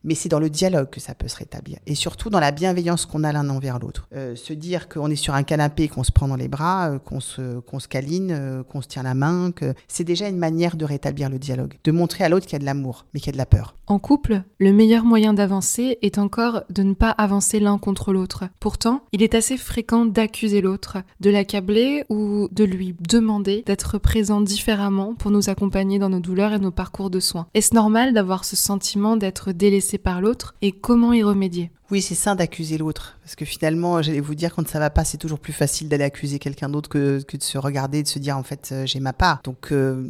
mais 0.04 0.14
c'est 0.14 0.28
dans 0.28 0.40
le 0.40 0.50
dialogue 0.50 0.90
que 0.90 1.00
ça 1.00 1.14
peut 1.14 1.28
se 1.28 1.36
rétablir. 1.36 1.78
Et 1.86 1.94
surtout 1.94 2.30
dans 2.30 2.40
la 2.40 2.50
bienveillance 2.50 3.06
qu'on 3.06 3.24
a 3.24 3.32
l'un 3.32 3.48
envers 3.50 3.78
l'autre. 3.78 4.08
Euh, 4.14 4.36
se 4.36 4.52
dire 4.52 4.88
qu'on 4.88 5.10
est 5.10 5.16
sur 5.16 5.34
un 5.34 5.42
canapé, 5.42 5.88
qu'on 5.88 6.04
se 6.04 6.12
prend 6.12 6.28
dans 6.28 6.36
les 6.36 6.48
bras, 6.48 6.90
euh, 6.90 6.98
qu'on 6.98 7.20
se, 7.20 7.60
qu'on 7.60 7.78
se 7.78 7.88
câline, 7.88 8.30
euh, 8.32 8.62
qu'on 8.62 8.82
se 8.82 8.88
tient 8.88 9.02
la 9.02 9.14
main, 9.14 9.52
que 9.52 9.74
c'est 9.88 10.04
déjà 10.04 10.28
une 10.28 10.38
manière 10.38 10.76
de 10.76 10.84
rétablir 10.84 11.28
le 11.28 11.38
dialogue, 11.38 11.74
de 11.84 11.92
montrer 11.92 12.24
à 12.24 12.28
l'autre 12.28 12.46
qu'il 12.46 12.54
y 12.54 12.56
a 12.56 12.60
de 12.60 12.64
l'amour, 12.64 13.06
mais 13.12 13.20
qu'il 13.20 13.28
y 13.28 13.30
a 13.30 13.32
de 13.32 13.38
la 13.38 13.46
peur. 13.46 13.76
En 13.86 13.98
couple, 13.98 14.42
le 14.58 14.72
meilleur 14.72 15.04
moyen 15.04 15.34
d'avancer 15.34 15.98
est 16.02 16.18
encore 16.18 16.62
de 16.70 16.82
ne 16.82 16.94
pas 16.94 17.10
avancer 17.10 17.60
l'un 17.60 17.78
contre 17.78 18.12
l'autre. 18.12 18.44
Pourtant, 18.60 19.02
il 19.12 19.22
est 19.22 19.34
assez 19.34 19.56
fréquent 19.56 20.06
d'accuser 20.06 20.60
l'autre, 20.60 20.98
de 21.20 21.30
l'accabler 21.30 22.04
ou 22.08 22.48
de 22.52 22.64
lui 22.64 22.94
demander 23.00 23.62
d'être 23.66 23.98
présent 23.98 24.40
différemment 24.40 25.14
pour 25.14 25.30
nous 25.30 25.50
accompagner 25.50 25.98
dans 25.98 26.08
nos 26.08 26.20
douleurs 26.20 26.52
et 26.52 26.58
nos 26.58 26.70
parcours 26.70 27.10
de 27.10 27.20
soins. 27.20 27.48
Est-ce 27.54 27.74
normal 27.74 28.14
d'avoir 28.14 28.44
ce 28.44 28.56
sentiment 28.56 29.16
d'être 29.16 29.52
délaissé 29.52 29.91
par 29.98 30.20
l'autre 30.20 30.54
et 30.62 30.72
comment 30.72 31.12
y 31.12 31.22
remédier 31.22 31.70
oui, 31.92 32.00
c'est 32.00 32.14
sain 32.14 32.34
d'accuser 32.34 32.78
l'autre. 32.78 33.18
Parce 33.22 33.36
que 33.36 33.44
finalement, 33.44 34.00
j'allais 34.00 34.20
vous 34.20 34.34
dire, 34.34 34.54
quand 34.54 34.66
ça 34.66 34.78
va 34.78 34.88
pas, 34.88 35.04
c'est 35.04 35.18
toujours 35.18 35.38
plus 35.38 35.52
facile 35.52 35.90
d'aller 35.90 36.04
accuser 36.04 36.38
quelqu'un 36.38 36.70
d'autre 36.70 36.88
que, 36.88 37.18
de 37.18 37.42
se 37.42 37.58
regarder 37.58 38.02
de 38.02 38.08
se 38.08 38.18
dire, 38.18 38.38
en 38.38 38.42
fait, 38.42 38.70
euh, 38.72 38.86
j'ai 38.86 38.98
ma 38.98 39.12
part. 39.12 39.42
Donc, 39.44 39.72
euh, 39.72 40.02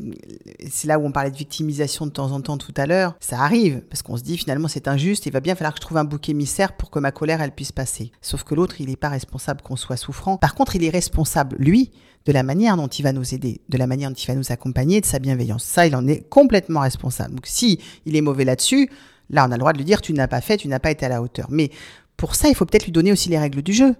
c'est 0.70 0.86
là 0.86 1.00
où 1.00 1.04
on 1.04 1.10
parlait 1.10 1.32
de 1.32 1.36
victimisation 1.36 2.06
de 2.06 2.12
temps 2.12 2.30
en 2.30 2.40
temps 2.40 2.56
tout 2.56 2.72
à 2.76 2.86
l'heure. 2.86 3.16
Ça 3.18 3.40
arrive, 3.40 3.80
parce 3.90 4.02
qu'on 4.02 4.16
se 4.16 4.22
dit, 4.22 4.38
finalement, 4.38 4.68
c'est 4.68 4.86
injuste, 4.86 5.26
il 5.26 5.32
va 5.32 5.40
bien 5.40 5.56
falloir 5.56 5.72
que 5.72 5.78
je 5.78 5.84
trouve 5.84 5.98
un 5.98 6.04
bouc 6.04 6.28
émissaire 6.28 6.76
pour 6.76 6.88
que 6.88 7.00
ma 7.00 7.10
colère, 7.10 7.42
elle 7.42 7.50
puisse 7.50 7.72
passer. 7.72 8.12
Sauf 8.20 8.44
que 8.44 8.54
l'autre, 8.54 8.80
il 8.80 8.88
n'est 8.88 8.94
pas 8.94 9.08
responsable 9.08 9.62
qu'on 9.62 9.74
soit 9.74 9.96
souffrant. 9.96 10.36
Par 10.36 10.54
contre, 10.54 10.76
il 10.76 10.84
est 10.84 10.90
responsable, 10.90 11.56
lui, 11.58 11.90
de 12.26 12.30
la 12.32 12.44
manière 12.44 12.76
dont 12.76 12.86
il 12.86 13.02
va 13.02 13.12
nous 13.12 13.34
aider, 13.34 13.60
de 13.68 13.76
la 13.76 13.88
manière 13.88 14.08
dont 14.08 14.14
il 14.14 14.26
va 14.28 14.36
nous 14.36 14.52
accompagner, 14.52 15.00
de 15.00 15.06
sa 15.06 15.18
bienveillance. 15.18 15.64
Ça, 15.64 15.84
il 15.84 15.96
en 15.96 16.06
est 16.06 16.28
complètement 16.28 16.82
responsable. 16.82 17.34
Donc, 17.34 17.46
si 17.46 17.80
il 18.06 18.14
est 18.14 18.20
mauvais 18.20 18.44
là-dessus, 18.44 18.88
Là, 19.32 19.46
on 19.48 19.50
a 19.50 19.54
le 19.54 19.58
droit 19.58 19.72
de 19.72 19.78
lui 19.78 19.84
dire 19.84 20.00
tu 20.00 20.12
n'as 20.12 20.28
pas 20.28 20.40
fait, 20.40 20.58
tu 20.58 20.68
n'as 20.68 20.78
pas 20.78 20.90
été 20.90 21.06
à 21.06 21.08
la 21.08 21.22
hauteur. 21.22 21.46
Mais 21.50 21.70
pour 22.16 22.34
ça, 22.34 22.48
il 22.48 22.54
faut 22.54 22.66
peut-être 22.66 22.84
lui 22.84 22.92
donner 22.92 23.10
aussi 23.10 23.28
les 23.28 23.38
règles 23.38 23.62
du 23.62 23.72
jeu. 23.72 23.94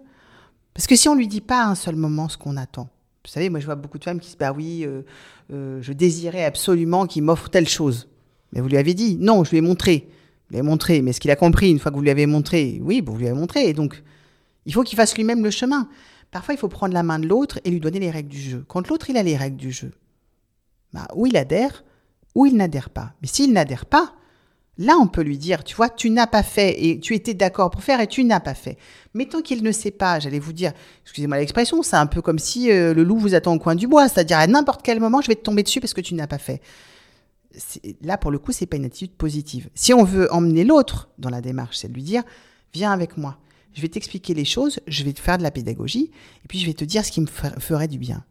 Parce 0.75 0.87
que 0.87 0.95
si 0.95 1.09
on 1.09 1.15
lui 1.15 1.27
dit 1.27 1.41
pas 1.41 1.65
à 1.65 1.67
un 1.67 1.75
seul 1.75 1.97
moment 1.97 2.29
ce 2.29 2.39
qu'on 2.39 2.57
attend, 2.57 2.89
vous 3.25 3.31
savez, 3.31 3.51
moi 3.51 3.61
je 3.61 3.67
vois 3.67 3.75
beaucoup 3.75 3.99
de 3.99 4.05
femmes 4.05 4.21
qui 4.21 4.27
se 4.27 4.33
disent 4.33 4.39
bah 4.39 4.53
oui, 4.53 4.85
euh, 4.85 5.03
euh, 5.53 5.81
je 5.81 5.93
désirais 5.93 6.45
absolument 6.45 7.07
qu'il 7.07 7.23
m'offre 7.23 7.49
telle 7.49 7.69
chose. 7.69 8.09
Mais 8.53 8.61
vous 8.61 8.69
lui 8.69 8.77
avez 8.77 8.95
dit 8.95 9.17
non, 9.21 9.45
je 9.45 9.51
lui 9.51 9.59
ai 9.59 9.61
montré. 9.61 10.09
Vous 10.51 10.57
lui 10.57 10.63
montré, 10.63 11.01
mais 11.01 11.11
est-ce 11.11 11.21
qu'il 11.21 11.31
a 11.31 11.37
compris 11.37 11.71
une 11.71 11.79
fois 11.79 11.91
que 11.91 11.97
vous 11.97 12.03
lui 12.03 12.11
avez 12.11 12.27
montré 12.27 12.79
Oui, 12.83 13.03
vous 13.05 13.17
lui 13.17 13.27
avez 13.27 13.39
montré. 13.39 13.69
Et 13.69 13.73
donc, 13.73 14.03
il 14.67 14.75
faut 14.75 14.83
qu'il 14.83 14.97
fasse 14.97 15.17
lui-même 15.17 15.43
le 15.43 15.51
chemin. 15.51 15.89
Parfois, 16.31 16.55
il 16.55 16.59
faut 16.59 16.69
prendre 16.69 16.93
la 16.95 17.03
main 17.03 17.19
de 17.19 17.27
l'autre 17.27 17.59
et 17.65 17.71
lui 17.71 17.81
donner 17.81 18.01
les 18.01 18.11
règles 18.11 18.29
du 18.29 18.41
jeu. 18.41 18.65
Quand 18.69 18.87
l'autre, 18.89 19.09
il 19.09 19.17
a 19.17 19.23
les 19.23 19.37
règles 19.37 19.57
du 19.57 19.71
jeu, 19.71 19.93
bah, 20.93 21.09
ou 21.15 21.27
il 21.27 21.37
adhère, 21.37 21.85
ou 22.35 22.47
il 22.47 22.57
n'adhère 22.57 22.91
pas. 22.91 23.15
Mais 23.23 23.29
s'il 23.29 23.53
n'adhère 23.53 23.87
pas, 23.87 24.15
Là, 24.79 24.97
on 24.99 25.07
peut 25.07 25.23
lui 25.23 25.37
dire, 25.37 25.65
tu 25.65 25.77
vois, 25.77 25.91
tu 25.91 26.09
n'as 26.09 26.27
pas 26.27 26.43
fait 26.43 26.83
et 26.83 26.99
tu 26.99 27.15
étais 27.15 27.35
d'accord 27.35 27.71
pour 27.71 27.83
faire 27.83 28.01
et 28.01 28.07
tu 28.07 28.25
n'as 28.25 28.41
pas 28.41 28.55
fait. 28.55 28.79
Mais 29.13 29.27
tant 29.27 29.43
qu'il 29.43 29.63
ne 29.63 29.71
sait 29.71 29.91
pas, 29.91 30.19
j'allais 30.19 30.39
vous 30.39 30.55
dire, 30.55 30.73
excusez-moi 31.03 31.39
l'expression, 31.39 31.83
c'est 31.83 31.97
un 31.97 32.07
peu 32.07 32.23
comme 32.23 32.39
si 32.39 32.71
euh, 32.71 32.95
le 32.95 33.05
loup 33.05 33.19
vous 33.19 33.35
attend 33.35 33.55
au 33.55 33.59
coin 33.59 33.75
du 33.75 33.87
bois, 33.87 34.09
c'est-à-dire 34.09 34.39
à, 34.39 34.47
n'importe 34.47 34.81
quel 34.83 34.99
moment, 34.99 35.21
je 35.21 35.29
vais 35.29 35.35
te 35.35 35.43
tomber 35.43 35.63
dessus 35.63 35.81
parce 35.81 35.93
que 35.93 36.01
tu 36.01 36.15
n'as 36.15 36.27
pas 36.27 36.39
fait. 36.39 36.63
Là, 38.01 38.17
pour 38.17 38.31
le 38.31 38.39
coup, 38.39 38.53
c'est 38.53 38.65
pas 38.65 38.79
une 38.79 38.87
attitude 38.87 39.13
positive. 39.13 39.69
Si 39.75 39.93
on 39.93 40.05
veut 40.05 40.33
emmener 40.33 40.65
l'autre 40.65 41.11
dans 41.19 41.29
la 41.29 41.43
démarche, 41.43 41.77
c'est 41.77 41.89
de 41.89 41.95
lui 41.95 42.03
dire, 42.03 42.23
viens 42.73 42.93
avec 42.93 43.19
moi, 43.19 43.37
je 43.75 43.83
vais 43.83 43.89
t'expliquer 43.89 44.33
les 44.33 44.47
choses, 44.47 44.81
je 44.87 45.05
vais 45.05 45.13
te 45.13 45.21
faire 45.21 45.37
de 45.37 45.43
la 45.43 45.51
pédagogie 45.51 46.11
et 46.45 46.49
puis 46.49 46.59
je 46.59 46.67
vais 46.67 46.73
te 46.73 46.85
dire 46.85 47.05
ce 47.05 47.13
qui 47.13 47.21
me 47.21 47.27
ferait 47.27 47.89
du 47.89 47.99
bien. 47.99 48.25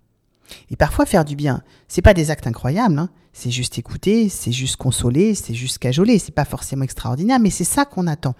Et 0.70 0.76
parfois, 0.76 1.06
faire 1.06 1.26
du 1.26 1.36
bien, 1.36 1.62
c'est 1.88 2.02
pas 2.02 2.14
des 2.14 2.32
actes 2.32 2.48
incroyables. 2.48 2.98
Hein. 2.98 3.10
C'est 3.34 3.52
juste 3.52 3.78
écouter, 3.78 4.30
c'est 4.30 4.52
juste 4.52 4.76
consoler, 4.76 5.36
c'est 5.36 5.54
juste 5.54 5.78
cajoler. 5.78 6.20
C'est 6.20 6.34
pas 6.34 6.46
forcément 6.46 6.84
extraordinaire, 6.84 7.40
mais 7.40 7.50
c'est 7.50 7.64
ça 7.64 7.86
qu'on 7.86 8.08
attend. 8.08 8.36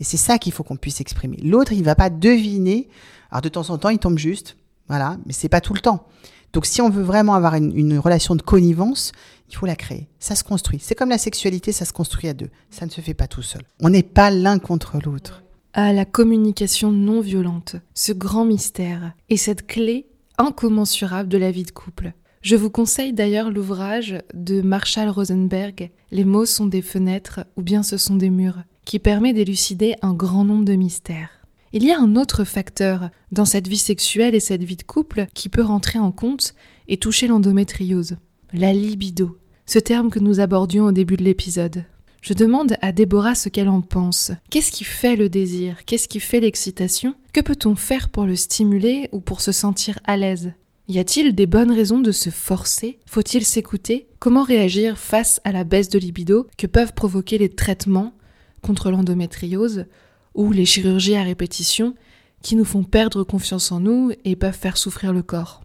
Et 0.00 0.04
c'est 0.04 0.16
ça 0.16 0.38
qu'il 0.38 0.52
faut 0.52 0.64
qu'on 0.64 0.76
puisse 0.76 1.00
exprimer. 1.00 1.38
L'autre, 1.42 1.72
il 1.72 1.84
va 1.84 1.94
pas 1.94 2.10
deviner. 2.10 2.88
Alors 3.30 3.42
de 3.42 3.48
temps 3.48 3.70
en 3.70 3.78
temps, 3.78 3.88
il 3.88 3.98
tombe 3.98 4.18
juste, 4.18 4.56
voilà, 4.88 5.16
mais 5.26 5.32
c'est 5.32 5.48
pas 5.48 5.60
tout 5.60 5.74
le 5.74 5.80
temps. 5.80 6.06
Donc 6.52 6.66
si 6.66 6.82
on 6.82 6.90
veut 6.90 7.02
vraiment 7.02 7.34
avoir 7.34 7.54
une, 7.54 7.76
une, 7.76 7.98
relation 7.98 8.34
de 8.34 8.42
connivence, 8.42 9.12
il 9.48 9.56
faut 9.56 9.64
la 9.64 9.76
créer. 9.76 10.08
Ça 10.18 10.34
se 10.34 10.44
construit. 10.44 10.78
C'est 10.82 10.94
comme 10.94 11.08
la 11.08 11.18
sexualité, 11.18 11.72
ça 11.72 11.84
se 11.84 11.92
construit 11.92 12.28
à 12.28 12.34
deux. 12.34 12.50
Ça 12.70 12.84
ne 12.84 12.90
se 12.90 13.00
fait 13.00 13.14
pas 13.14 13.26
tout 13.26 13.42
seul. 13.42 13.62
On 13.80 13.88
n'est 13.88 14.02
pas 14.02 14.30
l'un 14.30 14.58
contre 14.58 14.98
l'autre. 15.02 15.42
À 15.72 15.94
la 15.94 16.04
communication 16.04 16.90
non 16.90 17.22
violente, 17.22 17.76
ce 17.94 18.12
grand 18.12 18.44
mystère 18.44 19.14
et 19.30 19.38
cette 19.38 19.66
clé 19.66 20.06
incommensurable 20.38 21.28
de 21.28 21.38
la 21.38 21.50
vie 21.50 21.64
de 21.64 21.70
couple. 21.70 22.12
Je 22.42 22.56
vous 22.56 22.70
conseille 22.70 23.12
d'ailleurs 23.12 23.50
l'ouvrage 23.50 24.18
de 24.34 24.62
Marshall 24.62 25.08
Rosenberg, 25.08 25.90
Les 26.10 26.24
mots 26.24 26.46
sont 26.46 26.66
des 26.66 26.82
fenêtres 26.82 27.46
ou 27.56 27.62
bien 27.62 27.82
ce 27.82 27.96
sont 27.96 28.16
des 28.16 28.30
murs, 28.30 28.64
qui 28.84 28.98
permet 28.98 29.32
d'élucider 29.32 29.94
un 30.02 30.12
grand 30.12 30.44
nombre 30.44 30.64
de 30.64 30.74
mystères. 30.74 31.30
Il 31.72 31.84
y 31.84 31.92
a 31.92 32.00
un 32.00 32.16
autre 32.16 32.44
facteur 32.44 33.10
dans 33.30 33.44
cette 33.44 33.68
vie 33.68 33.78
sexuelle 33.78 34.34
et 34.34 34.40
cette 34.40 34.64
vie 34.64 34.76
de 34.76 34.82
couple 34.82 35.26
qui 35.34 35.48
peut 35.48 35.62
rentrer 35.62 35.98
en 35.98 36.12
compte 36.12 36.54
et 36.88 36.96
toucher 36.96 37.28
l'endométriose, 37.28 38.16
la 38.52 38.72
libido, 38.72 39.38
ce 39.64 39.78
terme 39.78 40.10
que 40.10 40.18
nous 40.18 40.40
abordions 40.40 40.86
au 40.86 40.92
début 40.92 41.16
de 41.16 41.24
l'épisode. 41.24 41.84
Je 42.22 42.34
demande 42.34 42.76
à 42.82 42.92
Déborah 42.92 43.34
ce 43.34 43.48
qu'elle 43.48 43.68
en 43.68 43.80
pense. 43.80 44.30
Qu'est-ce 44.48 44.70
qui 44.70 44.84
fait 44.84 45.16
le 45.16 45.28
désir? 45.28 45.84
Qu'est-ce 45.84 46.06
qui 46.06 46.20
fait 46.20 46.38
l'excitation? 46.38 47.16
Que 47.32 47.40
peut-on 47.40 47.74
faire 47.74 48.10
pour 48.10 48.26
le 48.26 48.36
stimuler 48.36 49.08
ou 49.10 49.18
pour 49.18 49.40
se 49.40 49.50
sentir 49.50 49.98
à 50.04 50.16
l'aise? 50.16 50.52
Y 50.86 51.00
a-t-il 51.00 51.34
des 51.34 51.46
bonnes 51.46 51.72
raisons 51.72 51.98
de 51.98 52.12
se 52.12 52.30
forcer? 52.30 53.00
Faut-il 53.06 53.44
s'écouter? 53.44 54.06
Comment 54.20 54.44
réagir 54.44 54.98
face 54.98 55.40
à 55.42 55.50
la 55.50 55.64
baisse 55.64 55.88
de 55.88 55.98
libido 55.98 56.46
que 56.56 56.68
peuvent 56.68 56.94
provoquer 56.94 57.38
les 57.38 57.48
traitements 57.48 58.14
contre 58.60 58.92
l'endométriose 58.92 59.86
ou 60.34 60.52
les 60.52 60.64
chirurgies 60.64 61.16
à 61.16 61.24
répétition 61.24 61.96
qui 62.40 62.54
nous 62.54 62.64
font 62.64 62.84
perdre 62.84 63.24
confiance 63.24 63.72
en 63.72 63.80
nous 63.80 64.12
et 64.24 64.36
peuvent 64.36 64.56
faire 64.56 64.76
souffrir 64.76 65.12
le 65.12 65.24
corps? 65.24 65.64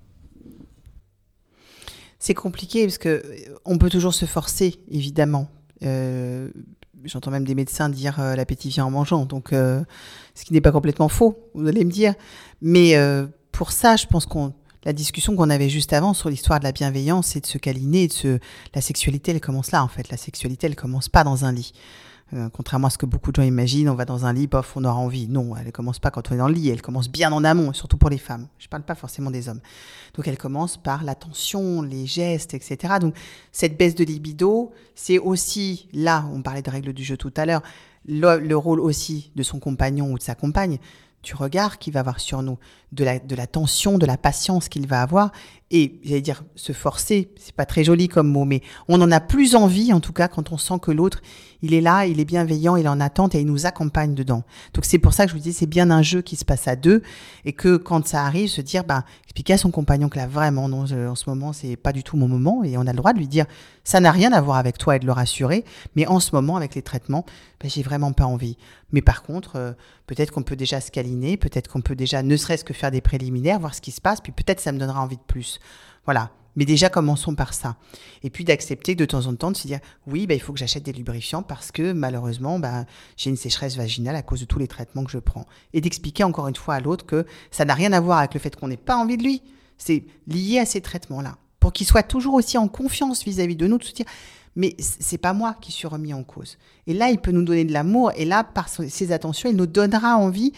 C'est 2.17 2.33
compliqué 2.33 2.85
parce 2.85 2.97
que 2.97 3.21
on 3.63 3.77
peut 3.77 3.91
toujours 3.91 4.15
se 4.15 4.25
forcer, 4.25 4.77
évidemment, 4.89 5.51
euh, 5.83 6.49
j'entends 7.03 7.31
même 7.31 7.45
des 7.45 7.55
médecins 7.55 7.89
dire 7.89 8.19
euh, 8.19 8.35
l'appétit 8.35 8.69
vient 8.69 8.85
en 8.85 8.91
mangeant, 8.91 9.25
donc 9.25 9.53
euh, 9.53 9.83
ce 10.35 10.45
qui 10.45 10.53
n'est 10.53 10.61
pas 10.61 10.71
complètement 10.71 11.09
faux, 11.09 11.37
vous 11.53 11.67
allez 11.67 11.85
me 11.85 11.91
dire. 11.91 12.13
Mais 12.61 12.95
pour 13.51 13.71
ça, 13.71 13.95
je 13.95 14.05
pense 14.05 14.25
qu'on 14.25 14.53
la 14.85 14.93
discussion 14.93 15.35
qu'on 15.35 15.49
avait 15.49 15.67
juste 15.67 15.91
avant 15.91 16.13
sur 16.13 16.29
l'histoire 16.29 16.59
de 16.59 16.63
la 16.63 16.71
bienveillance 16.71 17.35
et 17.35 17.41
de 17.41 17.45
se 17.45 17.57
câliner, 17.57 18.07
de 18.07 18.13
se 18.13 18.39
la 18.73 18.79
sexualité, 18.79 19.31
elle 19.31 19.41
commence 19.41 19.71
là 19.71 19.83
en 19.83 19.89
fait. 19.89 20.09
La 20.09 20.17
sexualité, 20.17 20.67
elle 20.67 20.77
commence 20.77 21.09
pas 21.09 21.25
dans 21.25 21.43
un 21.43 21.51
lit. 21.51 21.73
Euh, 22.33 22.49
contrairement 22.51 22.87
à 22.87 22.89
ce 22.89 22.97
que 22.97 23.05
beaucoup 23.05 23.31
de 23.31 23.37
gens 23.37 23.47
imaginent, 23.47 23.89
on 23.89 23.95
va 23.95 24.03
dans 24.03 24.25
un 24.25 24.33
lit, 24.33 24.47
pof, 24.47 24.73
on 24.75 24.83
aura 24.83 24.95
envie. 24.95 25.29
Non, 25.29 25.55
elle 25.55 25.67
ne 25.67 25.71
commence 25.71 25.99
pas 25.99 26.11
quand 26.11 26.29
on 26.29 26.35
est 26.35 26.37
dans 26.37 26.49
le 26.49 26.53
lit, 26.53 26.69
elle 26.69 26.81
commence 26.81 27.09
bien 27.09 27.31
en 27.31 27.43
amont, 27.43 27.71
surtout 27.71 27.97
pour 27.97 28.09
les 28.09 28.17
femmes. 28.17 28.47
Je 28.59 28.65
ne 28.65 28.69
parle 28.69 28.83
pas 28.83 28.95
forcément 28.95 29.31
des 29.31 29.47
hommes. 29.47 29.61
Donc 30.15 30.27
elle 30.27 30.37
commence 30.37 30.75
par 30.75 31.03
l'attention, 31.03 31.81
les 31.81 32.05
gestes, 32.05 32.53
etc. 32.53 32.95
Donc 32.99 33.15
cette 33.53 33.77
baisse 33.77 33.95
de 33.95 34.03
libido, 34.03 34.71
c'est 34.93 35.19
aussi, 35.19 35.87
là, 35.93 36.25
on 36.33 36.41
parlait 36.41 36.61
de 36.61 36.69
règles 36.69 36.91
du 36.91 37.03
jeu 37.03 37.15
tout 37.15 37.33
à 37.37 37.45
l'heure, 37.45 37.61
le, 38.05 38.39
le, 38.39 38.57
rôle 38.57 38.79
aussi 38.79 39.31
de 39.35 39.43
son 39.43 39.59
compagnon 39.59 40.11
ou 40.11 40.17
de 40.17 40.23
sa 40.23 40.35
compagne, 40.35 40.79
du 41.23 41.35
regard 41.35 41.77
qu'il 41.77 41.93
va 41.93 42.01
avoir 42.01 42.19
sur 42.19 42.41
nous, 42.41 42.57
de 42.91 43.03
la, 43.03 43.19
de 43.19 43.35
la 43.35 43.47
tension, 43.47 43.97
de 43.97 44.05
la 44.05 44.17
patience 44.17 44.69
qu'il 44.69 44.87
va 44.87 45.01
avoir. 45.01 45.31
Et 45.71 45.99
j'allais 46.03 46.21
dire, 46.21 46.43
se 46.55 46.71
forcer, 46.71 47.33
c'est 47.37 47.55
pas 47.55 47.65
très 47.65 47.83
joli 47.83 48.07
comme 48.07 48.29
mot, 48.29 48.45
mais 48.45 48.61
on 48.87 49.01
en 49.01 49.11
a 49.11 49.19
plus 49.19 49.55
envie, 49.55 49.91
en 49.91 49.99
tout 49.99 50.13
cas, 50.13 50.27
quand 50.27 50.51
on 50.51 50.57
sent 50.57 50.79
que 50.81 50.91
l'autre, 50.91 51.21
il 51.61 51.73
est 51.73 51.81
là, 51.81 52.05
il 52.05 52.19
est 52.19 52.25
bienveillant, 52.25 52.75
il 52.75 52.85
est 52.85 52.89
en 52.89 52.99
attente 52.99 53.35
et 53.35 53.41
il 53.41 53.47
nous 53.47 53.65
accompagne 53.65 54.13
dedans. 54.13 54.43
Donc 54.73 54.85
c'est 54.85 54.99
pour 54.99 55.13
ça 55.13 55.25
que 55.25 55.31
je 55.31 55.35
vous 55.35 55.41
dis, 55.41 55.53
c'est 55.53 55.65
bien 55.65 55.91
un 55.91 56.01
jeu 56.01 56.21
qui 56.21 56.35
se 56.35 56.45
passe 56.45 56.67
à 56.67 56.75
deux 56.75 57.01
et 57.45 57.53
que 57.53 57.77
quand 57.77 58.07
ça 58.07 58.23
arrive, 58.23 58.49
se 58.49 58.61
dire, 58.61 58.83
bah, 58.83 59.03
expliquer 59.23 59.53
à 59.53 59.57
son 59.57 59.71
compagnon 59.71 60.09
que 60.09 60.17
là, 60.17 60.27
vraiment, 60.27 60.69
non, 60.69 60.83
en 60.83 61.15
ce 61.15 61.29
moment, 61.29 61.53
c'est 61.53 61.75
pas 61.75 61.93
du 61.93 62.03
tout 62.03 62.17
mon 62.17 62.27
moment 62.27 62.63
et 62.63 62.77
on 62.77 62.81
a 62.81 62.91
le 62.91 62.97
droit 62.97 63.13
de 63.13 63.19
lui 63.19 63.27
dire, 63.27 63.45
ça 63.83 63.99
n'a 63.99 64.11
rien 64.11 64.31
à 64.33 64.41
voir 64.41 64.57
avec 64.57 64.77
toi 64.77 64.95
et 64.95 64.99
de 64.99 65.05
le 65.05 65.11
rassurer, 65.11 65.63
mais 65.95 66.05
en 66.07 66.19
ce 66.19 66.35
moment, 66.35 66.57
avec 66.57 66.75
les 66.75 66.81
traitements, 66.81 67.25
bah, 67.61 67.69
j'ai 67.69 67.83
vraiment 67.83 68.11
pas 68.11 68.25
envie. 68.25 68.57
Mais 68.91 69.01
par 69.01 69.23
contre, 69.23 69.55
euh, 69.55 69.73
peut-être 70.05 70.31
qu'on 70.31 70.43
peut 70.43 70.55
déjà 70.55 70.81
se 70.81 70.91
câliner, 70.91 71.37
peut-être 71.37 71.69
qu'on 71.69 71.81
peut 71.81 71.95
déjà, 71.95 72.23
ne 72.23 72.37
serait-ce 72.37 72.63
que 72.63 72.73
faire 72.73 72.91
des 72.91 73.01
préliminaires, 73.01 73.59
voir 73.59 73.73
ce 73.73 73.81
qui 73.81 73.91
se 73.91 74.01
passe, 74.01 74.21
puis 74.21 74.31
peut-être 74.31 74.59
ça 74.59 74.71
me 74.71 74.79
donnera 74.79 75.01
envie 75.01 75.17
de 75.17 75.21
plus. 75.27 75.59
Voilà. 76.05 76.31
Mais 76.57 76.65
déjà, 76.65 76.89
commençons 76.89 77.35
par 77.35 77.53
ça. 77.53 77.77
Et 78.23 78.31
puis 78.31 78.43
d'accepter 78.43 78.95
de 78.95 79.05
temps 79.05 79.27
en 79.27 79.35
temps 79.35 79.51
de 79.51 79.55
se 79.55 79.67
dire, 79.67 79.79
oui, 80.07 80.25
bah, 80.25 80.33
il 80.33 80.41
faut 80.41 80.53
que 80.53 80.59
j'achète 80.59 80.83
des 80.83 80.91
lubrifiants 80.91 81.43
parce 81.43 81.71
que 81.71 81.93
malheureusement, 81.93 82.57
bah, 82.57 82.85
j'ai 83.15 83.29
une 83.29 83.37
sécheresse 83.37 83.77
vaginale 83.77 84.15
à 84.15 84.23
cause 84.23 84.41
de 84.41 84.45
tous 84.45 84.57
les 84.57 84.67
traitements 84.67 85.05
que 85.05 85.11
je 85.11 85.19
prends. 85.19 85.45
Et 85.73 85.81
d'expliquer 85.81 86.23
encore 86.23 86.47
une 86.47 86.55
fois 86.55 86.73
à 86.73 86.79
l'autre 86.79 87.05
que 87.05 87.25
ça 87.51 87.63
n'a 87.63 87.75
rien 87.75 87.93
à 87.93 87.99
voir 87.99 88.17
avec 88.17 88.33
le 88.33 88.39
fait 88.39 88.55
qu'on 88.55 88.67
n'ait 88.67 88.75
pas 88.75 88.97
envie 88.97 89.17
de 89.17 89.23
lui. 89.23 89.43
C'est 89.77 90.03
lié 90.25 90.57
à 90.57 90.65
ces 90.65 90.81
traitements-là. 90.81 91.37
Pour 91.59 91.73
qu'il 91.73 91.85
soit 91.85 92.03
toujours 92.03 92.33
aussi 92.33 92.57
en 92.57 92.67
confiance 92.67 93.23
vis-à-vis 93.23 93.55
de 93.55 93.67
nous, 93.67 93.77
de 93.77 93.83
se 93.83 93.93
dire, 93.93 94.07
mais 94.55 94.75
c'est 94.79 95.19
pas 95.19 95.33
moi 95.33 95.55
qui 95.61 95.71
suis 95.71 95.87
remis 95.87 96.15
en 96.15 96.23
cause. 96.23 96.57
Et 96.87 96.95
là, 96.95 97.11
il 97.11 97.19
peut 97.19 97.31
nous 97.31 97.43
donner 97.43 97.65
de 97.65 97.71
l'amour, 97.71 98.11
et 98.15 98.25
là, 98.25 98.43
par 98.43 98.67
ses 98.67 99.11
attentions, 99.11 99.47
il 99.47 99.55
nous 99.55 99.67
donnera 99.67 100.17
envie. 100.17 100.53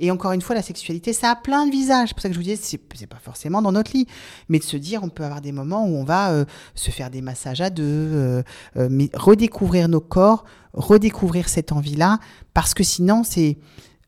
Et 0.00 0.10
encore 0.10 0.32
une 0.32 0.40
fois, 0.40 0.56
la 0.56 0.62
sexualité, 0.62 1.12
ça 1.12 1.30
a 1.30 1.36
plein 1.36 1.66
de 1.66 1.70
visages. 1.70 2.08
C'est 2.08 2.14
pour 2.14 2.22
ça 2.22 2.28
que 2.28 2.34
je 2.34 2.38
vous 2.38 2.44
dis, 2.44 2.56
c'est 2.56 3.06
pas 3.06 3.18
forcément 3.22 3.60
dans 3.60 3.70
notre 3.70 3.92
lit, 3.92 4.06
mais 4.48 4.58
de 4.58 4.64
se 4.64 4.78
dire, 4.78 5.02
on 5.04 5.10
peut 5.10 5.24
avoir 5.24 5.42
des 5.42 5.52
moments 5.52 5.86
où 5.86 5.94
on 5.94 6.04
va 6.04 6.30
euh, 6.30 6.46
se 6.74 6.90
faire 6.90 7.10
des 7.10 7.20
massages 7.20 7.60
à 7.60 7.68
deux, 7.68 7.84
euh, 7.84 8.42
euh, 8.78 8.88
mais 8.90 9.10
redécouvrir 9.12 9.88
nos 9.88 10.00
corps, 10.00 10.44
redécouvrir 10.72 11.50
cette 11.50 11.70
envie-là, 11.70 12.18
parce 12.54 12.72
que 12.72 12.82
sinon, 12.82 13.24
c'est 13.24 13.58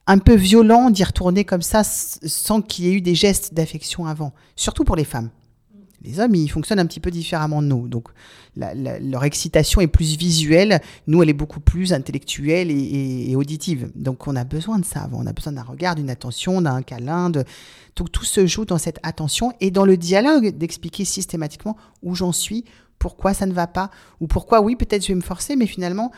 un 0.07 0.19
peu 0.19 0.35
violent 0.35 0.89
d'y 0.89 1.05
retourner 1.05 1.45
comme 1.45 1.63
ça 1.63 1.83
sans 1.85 2.63
qu'il 2.63 2.87
y 2.87 2.89
ait 2.89 2.95
eu 2.95 3.01
des 3.03 3.15
gestes 3.15 3.53
d'affection 3.53 4.07
avant, 4.07 4.33
surtout 4.57 4.85
pour 4.85 4.97
les 4.97 5.05
femmes. 5.05 5.29
Les 6.05 6.21
hommes, 6.21 6.35
ils 6.35 6.49
fonctionnent 6.49 6.79
un 6.79 6.87
petit 6.87 7.01
peu 7.01 7.11
différemment 7.11 7.63
de 7.63 7.69
nous. 7.69 7.89
Donc, 7.89 8.09
leur 8.57 9.25
excitation 9.25 9.81
est 9.81 9.87
plus 9.87 10.17
visuelle. 10.17 10.81
Nous, 11.07 11.23
elle 11.23 11.31
est 11.31 11.35
beaucoup 11.35 11.61
plus 11.61 11.93
intellectuelle 11.93 12.71
et, 12.71 13.35
auditive. 13.37 13.91
Donc, 13.95 14.27
on 14.27 14.35
a 14.35 14.45
besoin 14.45 14.79
de 14.79 14.85
ça. 14.85 15.09
On 15.13 15.27
a 15.27 15.33
besoin 15.33 15.53
d'un 15.53 15.63
regard, 15.63 15.95
d'une 15.95 16.11
attention, 16.11 16.61
d'un 16.61 16.83
câlin. 16.83 17.31
De... 17.31 17.45
Donc, 17.97 18.11
tout 18.11 18.25
se 18.25 18.47
joue 18.47 18.65
dans 18.65 18.79
cette 18.79 18.99
attention 19.03 19.53
et 19.61 19.71
dans 19.71 19.85
le 19.85 19.97
dialogue 19.97 20.57
d'expliquer 20.57 21.05
systématiquement 21.05 21.77
où 22.03 22.15
j'en 22.15 22.33
suis, 22.33 22.65
pourquoi 22.99 23.35
ça 23.35 23.47
ne 23.47 23.53
va 23.53 23.67
pas, 23.67 23.91
ou 24.21 24.27
pourquoi, 24.27 24.61
oui, 24.61 24.77
peut-être 24.77 25.03
je 25.03 25.09
vais 25.09 25.17
me 25.17 25.23
forcer, 25.23 25.57
mais 25.57 25.67
finalement, 25.67 26.13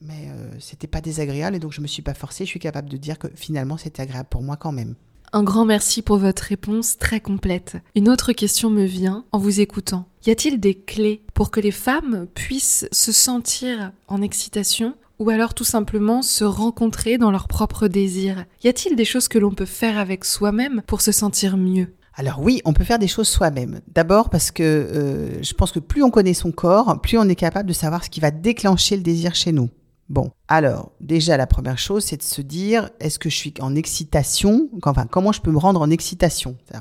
mais 0.00 0.28
euh, 0.28 0.50
c'était 0.58 0.86
pas 0.86 1.00
désagréable 1.00 1.56
et 1.56 1.58
donc 1.58 1.72
je 1.72 1.80
me 1.80 1.86
suis 1.86 2.02
pas 2.02 2.14
forcée. 2.14 2.44
Je 2.44 2.50
suis 2.50 2.60
capable 2.60 2.88
de 2.90 2.96
dire 2.96 3.18
que 3.18 3.28
finalement, 3.34 3.76
c'était 3.76 4.02
agréable 4.02 4.28
pour 4.30 4.42
moi 4.42 4.56
quand 4.56 4.72
même. 4.72 4.94
Un 5.36 5.42
grand 5.42 5.64
merci 5.64 6.00
pour 6.00 6.18
votre 6.18 6.44
réponse 6.44 6.96
très 6.96 7.18
complète. 7.18 7.78
Une 7.96 8.08
autre 8.08 8.32
question 8.32 8.70
me 8.70 8.84
vient 8.84 9.24
en 9.32 9.38
vous 9.40 9.58
écoutant. 9.58 10.06
Y 10.24 10.30
a-t-il 10.30 10.60
des 10.60 10.76
clés 10.76 11.22
pour 11.34 11.50
que 11.50 11.58
les 11.58 11.72
femmes 11.72 12.28
puissent 12.34 12.86
se 12.92 13.10
sentir 13.10 13.90
en 14.06 14.22
excitation 14.22 14.94
ou 15.18 15.30
alors 15.30 15.52
tout 15.52 15.64
simplement 15.64 16.22
se 16.22 16.44
rencontrer 16.44 17.18
dans 17.18 17.32
leurs 17.32 17.48
propres 17.48 17.88
désirs 17.88 18.44
Y 18.62 18.68
a-t-il 18.68 18.94
des 18.94 19.04
choses 19.04 19.26
que 19.26 19.40
l'on 19.40 19.50
peut 19.50 19.64
faire 19.64 19.98
avec 19.98 20.24
soi-même 20.24 20.82
pour 20.86 21.00
se 21.00 21.10
sentir 21.10 21.56
mieux? 21.56 21.92
Alors 22.14 22.40
oui, 22.40 22.62
on 22.64 22.72
peut 22.72 22.84
faire 22.84 23.00
des 23.00 23.08
choses 23.08 23.26
soi-même. 23.26 23.80
D'abord 23.92 24.30
parce 24.30 24.52
que 24.52 24.62
euh, 24.62 25.42
je 25.42 25.52
pense 25.54 25.72
que 25.72 25.80
plus 25.80 26.04
on 26.04 26.12
connaît 26.12 26.32
son 26.32 26.52
corps, 26.52 27.00
plus 27.00 27.18
on 27.18 27.28
est 27.28 27.34
capable 27.34 27.68
de 27.68 27.74
savoir 27.74 28.04
ce 28.04 28.10
qui 28.10 28.20
va 28.20 28.30
déclencher 28.30 28.96
le 28.96 29.02
désir 29.02 29.34
chez 29.34 29.50
nous. 29.50 29.68
Bon, 30.08 30.30
alors 30.48 30.92
déjà 31.00 31.36
la 31.36 31.46
première 31.46 31.78
chose, 31.78 32.04
c'est 32.04 32.18
de 32.18 32.22
se 32.22 32.42
dire, 32.42 32.90
est-ce 33.00 33.18
que 33.18 33.30
je 33.30 33.36
suis 33.36 33.54
en 33.60 33.74
excitation? 33.74 34.68
Enfin, 34.82 35.06
comment 35.06 35.32
je 35.32 35.40
peux 35.40 35.50
me 35.50 35.58
rendre 35.58 35.80
en 35.80 35.90
excitation? 35.90 36.56
Euh, 36.74 36.78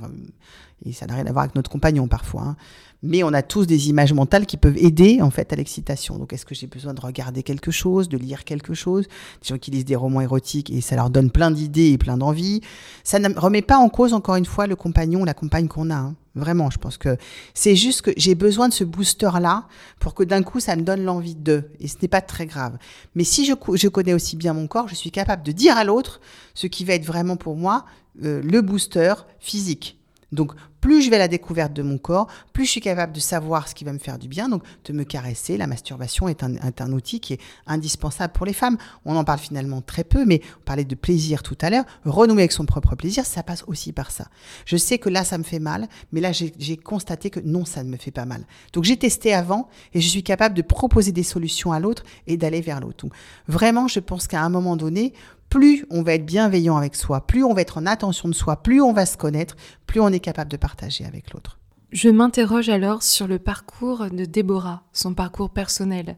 Et 0.86 0.92
ça 0.92 1.06
n'a 1.06 1.16
rien 1.16 1.26
à 1.26 1.32
voir 1.32 1.44
avec 1.44 1.56
notre 1.56 1.70
compagnon 1.72 2.08
parfois. 2.08 2.42
Hein. 2.42 2.58
Mais 3.04 3.22
on 3.24 3.34
a 3.34 3.42
tous 3.42 3.68
des 3.68 3.90
images 3.90 4.14
mentales 4.14 4.46
qui 4.46 4.58
peuvent 4.58 4.78
aider 4.78 5.22
en 5.22 5.30
fait 5.30 5.52
à 5.54 5.56
l'excitation. 5.56 6.18
Donc 6.18 6.34
est-ce 6.34 6.46
que 6.46 6.56
j'ai 6.56 6.68
besoin 6.68 6.94
de 6.94 7.02
regarder 7.02 7.44
quelque 7.44 7.70
chose, 7.70 8.10
de 8.10 8.18
lire 8.18 8.46
quelque 8.46 8.74
chose? 8.74 9.08
Des 9.42 9.50
gens 9.50 9.58
qui 9.58 9.72
lisent 9.72 9.86
des 9.86 9.96
romans 9.96 10.22
érotiques 10.22 10.70
et 10.70 10.82
ça 10.82 10.96
leur 10.96 11.10
donne 11.10 11.30
plein 11.30 11.52
d'idées 11.52 11.92
et 11.92 11.98
plein 11.98 12.18
d'envies. 12.18 12.62
Ça 13.04 13.20
ne 13.20 13.38
remet 13.38 13.62
pas 13.62 13.78
en 13.78 13.90
cause 13.90 14.14
encore 14.14 14.38
une 14.38 14.46
fois 14.46 14.66
le 14.66 14.76
compagnon 14.76 15.22
ou 15.22 15.26
la 15.26 15.34
compagne 15.34 15.68
qu'on 15.68 15.90
a. 15.90 15.96
Hein. 15.96 16.16
Vraiment, 16.36 16.72
je 16.72 16.80
pense 16.80 16.98
que 16.98 17.18
c'est 17.54 17.76
juste 17.76 18.02
que 18.02 18.12
j'ai 18.18 18.34
besoin 18.34 18.68
de 18.68 18.74
ce 18.74 18.84
booster-là 18.84 19.68
pour 20.00 20.16
que 20.16 20.24
d'un 20.24 20.42
coup, 20.42 20.60
ça 20.60 20.76
me 20.76 20.82
donne 20.82 21.04
l'envie 21.04 21.36
de. 21.36 21.66
Et 21.80 21.88
ce 21.88 21.98
n'est 22.02 22.08
pas 22.08 22.22
très 22.22 22.48
grave. 22.48 22.78
Mais 23.14 23.24
si 23.24 23.46
je, 23.46 23.54
connais 23.88 24.14
aussi 24.14 24.36
bien 24.36 24.54
mon 24.54 24.68
corps, 24.68 24.88
je 24.88 24.96
suis 24.96 25.12
capable 25.12 25.44
de 25.44 25.52
dire 25.52 25.78
à 25.78 25.84
l'autre 25.84 26.22
ce 26.56 26.66
qui 26.66 26.86
va 26.86 26.94
être 26.94 27.06
vraiment 27.06 27.36
pour 27.36 27.56
moi 27.56 27.86
euh, 28.24 28.42
le 28.42 28.62
booster 28.62 29.14
physique. 29.40 30.00
Donc, 30.34 30.54
plus 30.82 31.02
je 31.02 31.10
vais 31.10 31.16
à 31.16 31.20
la 31.20 31.28
découverte 31.30 31.72
de 31.72 31.82
mon 31.82 31.98
corps, 31.98 32.28
plus 32.52 32.66
je 32.66 32.72
suis 32.72 32.82
capable 32.82 33.14
de 33.14 33.20
savoir 33.22 33.70
ce 33.70 33.74
qui 33.74 33.86
va 33.86 33.94
me 33.94 34.00
faire 34.00 34.20
du 34.20 34.28
bien. 34.28 34.50
Donc, 34.50 34.64
de 34.84 34.92
me 34.92 35.06
caresser, 35.06 35.56
la 35.56 35.66
masturbation 35.66 36.28
est 36.28 36.44
un, 36.44 36.92
outil 36.92 37.22
qui 37.22 37.34
est 37.34 37.40
indispensable 37.68 38.34
pour 38.34 38.46
les 38.46 38.52
femmes. 38.52 38.78
On 39.06 39.16
en 39.16 39.24
parle 39.24 39.40
finalement 39.40 39.82
très 39.82 40.04
peu, 40.04 40.26
mais 40.26 40.42
on 40.60 40.64
parlait 40.66 40.84
de 40.84 40.96
plaisir 40.96 41.42
tout 41.42 41.58
à 41.62 41.70
l'heure. 41.70 41.86
Renouer 42.04 42.42
avec 42.42 42.52
son 42.52 42.66
propre 42.66 42.96
plaisir, 42.98 43.26
ça 43.26 43.44
passe 43.44 43.64
aussi 43.68 43.94
par 43.94 44.12
ça. 44.12 44.26
Je 44.66 44.76
sais 44.76 44.98
que 44.98 45.08
là, 45.08 45.24
ça 45.24 45.38
me 45.38 45.44
fait 45.44 45.60
mal, 45.60 45.88
mais 46.12 46.20
là, 46.20 46.32
j'ai 46.34 46.78
constaté 46.78 47.30
que 47.30 47.40
non, 47.40 47.64
ça 47.64 47.84
ne 47.84 47.90
me 47.90 47.96
fait 47.96 48.12
pas 48.12 48.26
mal. 48.26 48.46
Donc, 48.74 48.84
j'ai 48.84 48.98
testé 48.98 49.34
avant 49.34 49.70
et 49.94 50.02
je 50.02 50.10
suis 50.10 50.24
capable 50.24 50.54
de 50.56 50.62
proposer 50.62 51.14
des 51.14 51.24
solutions 51.24 51.72
à 51.72 51.80
l'autre 51.80 52.04
et 52.28 52.36
d'aller 52.36 52.60
vers 52.60 52.82
l'autre. 52.82 53.06
vraiment, 53.48 53.88
je 53.88 54.02
pense 54.02 54.28
qu'à 54.28 54.42
un 54.42 54.50
moment 54.50 54.76
donné, 54.76 55.14
plus 55.54 55.86
on 55.92 56.02
va 56.02 56.16
être 56.16 56.26
bienveillant 56.26 56.78
avec 56.78 56.96
soi, 56.96 57.28
plus 57.28 57.44
on 57.44 57.54
va 57.54 57.62
être 57.62 57.78
en 57.78 57.86
attention 57.86 58.28
de 58.28 58.34
soi, 58.34 58.64
plus 58.64 58.82
on 58.82 58.92
va 58.92 59.06
se 59.06 59.18
connaître, 59.18 59.56
plus 59.86 60.02
on 60.02 60.08
est 60.08 60.20
capable 60.20 60.50
de 60.50 60.58
partager 60.58 61.06
avec 61.06 61.32
l'autre. 61.32 61.60
Je 61.92 62.10
m'interroge 62.10 62.70
alors 62.70 63.04
sur 63.04 63.28
le 63.28 63.38
parcours 63.38 64.08
de 64.10 64.26
Déborah, 64.26 64.82
son 64.94 65.14
parcours 65.14 65.52
personnel, 65.52 66.18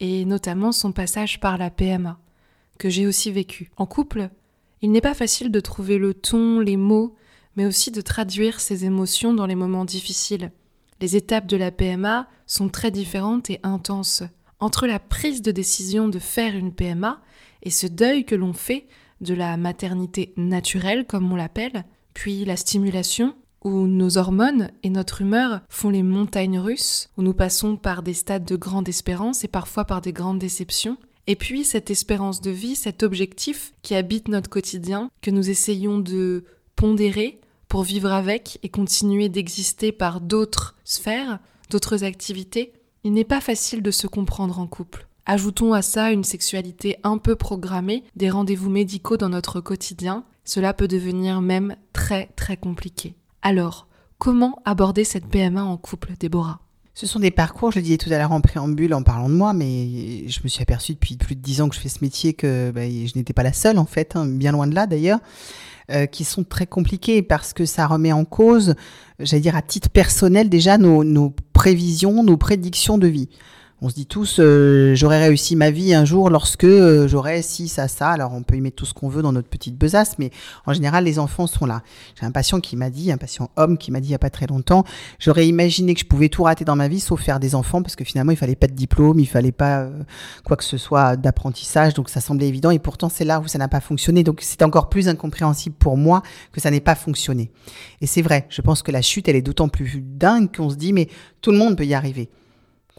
et 0.00 0.24
notamment 0.24 0.72
son 0.72 0.90
passage 0.90 1.38
par 1.38 1.56
la 1.56 1.70
PMA, 1.70 2.18
que 2.76 2.90
j'ai 2.90 3.06
aussi 3.06 3.30
vécu. 3.30 3.70
En 3.76 3.86
couple, 3.86 4.28
il 4.82 4.90
n'est 4.90 5.00
pas 5.00 5.14
facile 5.14 5.52
de 5.52 5.60
trouver 5.60 5.96
le 5.96 6.12
ton, 6.12 6.58
les 6.58 6.76
mots, 6.76 7.14
mais 7.54 7.66
aussi 7.66 7.92
de 7.92 8.00
traduire 8.00 8.58
ses 8.58 8.84
émotions 8.84 9.34
dans 9.34 9.46
les 9.46 9.54
moments 9.54 9.84
difficiles. 9.84 10.50
Les 11.00 11.14
étapes 11.14 11.46
de 11.46 11.56
la 11.56 11.70
PMA 11.70 12.26
sont 12.48 12.68
très 12.68 12.90
différentes 12.90 13.50
et 13.50 13.60
intenses. 13.62 14.24
Entre 14.58 14.88
la 14.88 14.98
prise 14.98 15.42
de 15.42 15.52
décision 15.52 16.08
de 16.08 16.18
faire 16.18 16.56
une 16.56 16.74
PMA 16.74 17.20
et 17.64 17.70
ce 17.70 17.86
deuil 17.86 18.24
que 18.24 18.34
l'on 18.34 18.52
fait 18.52 18.86
de 19.20 19.34
la 19.34 19.56
maternité 19.56 20.32
naturelle, 20.36 21.06
comme 21.06 21.32
on 21.32 21.36
l'appelle, 21.36 21.84
puis 22.12 22.44
la 22.44 22.56
stimulation, 22.56 23.34
où 23.64 23.86
nos 23.86 24.18
hormones 24.18 24.70
et 24.82 24.90
notre 24.90 25.22
humeur 25.22 25.62
font 25.68 25.88
les 25.88 26.02
montagnes 26.02 26.58
russes, 26.58 27.08
où 27.16 27.22
nous 27.22 27.32
passons 27.32 27.76
par 27.76 28.02
des 28.02 28.14
stades 28.14 28.44
de 28.44 28.56
grande 28.56 28.88
espérance 28.88 29.42
et 29.42 29.48
parfois 29.48 29.86
par 29.86 30.02
des 30.02 30.12
grandes 30.12 30.38
déceptions, 30.38 30.98
et 31.26 31.36
puis 31.36 31.64
cette 31.64 31.90
espérance 31.90 32.42
de 32.42 32.50
vie, 32.50 32.76
cet 32.76 33.02
objectif 33.02 33.72
qui 33.82 33.94
habite 33.94 34.28
notre 34.28 34.50
quotidien, 34.50 35.10
que 35.22 35.30
nous 35.30 35.48
essayons 35.48 35.98
de 35.98 36.44
pondérer 36.76 37.40
pour 37.68 37.82
vivre 37.82 38.12
avec 38.12 38.58
et 38.62 38.68
continuer 38.68 39.30
d'exister 39.30 39.90
par 39.90 40.20
d'autres 40.20 40.76
sphères, 40.84 41.38
d'autres 41.70 42.04
activités, 42.04 42.74
il 43.04 43.12
n'est 43.12 43.24
pas 43.24 43.40
facile 43.40 43.82
de 43.82 43.90
se 43.90 44.06
comprendre 44.06 44.58
en 44.58 44.66
couple. 44.66 45.06
Ajoutons 45.26 45.72
à 45.72 45.80
ça 45.80 46.10
une 46.10 46.22
sexualité 46.22 46.98
un 47.02 47.16
peu 47.16 47.34
programmée, 47.34 48.04
des 48.14 48.28
rendez-vous 48.28 48.68
médicaux 48.68 49.16
dans 49.16 49.30
notre 49.30 49.62
quotidien, 49.62 50.24
cela 50.44 50.74
peut 50.74 50.86
devenir 50.86 51.40
même 51.40 51.76
très 51.94 52.28
très 52.36 52.58
compliqué. 52.58 53.14
Alors, 53.40 53.88
comment 54.18 54.60
aborder 54.66 55.02
cette 55.02 55.26
PMA 55.26 55.64
en 55.64 55.78
couple, 55.78 56.12
Déborah? 56.20 56.60
Ce 56.92 57.06
sont 57.06 57.20
des 57.20 57.30
parcours, 57.30 57.72
je 57.72 57.78
le 57.78 57.84
disais 57.84 57.96
tout 57.96 58.10
à 58.12 58.18
l'heure 58.18 58.32
en 58.32 58.42
préambule 58.42 58.92
en 58.92 59.02
parlant 59.02 59.30
de 59.30 59.34
moi, 59.34 59.54
mais 59.54 60.28
je 60.28 60.40
me 60.44 60.48
suis 60.48 60.62
aperçue 60.62 60.92
depuis 60.92 61.16
plus 61.16 61.34
de 61.34 61.40
dix 61.40 61.62
ans 61.62 61.70
que 61.70 61.74
je 61.74 61.80
fais 61.80 61.88
ce 61.88 62.00
métier 62.02 62.34
que 62.34 62.70
bah, 62.70 62.82
je 62.82 63.16
n'étais 63.16 63.32
pas 63.32 63.42
la 63.42 63.54
seule 63.54 63.78
en 63.78 63.86
fait, 63.86 64.16
hein, 64.16 64.26
bien 64.26 64.52
loin 64.52 64.66
de 64.66 64.74
là 64.74 64.86
d'ailleurs, 64.86 65.20
euh, 65.90 66.04
qui 66.04 66.24
sont 66.24 66.44
très 66.44 66.66
compliqués 66.66 67.22
parce 67.22 67.54
que 67.54 67.64
ça 67.64 67.86
remet 67.86 68.12
en 68.12 68.26
cause, 68.26 68.74
j'allais 69.20 69.40
dire 69.40 69.56
à 69.56 69.62
titre 69.62 69.88
personnel 69.88 70.50
déjà, 70.50 70.76
nos 70.76 71.34
prévisions, 71.54 72.22
nos 72.22 72.36
prédictions 72.36 72.98
de 72.98 73.06
vie 73.06 73.30
on 73.84 73.90
se 73.90 73.94
dit 73.94 74.06
tous, 74.06 74.38
euh, 74.38 74.94
j'aurais 74.94 75.22
réussi 75.22 75.56
ma 75.56 75.70
vie 75.70 75.92
un 75.92 76.06
jour 76.06 76.30
lorsque 76.30 76.64
euh, 76.64 77.06
j'aurais 77.06 77.42
ci, 77.42 77.68
ça, 77.68 77.86
ça. 77.86 78.08
Alors 78.08 78.32
on 78.32 78.42
peut 78.42 78.56
y 78.56 78.62
mettre 78.62 78.76
tout 78.76 78.86
ce 78.86 78.94
qu'on 78.94 79.10
veut 79.10 79.20
dans 79.20 79.32
notre 79.32 79.48
petite 79.48 79.76
besace, 79.76 80.18
mais 80.18 80.30
en 80.64 80.72
général, 80.72 81.04
les 81.04 81.18
enfants 81.18 81.46
sont 81.46 81.66
là. 81.66 81.82
J'ai 82.18 82.24
un 82.24 82.30
patient 82.30 82.60
qui 82.60 82.76
m'a 82.76 82.88
dit, 82.88 83.12
un 83.12 83.18
patient 83.18 83.50
homme 83.56 83.76
qui 83.76 83.90
m'a 83.90 84.00
dit 84.00 84.08
il 84.08 84.12
y 84.12 84.14
a 84.14 84.18
pas 84.18 84.30
très 84.30 84.46
longtemps, 84.46 84.84
j'aurais 85.18 85.46
imaginé 85.46 85.92
que 85.92 86.00
je 86.00 86.06
pouvais 86.06 86.30
tout 86.30 86.44
rater 86.44 86.64
dans 86.64 86.76
ma 86.76 86.88
vie 86.88 86.98
sauf 86.98 87.20
faire 87.20 87.38
des 87.38 87.54
enfants 87.54 87.82
parce 87.82 87.94
que 87.94 88.04
finalement 88.04 88.32
il 88.32 88.38
fallait 88.38 88.56
pas 88.56 88.68
de 88.68 88.72
diplôme, 88.72 89.20
il 89.20 89.26
fallait 89.26 89.52
pas 89.52 89.80
euh, 89.80 90.02
quoi 90.46 90.56
que 90.56 90.64
ce 90.64 90.78
soit 90.78 91.16
d'apprentissage, 91.16 91.92
donc 91.92 92.08
ça 92.08 92.22
semblait 92.22 92.48
évident 92.48 92.70
et 92.70 92.78
pourtant 92.78 93.10
c'est 93.10 93.26
là 93.26 93.38
où 93.38 93.48
ça 93.48 93.58
n'a 93.58 93.68
pas 93.68 93.80
fonctionné. 93.80 94.24
Donc 94.24 94.38
c'est 94.40 94.62
encore 94.62 94.88
plus 94.88 95.08
incompréhensible 95.08 95.76
pour 95.78 95.98
moi 95.98 96.22
que 96.52 96.60
ça 96.62 96.70
n'ait 96.70 96.80
pas 96.80 96.94
fonctionné. 96.94 97.50
Et 98.00 98.06
c'est 98.06 98.22
vrai, 98.22 98.46
je 98.48 98.62
pense 98.62 98.82
que 98.82 98.92
la 98.92 99.02
chute 99.02 99.28
elle 99.28 99.36
est 99.36 99.42
d'autant 99.42 99.68
plus 99.68 100.02
dingue 100.02 100.56
qu'on 100.56 100.70
se 100.70 100.76
dit 100.76 100.94
mais 100.94 101.08
tout 101.42 101.50
le 101.50 101.58
monde 101.58 101.76
peut 101.76 101.84
y 101.84 101.92
arriver 101.92 102.30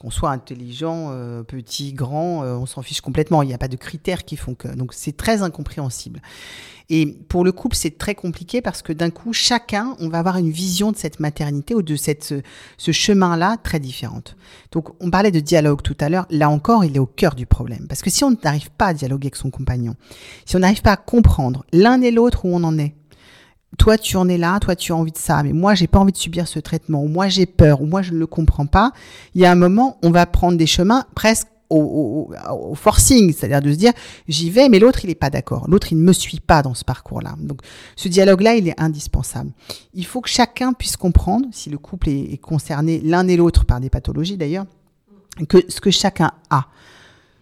qu'on 0.06 0.12
soit 0.12 0.30
intelligent, 0.30 1.08
euh, 1.10 1.42
petit, 1.42 1.92
grand, 1.92 2.44
euh, 2.44 2.54
on 2.54 2.68
s'en 2.68 2.84
fiche 2.84 3.02
complètement. 3.02 3.42
Il 3.42 3.48
n'y 3.48 3.56
a 3.56 3.58
pas 3.58 3.68
de 3.68 3.76
critères 3.76 4.24
qui 4.24 4.38
font 4.38 4.54
que. 4.54 4.68
Donc 4.68 4.94
c'est 4.94 5.18
très 5.18 5.42
incompréhensible. 5.42 6.22
Et 6.92 7.08
pour 7.28 7.44
le 7.44 7.52
couple, 7.52 7.76
c'est 7.76 7.98
très 7.98 8.14
compliqué 8.14 8.62
parce 8.62 8.84
que 8.84 8.94
d'un 8.94 9.10
coup, 9.10 9.34
chacun, 9.34 9.96
on 10.00 10.08
va 10.08 10.20
avoir 10.20 10.38
une 10.38 10.52
vision 10.52 10.92
de 10.92 10.98
cette 10.98 11.20
maternité 11.20 11.74
ou 11.74 11.82
de 11.82 11.96
cette, 11.96 12.36
ce 12.78 12.92
chemin-là 12.92 13.58
très 13.64 13.80
différente. 13.80 14.38
Donc 14.72 14.90
on 15.00 15.10
parlait 15.10 15.32
de 15.32 15.40
dialogue 15.40 15.82
tout 15.82 15.98
à 16.00 16.10
l'heure. 16.10 16.28
Là 16.30 16.52
encore, 16.52 16.86
il 16.86 16.96
est 16.96 17.00
au 17.00 17.08
cœur 17.08 17.34
du 17.34 17.48
problème. 17.48 17.88
Parce 17.90 18.04
que 18.04 18.12
si 18.12 18.24
on 18.24 18.38
n'arrive 18.44 18.70
pas 18.70 18.88
à 18.88 18.94
dialoguer 18.94 19.30
avec 19.30 19.38
son 19.38 19.50
compagnon, 19.50 19.96
si 20.46 20.56
on 20.56 20.60
n'arrive 20.60 20.84
pas 20.84 20.92
à 20.92 20.98
comprendre 20.98 21.66
l'un 21.74 22.00
et 22.02 22.12
l'autre 22.12 22.46
où 22.46 22.50
on 22.50 22.64
en 22.64 22.78
est, 22.78 22.94
toi 23.78 23.98
tu 23.98 24.18
en 24.18 24.28
es 24.28 24.38
là, 24.38 24.60
toi 24.60 24.76
tu 24.76 24.92
as 24.92 24.96
envie 24.96 25.12
de 25.12 25.18
ça, 25.18 25.44
mais 25.44 25.54
moi 25.54 25.76
j'ai 25.76 25.88
pas 25.88 26.00
envie 26.00 26.12
de 26.12 26.18
subir 26.18 26.48
ce 26.48 26.60
traitement, 26.60 27.02
ou 27.04 27.08
moi 27.08 27.28
j'ai 27.28 27.46
peur, 27.46 27.82
ou 27.82 27.86
moi 27.86 28.02
je 28.02 28.14
ne 28.14 28.18
le 28.18 28.28
comprends 28.28 28.66
pas, 28.66 28.92
il 29.34 29.42
y 29.42 29.46
a 29.46 29.52
un 29.52 29.56
moment, 29.56 29.98
on 30.04 30.12
va 30.12 30.26
prendre 30.26 30.58
des 30.58 30.68
chemins 30.68 31.06
presque 31.16 31.48
au, 31.70 32.30
forcing, 32.76 33.34
c'est-à-dire 33.34 33.62
de 33.62 33.72
se 33.72 33.78
dire 33.78 33.94
j'y 34.28 34.50
vais, 34.50 34.70
mais 34.70 34.80
l'autre 34.80 35.00
il 35.04 35.08
n'est 35.08 35.16
pas 35.16 35.30
d'accord, 35.30 35.68
l'autre 35.68 35.88
il 35.92 35.98
ne 35.98 36.04
me 36.04 36.14
suit 36.14 36.40
pas 36.40 36.62
dans 36.62 36.74
ce 36.74 36.84
parcours-là. 36.84 37.36
Donc 37.40 37.62
ce 37.96 38.08
dialogue-là, 38.08 38.56
il 38.56 38.68
est 38.68 38.80
indispensable. 38.80 39.52
Il 39.94 40.06
faut 40.06 40.22
que 40.22 40.30
chacun 40.30 40.74
puisse 40.74 40.98
comprendre, 40.98 41.48
si 41.52 41.70
le 41.70 41.78
couple 41.78 42.10
est, 42.10 42.40
concerné 42.42 43.02
l'un 43.02 43.28
et 43.28 43.38
l'autre 43.38 43.66
par 43.66 43.80
des 43.80 43.90
pathologies 43.90 44.38
d'ailleurs, 44.38 44.66
que 45.50 45.58
ce 45.68 45.82
que 45.82 45.92
chacun 45.92 46.32
a, 46.50 46.68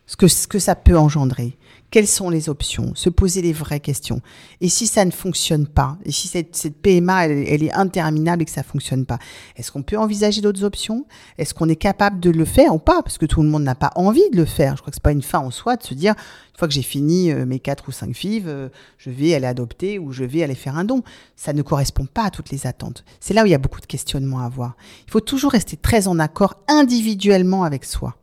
ce 0.08 0.16
que, 0.16 0.28
ce 0.28 0.48
que 0.48 0.60
ça 0.60 0.76
peut 0.76 0.98
engendrer 0.98 1.58
quelles 1.94 2.08
sont 2.08 2.32
les 2.32 2.50
options, 2.50 2.96
se 2.96 3.08
poser 3.08 3.44
les 3.44 3.54
vraies 3.54 3.80
questions. 3.80 4.20
Et 4.62 4.68
si 4.68 4.88
ça 4.88 5.06
ne 5.06 5.12
fonctionne 5.12 5.68
pas, 5.68 6.00
et 6.04 6.12
si 6.12 6.28
cette, 6.28 6.56
cette 6.56 6.76
PMA, 6.82 7.28
elle, 7.28 7.62
est 7.62 7.72
interminable 7.72 8.42
et 8.42 8.46
que 8.46 8.52
ça 8.52 8.64
fonctionne 8.64 9.06
pas, 9.06 9.20
est-ce 9.58 9.72
qu'on 9.72 9.84
peut 9.84 10.00
envisager 10.00 10.42
d'autres 10.42 10.64
options? 10.64 11.06
Est-ce 11.38 11.54
qu'on 11.54 11.70
est 11.70 11.76
capable 11.76 12.20
de 12.20 12.32
le 12.32 12.46
faire 12.46 12.74
ou 12.74 12.80
pas? 12.80 13.04
Parce 13.04 13.20
que 13.20 13.28
tout 13.28 13.44
le 13.44 13.48
monde 13.48 13.62
n'a 13.62 13.76
pas 13.76 13.92
envie 13.96 14.28
de 14.32 14.38
le 14.38 14.46
faire. 14.46 14.76
Je 14.76 14.82
crois 14.82 14.90
que 14.90 14.96
c'est 14.96 15.04
pas 15.04 15.12
une 15.12 15.22
fin 15.22 15.38
en 15.38 15.52
soi 15.52 15.76
de 15.76 15.84
se 15.84 15.94
dire, 15.94 16.16
une 16.54 16.58
fois 16.58 16.68
que 16.68 16.74
j'ai 16.74 16.82
fini 16.82 17.32
euh, 17.32 17.46
mes 17.46 17.60
quatre 17.60 17.88
ou 17.88 17.92
cinq 17.92 18.16
fives, 18.16 18.48
euh, 18.48 18.70
je 18.98 19.12
vais 19.12 19.36
aller 19.36 19.46
adopter 19.46 20.00
ou 20.00 20.12
je 20.12 20.24
vais 20.24 20.42
aller 20.42 20.56
faire 20.56 20.76
un 20.76 20.86
don. 20.86 21.04
Ça 21.36 21.54
ne 21.54 21.62
correspond 21.62 22.08
pas 22.08 22.24
à 22.24 22.30
toutes 22.32 22.50
les 22.50 22.66
attentes. 22.66 23.06
C'est 23.20 23.36
là 23.36 23.44
où 23.44 23.46
il 23.46 23.52
y 23.52 23.56
a 23.56 23.60
beaucoup 23.60 23.82
de 23.82 23.86
questionnements 23.86 24.40
à 24.40 24.46
avoir. 24.46 24.78
Il 25.06 25.12
faut 25.12 25.20
toujours 25.20 25.52
rester 25.52 25.78
très 25.78 26.08
en 26.08 26.18
accord 26.18 26.56
individuellement 26.68 27.66
avec 27.66 27.86
soi. 27.86 28.16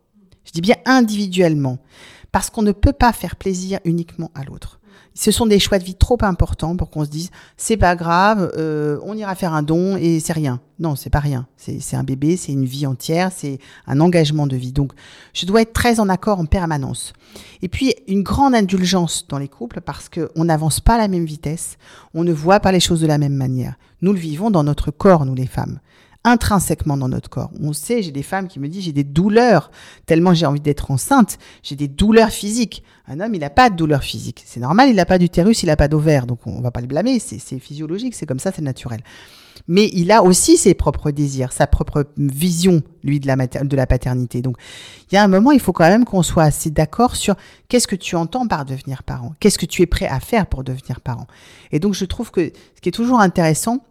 Je 0.45 0.51
dis 0.51 0.61
bien 0.61 0.77
individuellement 0.87 1.79
parce 2.33 2.51
qu'on 2.51 2.62
ne 2.62 2.72
peut 2.72 2.93
pas 2.93 3.12
faire 3.12 3.37
plaisir 3.37 3.81
uniquement 3.85 4.31
à 4.35 4.45
l'autre. 4.45 4.81
Ce 5.14 5.33
sont 5.33 5.47
des 5.47 5.59
choix 5.59 5.78
de 5.78 5.85
vie 5.85 5.97
trop 5.97 6.18
importants 6.22 6.76
pour 6.76 6.89
qu'on 6.89 7.05
se 7.05 7.11
dise 7.11 7.31
c'est 7.57 7.76
pas 7.76 7.97
grave, 7.97 8.53
euh, 8.57 8.99
on 9.03 9.16
ira 9.16 9.35
faire 9.35 9.53
un 9.53 9.62
don 9.62 9.97
et 9.97 10.20
c'est 10.20 10.33
rien. 10.33 10.61
Non, 10.78 10.97
c'est 10.97 11.11
pas 11.11 11.18
rien. 11.18 11.47
C'est 11.57 11.97
un 11.97 12.05
bébé, 12.05 12.37
c'est 12.37 12.53
une 12.53 12.64
vie 12.64 12.87
entière, 12.87 13.31
c'est 13.35 13.59
un 13.87 14.01
engagement 14.01 14.47
de 14.47 14.57
vie. 14.57 14.72
Donc, 14.72 14.93
je 15.35 15.45
dois 15.47 15.62
être 15.62 15.72
très 15.72 16.01
en 16.01 16.09
accord 16.09 16.39
en 16.39 16.47
permanence. 16.47 17.12
Et 17.61 17.68
puis, 17.68 17.95
une 18.09 18.22
grande 18.22 18.55
indulgence 18.55 19.26
dans 19.28 19.39
les 19.39 19.49
couples 19.49 19.81
parce 19.81 20.09
qu'on 20.09 20.45
n'avance 20.45 20.81
pas 20.81 20.95
à 20.95 20.99
la 20.99 21.09
même 21.09 21.26
vitesse, 21.26 21.76
on 22.14 22.24
ne 22.24 22.33
voit 22.33 22.61
pas 22.61 22.72
les 22.72 22.81
choses 22.81 23.01
de 23.01 23.07
la 23.07 23.18
même 23.18 23.35
manière. 23.35 23.74
Nous 24.01 24.12
le 24.12 24.18
vivons 24.18 24.51
dans 24.51 24.64
notre 24.64 24.91
corps, 24.91 25.26
nous 25.26 25.35
les 25.35 25.47
femmes 25.47 25.81
intrinsèquement 26.25 26.97
dans 26.97 27.09
notre 27.09 27.31
corps. 27.31 27.51
On 27.61 27.73
sait, 27.73 28.03
j'ai 28.03 28.12
des 28.12 28.23
femmes 28.23 28.49
qui 28.49 28.61
me 28.61 28.68
disent 28.68 28.85
j'ai 28.85 28.93
des 28.93 29.05
douleurs, 29.05 29.71
tellement 30.07 30.35
j'ai 30.35 30.47
envie 30.47 30.61
d'être 30.61 30.91
enceinte, 30.91 31.39
j'ai 31.62 31.77
des 31.77 31.89
douleurs 31.89 32.31
physiques. 32.31 32.83
Un 33.07 33.21
homme, 33.21 33.35
il 33.35 33.41
n'a 33.41 33.51
pas 33.51 33.71
de 33.71 33.77
douleurs 33.77 34.05
physiques. 34.05 34.43
C'est 34.47 34.61
normal, 34.61 34.91
il 34.91 34.97
n'a 34.97 35.07
pas 35.07 35.18
d'utérus, 35.18 35.62
il 35.62 35.66
n'a 35.66 35.77
pas 35.77 35.89
d'ovaire, 35.89 36.27
donc 36.27 36.47
on 36.47 36.61
va 36.61 36.71
pas 36.71 36.81
le 36.81 36.87
blâmer, 36.87 37.18
c'est 37.18 37.59
physiologique, 37.59 38.14
c'est 38.14 38.27
comme 38.27 38.39
ça, 38.39 38.53
c'est 38.55 38.62
naturel. 38.62 39.01
Mais 39.66 39.91
il 39.93 40.11
a 40.11 40.23
aussi 40.23 40.57
ses 40.57 40.75
propres 40.75 41.11
désirs, 41.11 41.53
sa 41.53 41.66
propre 41.66 42.07
vision, 42.16 42.83
lui, 43.03 43.21
de 43.21 43.27
la, 43.27 43.37
de 43.37 43.77
la 43.77 43.87
paternité. 43.87 44.43
Donc, 44.43 44.57
il 45.11 45.14
y 45.14 45.18
a 45.18 45.23
un 45.23 45.29
moment, 45.29 45.53
il 45.53 45.61
faut 45.61 45.73
quand 45.73 45.89
même 45.89 46.05
qu'on 46.05 46.23
soit 46.23 46.45
assez 46.45 46.71
d'accord 46.71 47.16
sur 47.16 47.37
qu'est-ce 47.68 47.87
que 47.87 47.97
tu 47.97 48.16
entends 48.16 48.47
par 48.47 48.64
devenir 48.64 49.03
parent, 49.03 49.35
qu'est-ce 49.39 49.59
que 49.59 49.66
tu 49.66 49.83
es 49.83 49.87
prêt 49.87 50.07
à 50.07 50.21
faire 50.21 50.47
pour 50.47 50.64
devenir 50.64 51.01
parent. 51.01 51.27
Et 51.73 51.79
donc, 51.79 51.95
je 51.95 52.05
trouve 52.05 52.31
que 52.31 52.53
ce 52.75 52.81
qui 52.81 52.89
est 52.89 52.93
toujours 52.93 53.21
intéressant, 53.21 53.85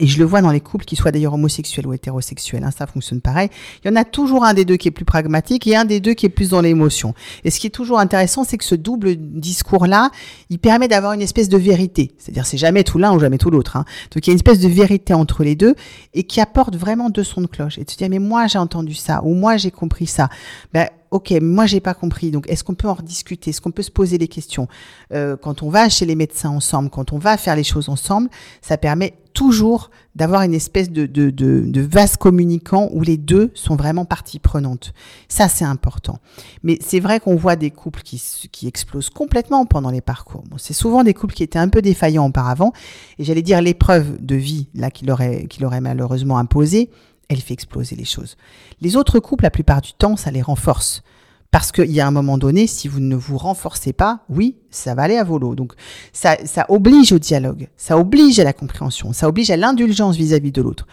et 0.00 0.06
je 0.06 0.18
le 0.18 0.24
vois 0.26 0.42
dans 0.42 0.50
les 0.50 0.60
couples, 0.60 0.84
qui 0.84 0.96
soient 0.96 1.10
d'ailleurs 1.10 1.32
homosexuels 1.32 1.86
ou 1.86 1.94
hétérosexuels, 1.94 2.62
hein, 2.62 2.70
ça 2.70 2.86
fonctionne 2.86 3.22
pareil. 3.22 3.48
Il 3.82 3.88
y 3.88 3.90
en 3.90 3.96
a 3.96 4.04
toujours 4.04 4.44
un 4.44 4.52
des 4.52 4.66
deux 4.66 4.76
qui 4.76 4.88
est 4.88 4.92
plus 4.92 5.06
pragmatique 5.06 5.66
et 5.66 5.76
un 5.76 5.86
des 5.86 5.98
deux 6.00 6.12
qui 6.12 6.26
est 6.26 6.28
plus 6.28 6.50
dans 6.50 6.60
l'émotion. 6.60 7.14
Et 7.42 7.50
ce 7.50 7.58
qui 7.58 7.68
est 7.68 7.70
toujours 7.70 7.98
intéressant, 7.98 8.44
c'est 8.44 8.58
que 8.58 8.64
ce 8.64 8.74
double 8.74 9.16
discours-là, 9.16 10.10
il 10.50 10.58
permet 10.58 10.88
d'avoir 10.88 11.14
une 11.14 11.22
espèce 11.22 11.48
de 11.48 11.56
vérité. 11.56 12.12
C'est-à-dire, 12.18 12.44
c'est 12.44 12.58
jamais 12.58 12.84
tout 12.84 12.98
l'un 12.98 13.14
ou 13.14 13.18
jamais 13.18 13.38
tout 13.38 13.50
l'autre. 13.50 13.76
Hein. 13.76 13.86
Donc, 14.12 14.26
il 14.26 14.28
y 14.28 14.30
a 14.30 14.32
une 14.32 14.38
espèce 14.38 14.60
de 14.60 14.68
vérité 14.68 15.14
entre 15.14 15.42
les 15.42 15.54
deux 15.54 15.74
et 16.12 16.24
qui 16.24 16.40
apporte 16.42 16.76
vraiment 16.76 17.08
deux 17.08 17.24
sons 17.24 17.40
de 17.40 17.46
cloche. 17.46 17.78
Et 17.78 17.84
tu 17.86 17.96
te 17.96 18.04
dis, 18.04 18.10
mais 18.10 18.18
moi, 18.18 18.46
j'ai 18.46 18.58
entendu 18.58 18.94
ça 18.94 19.22
ou 19.24 19.34
moi, 19.34 19.56
j'ai 19.56 19.70
compris 19.70 20.06
ça. 20.06 20.28
Ben, 20.74 20.88
ok, 21.10 21.32
moi 21.40 21.66
j'ai 21.66 21.80
pas 21.80 21.94
compris. 21.94 22.30
Donc, 22.30 22.44
est-ce 22.50 22.62
qu'on 22.62 22.74
peut 22.74 22.88
en 22.88 22.94
rediscuter? 22.94 23.50
Est-ce 23.50 23.62
qu'on 23.62 23.70
peut 23.70 23.82
se 23.82 23.90
poser 23.90 24.18
des 24.18 24.28
questions? 24.28 24.68
Euh, 25.12 25.36
Quand 25.36 25.62
on 25.62 25.70
va 25.70 25.88
chez 25.88 26.04
les 26.04 26.14
médecins 26.14 26.50
ensemble, 26.50 26.90
quand 26.90 27.12
on 27.12 27.18
va 27.18 27.36
faire 27.36 27.56
les 27.56 27.64
choses 27.64 27.88
ensemble, 27.88 28.28
ça 28.60 28.76
permet 28.76 29.14
toujours 29.38 29.90
d'avoir 30.16 30.42
une 30.42 30.52
espèce 30.52 30.90
de, 30.90 31.06
de, 31.06 31.30
de, 31.30 31.62
de, 31.64 31.80
vase 31.80 32.16
communicant 32.16 32.88
où 32.92 33.02
les 33.02 33.16
deux 33.16 33.52
sont 33.54 33.76
vraiment 33.76 34.04
partie 34.04 34.40
prenante. 34.40 34.92
Ça, 35.28 35.48
c'est 35.48 35.64
important. 35.64 36.18
Mais 36.64 36.76
c'est 36.84 36.98
vrai 36.98 37.20
qu'on 37.20 37.36
voit 37.36 37.54
des 37.54 37.70
couples 37.70 38.02
qui, 38.02 38.66
explosent 38.66 39.10
complètement 39.10 39.64
pendant 39.64 39.90
les 39.90 40.00
parcours. 40.00 40.42
C'est 40.56 40.74
souvent 40.74 41.04
des 41.04 41.14
couples 41.14 41.34
qui 41.34 41.44
étaient 41.44 41.60
un 41.60 41.68
peu 41.68 41.82
défaillants 41.82 42.26
auparavant. 42.26 42.72
Et 43.20 43.24
j'allais 43.24 43.42
dire 43.42 43.62
l'épreuve 43.62 44.16
de 44.20 44.34
vie 44.34 44.66
là 44.74 44.90
qu'il 44.90 45.08
aurait, 45.08 45.46
qu'il 45.46 45.64
aurait 45.64 45.80
malheureusement 45.80 46.38
imposée 46.38 46.90
elle 47.30 47.42
fait 47.42 47.52
exploser 47.52 47.94
les 47.94 48.06
choses. 48.06 48.38
Les 48.80 48.96
autres 48.96 49.20
couples, 49.20 49.44
la 49.44 49.50
plupart 49.50 49.82
du 49.82 49.92
temps, 49.92 50.16
ça 50.16 50.30
les 50.30 50.40
renforce. 50.40 51.02
Parce 51.50 51.72
qu'il 51.72 51.90
y 51.90 52.00
a 52.00 52.06
un 52.06 52.10
moment 52.10 52.36
donné, 52.36 52.66
si 52.66 52.88
vous 52.88 53.00
ne 53.00 53.16
vous 53.16 53.38
renforcez 53.38 53.94
pas, 53.94 54.20
oui, 54.28 54.56
ça 54.70 54.94
va 54.94 55.04
aller 55.04 55.16
à 55.16 55.24
volo. 55.24 55.54
Donc, 55.54 55.72
ça, 56.12 56.36
oblige 56.68 57.12
au 57.12 57.18
dialogue, 57.18 57.68
ça 57.76 57.98
oblige 57.98 58.38
à 58.38 58.44
la 58.44 58.52
compréhension, 58.52 59.12
ça 59.14 59.28
oblige 59.28 59.50
à 59.50 59.56
l'indulgence 59.56 60.16
vis-à-vis 60.16 60.52
de 60.52 60.60
l'autre. 60.60 60.86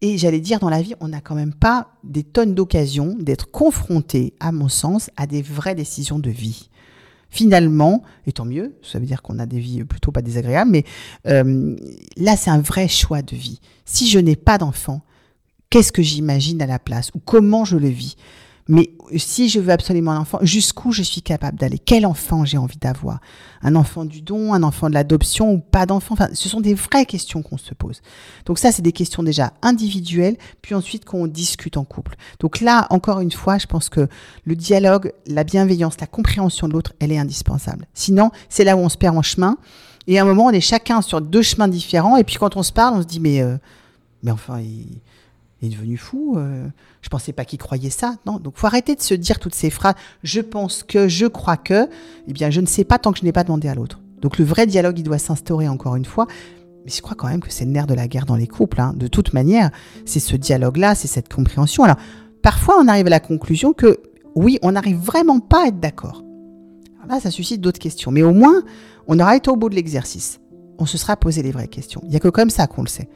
Et 0.00 0.16
j'allais 0.16 0.40
dire, 0.40 0.60
dans 0.60 0.68
la 0.68 0.82
vie, 0.82 0.94
on 1.00 1.08
n'a 1.08 1.20
quand 1.20 1.34
même 1.34 1.54
pas 1.54 1.88
des 2.04 2.22
tonnes 2.22 2.54
d'occasions 2.54 3.16
d'être 3.18 3.50
confronté, 3.50 4.34
à 4.38 4.52
mon 4.52 4.68
sens, 4.68 5.10
à 5.16 5.26
des 5.26 5.42
vraies 5.42 5.74
décisions 5.74 6.18
de 6.18 6.30
vie. 6.30 6.68
Finalement, 7.30 8.04
et 8.28 8.32
tant 8.32 8.44
mieux, 8.44 8.76
ça 8.82 9.00
veut 9.00 9.06
dire 9.06 9.22
qu'on 9.22 9.40
a 9.40 9.46
des 9.46 9.58
vies 9.58 9.82
plutôt 9.82 10.12
pas 10.12 10.22
désagréables, 10.22 10.70
mais 10.70 10.84
euh, 11.26 11.74
là, 12.16 12.36
c'est 12.36 12.50
un 12.50 12.60
vrai 12.60 12.86
choix 12.86 13.22
de 13.22 13.34
vie. 13.34 13.60
Si 13.84 14.06
je 14.08 14.20
n'ai 14.20 14.36
pas 14.36 14.56
d'enfant, 14.56 15.00
qu'est-ce 15.68 15.90
que 15.90 16.02
j'imagine 16.02 16.62
à 16.62 16.66
la 16.66 16.78
place 16.78 17.10
ou 17.14 17.18
comment 17.18 17.64
je 17.64 17.76
le 17.76 17.88
vis? 17.88 18.16
Mais 18.66 18.92
si 19.16 19.50
je 19.50 19.60
veux 19.60 19.72
absolument 19.72 20.12
un 20.12 20.20
enfant, 20.20 20.38
jusqu'où 20.40 20.90
je 20.90 21.02
suis 21.02 21.20
capable 21.20 21.58
d'aller? 21.58 21.78
Quel 21.78 22.06
enfant 22.06 22.46
j'ai 22.46 22.56
envie 22.56 22.78
d'avoir? 22.78 23.20
Un 23.60 23.74
enfant 23.74 24.06
du 24.06 24.22
don, 24.22 24.54
un 24.54 24.62
enfant 24.62 24.88
de 24.88 24.94
l'adoption 24.94 25.52
ou 25.52 25.58
pas 25.58 25.84
d'enfant? 25.84 26.14
Enfin, 26.14 26.28
Ce 26.32 26.48
sont 26.48 26.62
des 26.62 26.72
vraies 26.72 27.04
questions 27.04 27.42
qu'on 27.42 27.58
se 27.58 27.74
pose. 27.74 28.00
Donc 28.46 28.58
ça, 28.58 28.72
c'est 28.72 28.80
des 28.80 28.92
questions 28.92 29.22
déjà 29.22 29.52
individuelles, 29.60 30.38
puis 30.62 30.74
ensuite 30.74 31.04
qu'on 31.04 31.26
discute 31.26 31.76
en 31.76 31.84
couple. 31.84 32.16
Donc 32.40 32.60
là, 32.60 32.86
encore 32.88 33.20
une 33.20 33.32
fois, 33.32 33.58
je 33.58 33.66
pense 33.66 33.90
que 33.90 34.08
le 34.44 34.56
dialogue, 34.56 35.12
la 35.26 35.44
bienveillance, 35.44 36.00
la 36.00 36.06
compréhension 36.06 36.66
de 36.66 36.72
l'autre, 36.72 36.94
elle 37.00 37.12
est 37.12 37.18
indispensable. 37.18 37.86
Sinon, 37.92 38.30
c'est 38.48 38.64
là 38.64 38.76
où 38.76 38.80
on 38.80 38.88
se 38.88 38.96
perd 38.96 39.16
en 39.16 39.22
chemin. 39.22 39.58
Et 40.06 40.18
à 40.18 40.22
un 40.22 40.24
moment, 40.24 40.46
on 40.46 40.50
est 40.50 40.60
chacun 40.60 41.02
sur 41.02 41.20
deux 41.20 41.42
chemins 41.42 41.68
différents. 41.68 42.16
Et 42.16 42.24
puis 42.24 42.36
quand 42.36 42.56
on 42.56 42.62
se 42.62 42.72
parle, 42.72 42.94
on 42.96 43.02
se 43.02 43.06
dit, 43.06 43.20
mais, 43.20 43.42
euh, 43.42 43.58
mais 44.22 44.30
enfin, 44.30 44.60
il 44.60 45.00
est 45.64 45.68
devenu 45.68 45.96
fou. 45.96 46.34
Euh, 46.36 46.66
je 47.02 47.08
pensais 47.08 47.32
pas 47.32 47.44
qu'il 47.44 47.58
croyait 47.58 47.90
ça. 47.90 48.16
Non, 48.26 48.38
donc 48.38 48.54
faut 48.56 48.66
arrêter 48.66 48.94
de 48.94 49.00
se 49.00 49.14
dire 49.14 49.38
toutes 49.38 49.54
ces 49.54 49.70
phrases. 49.70 49.94
Je 50.22 50.40
pense 50.40 50.82
que, 50.82 51.08
je 51.08 51.26
crois 51.26 51.56
que. 51.56 51.88
Eh 52.28 52.32
bien, 52.32 52.50
je 52.50 52.60
ne 52.60 52.66
sais 52.66 52.84
pas 52.84 52.98
tant 52.98 53.12
que 53.12 53.18
je 53.18 53.24
n'ai 53.24 53.32
pas 53.32 53.44
demandé 53.44 53.68
à 53.68 53.74
l'autre. 53.74 54.00
Donc 54.20 54.38
le 54.38 54.44
vrai 54.44 54.66
dialogue, 54.66 54.98
il 54.98 55.02
doit 55.02 55.18
s'instaurer 55.18 55.68
encore 55.68 55.96
une 55.96 56.04
fois. 56.04 56.26
Mais 56.84 56.90
je 56.90 57.00
crois 57.00 57.16
quand 57.16 57.28
même 57.28 57.40
que 57.40 57.52
c'est 57.52 57.64
le 57.64 57.70
nerf 57.70 57.86
de 57.86 57.94
la 57.94 58.08
guerre 58.08 58.26
dans 58.26 58.36
les 58.36 58.46
couples. 58.46 58.80
Hein. 58.80 58.92
De 58.96 59.06
toute 59.06 59.32
manière, 59.32 59.70
c'est 60.04 60.20
ce 60.20 60.36
dialogue-là, 60.36 60.94
c'est 60.94 61.08
cette 61.08 61.32
compréhension. 61.32 61.84
Alors, 61.84 61.96
parfois, 62.42 62.76
on 62.80 62.88
arrive 62.88 63.06
à 63.06 63.10
la 63.10 63.20
conclusion 63.20 63.72
que 63.72 64.00
oui, 64.34 64.58
on 64.62 64.72
n'arrive 64.72 64.98
vraiment 64.98 65.40
pas 65.40 65.64
à 65.64 65.66
être 65.68 65.80
d'accord. 65.80 66.24
Là, 67.08 67.20
ça 67.20 67.30
suscite 67.30 67.60
d'autres 67.60 67.78
questions. 67.78 68.10
Mais 68.10 68.22
au 68.22 68.32
moins, 68.32 68.62
on 69.06 69.18
aura 69.18 69.36
été 69.36 69.50
au 69.50 69.56
bout 69.56 69.68
de 69.68 69.74
l'exercice. 69.74 70.40
On 70.78 70.86
se 70.86 70.98
sera 70.98 71.16
posé 71.16 71.42
les 71.42 71.52
vraies 71.52 71.68
questions. 71.68 72.00
Il 72.04 72.10
n'y 72.10 72.16
a 72.16 72.20
que 72.20 72.28
comme 72.28 72.50
ça 72.50 72.66
qu'on 72.66 72.82
le 72.82 72.88
sait 72.88 73.08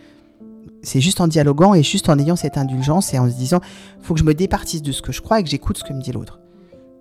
c'est 0.83 1.01
juste 1.01 1.21
en 1.21 1.29
dialoguant 1.29 1.75
et 1.75 1.83
juste 1.83 2.09
en 2.09 2.19
ayant 2.19 2.37
cette 2.37 2.59
indulgence 2.59 3.13
et 3.15 3.19
en 3.19 3.29
se 3.29 3.37
disant 3.37 3.61
faut 4.01 4.15
que 4.15 4.21
je 4.21 4.25
me 4.25 4.35
départisse 4.35 4.83
de 4.83 4.93
ce 4.93 5.03
que 5.03 5.13
je 5.13 5.21
crois 5.21 5.41
et 5.41 5.45
que 5.45 5.51
j'écoute 5.51 5.79
ce 5.79 5.85
que 5.85 5.93
me 5.93 6.01
dit 6.01 6.13
l'autre. 6.13 6.41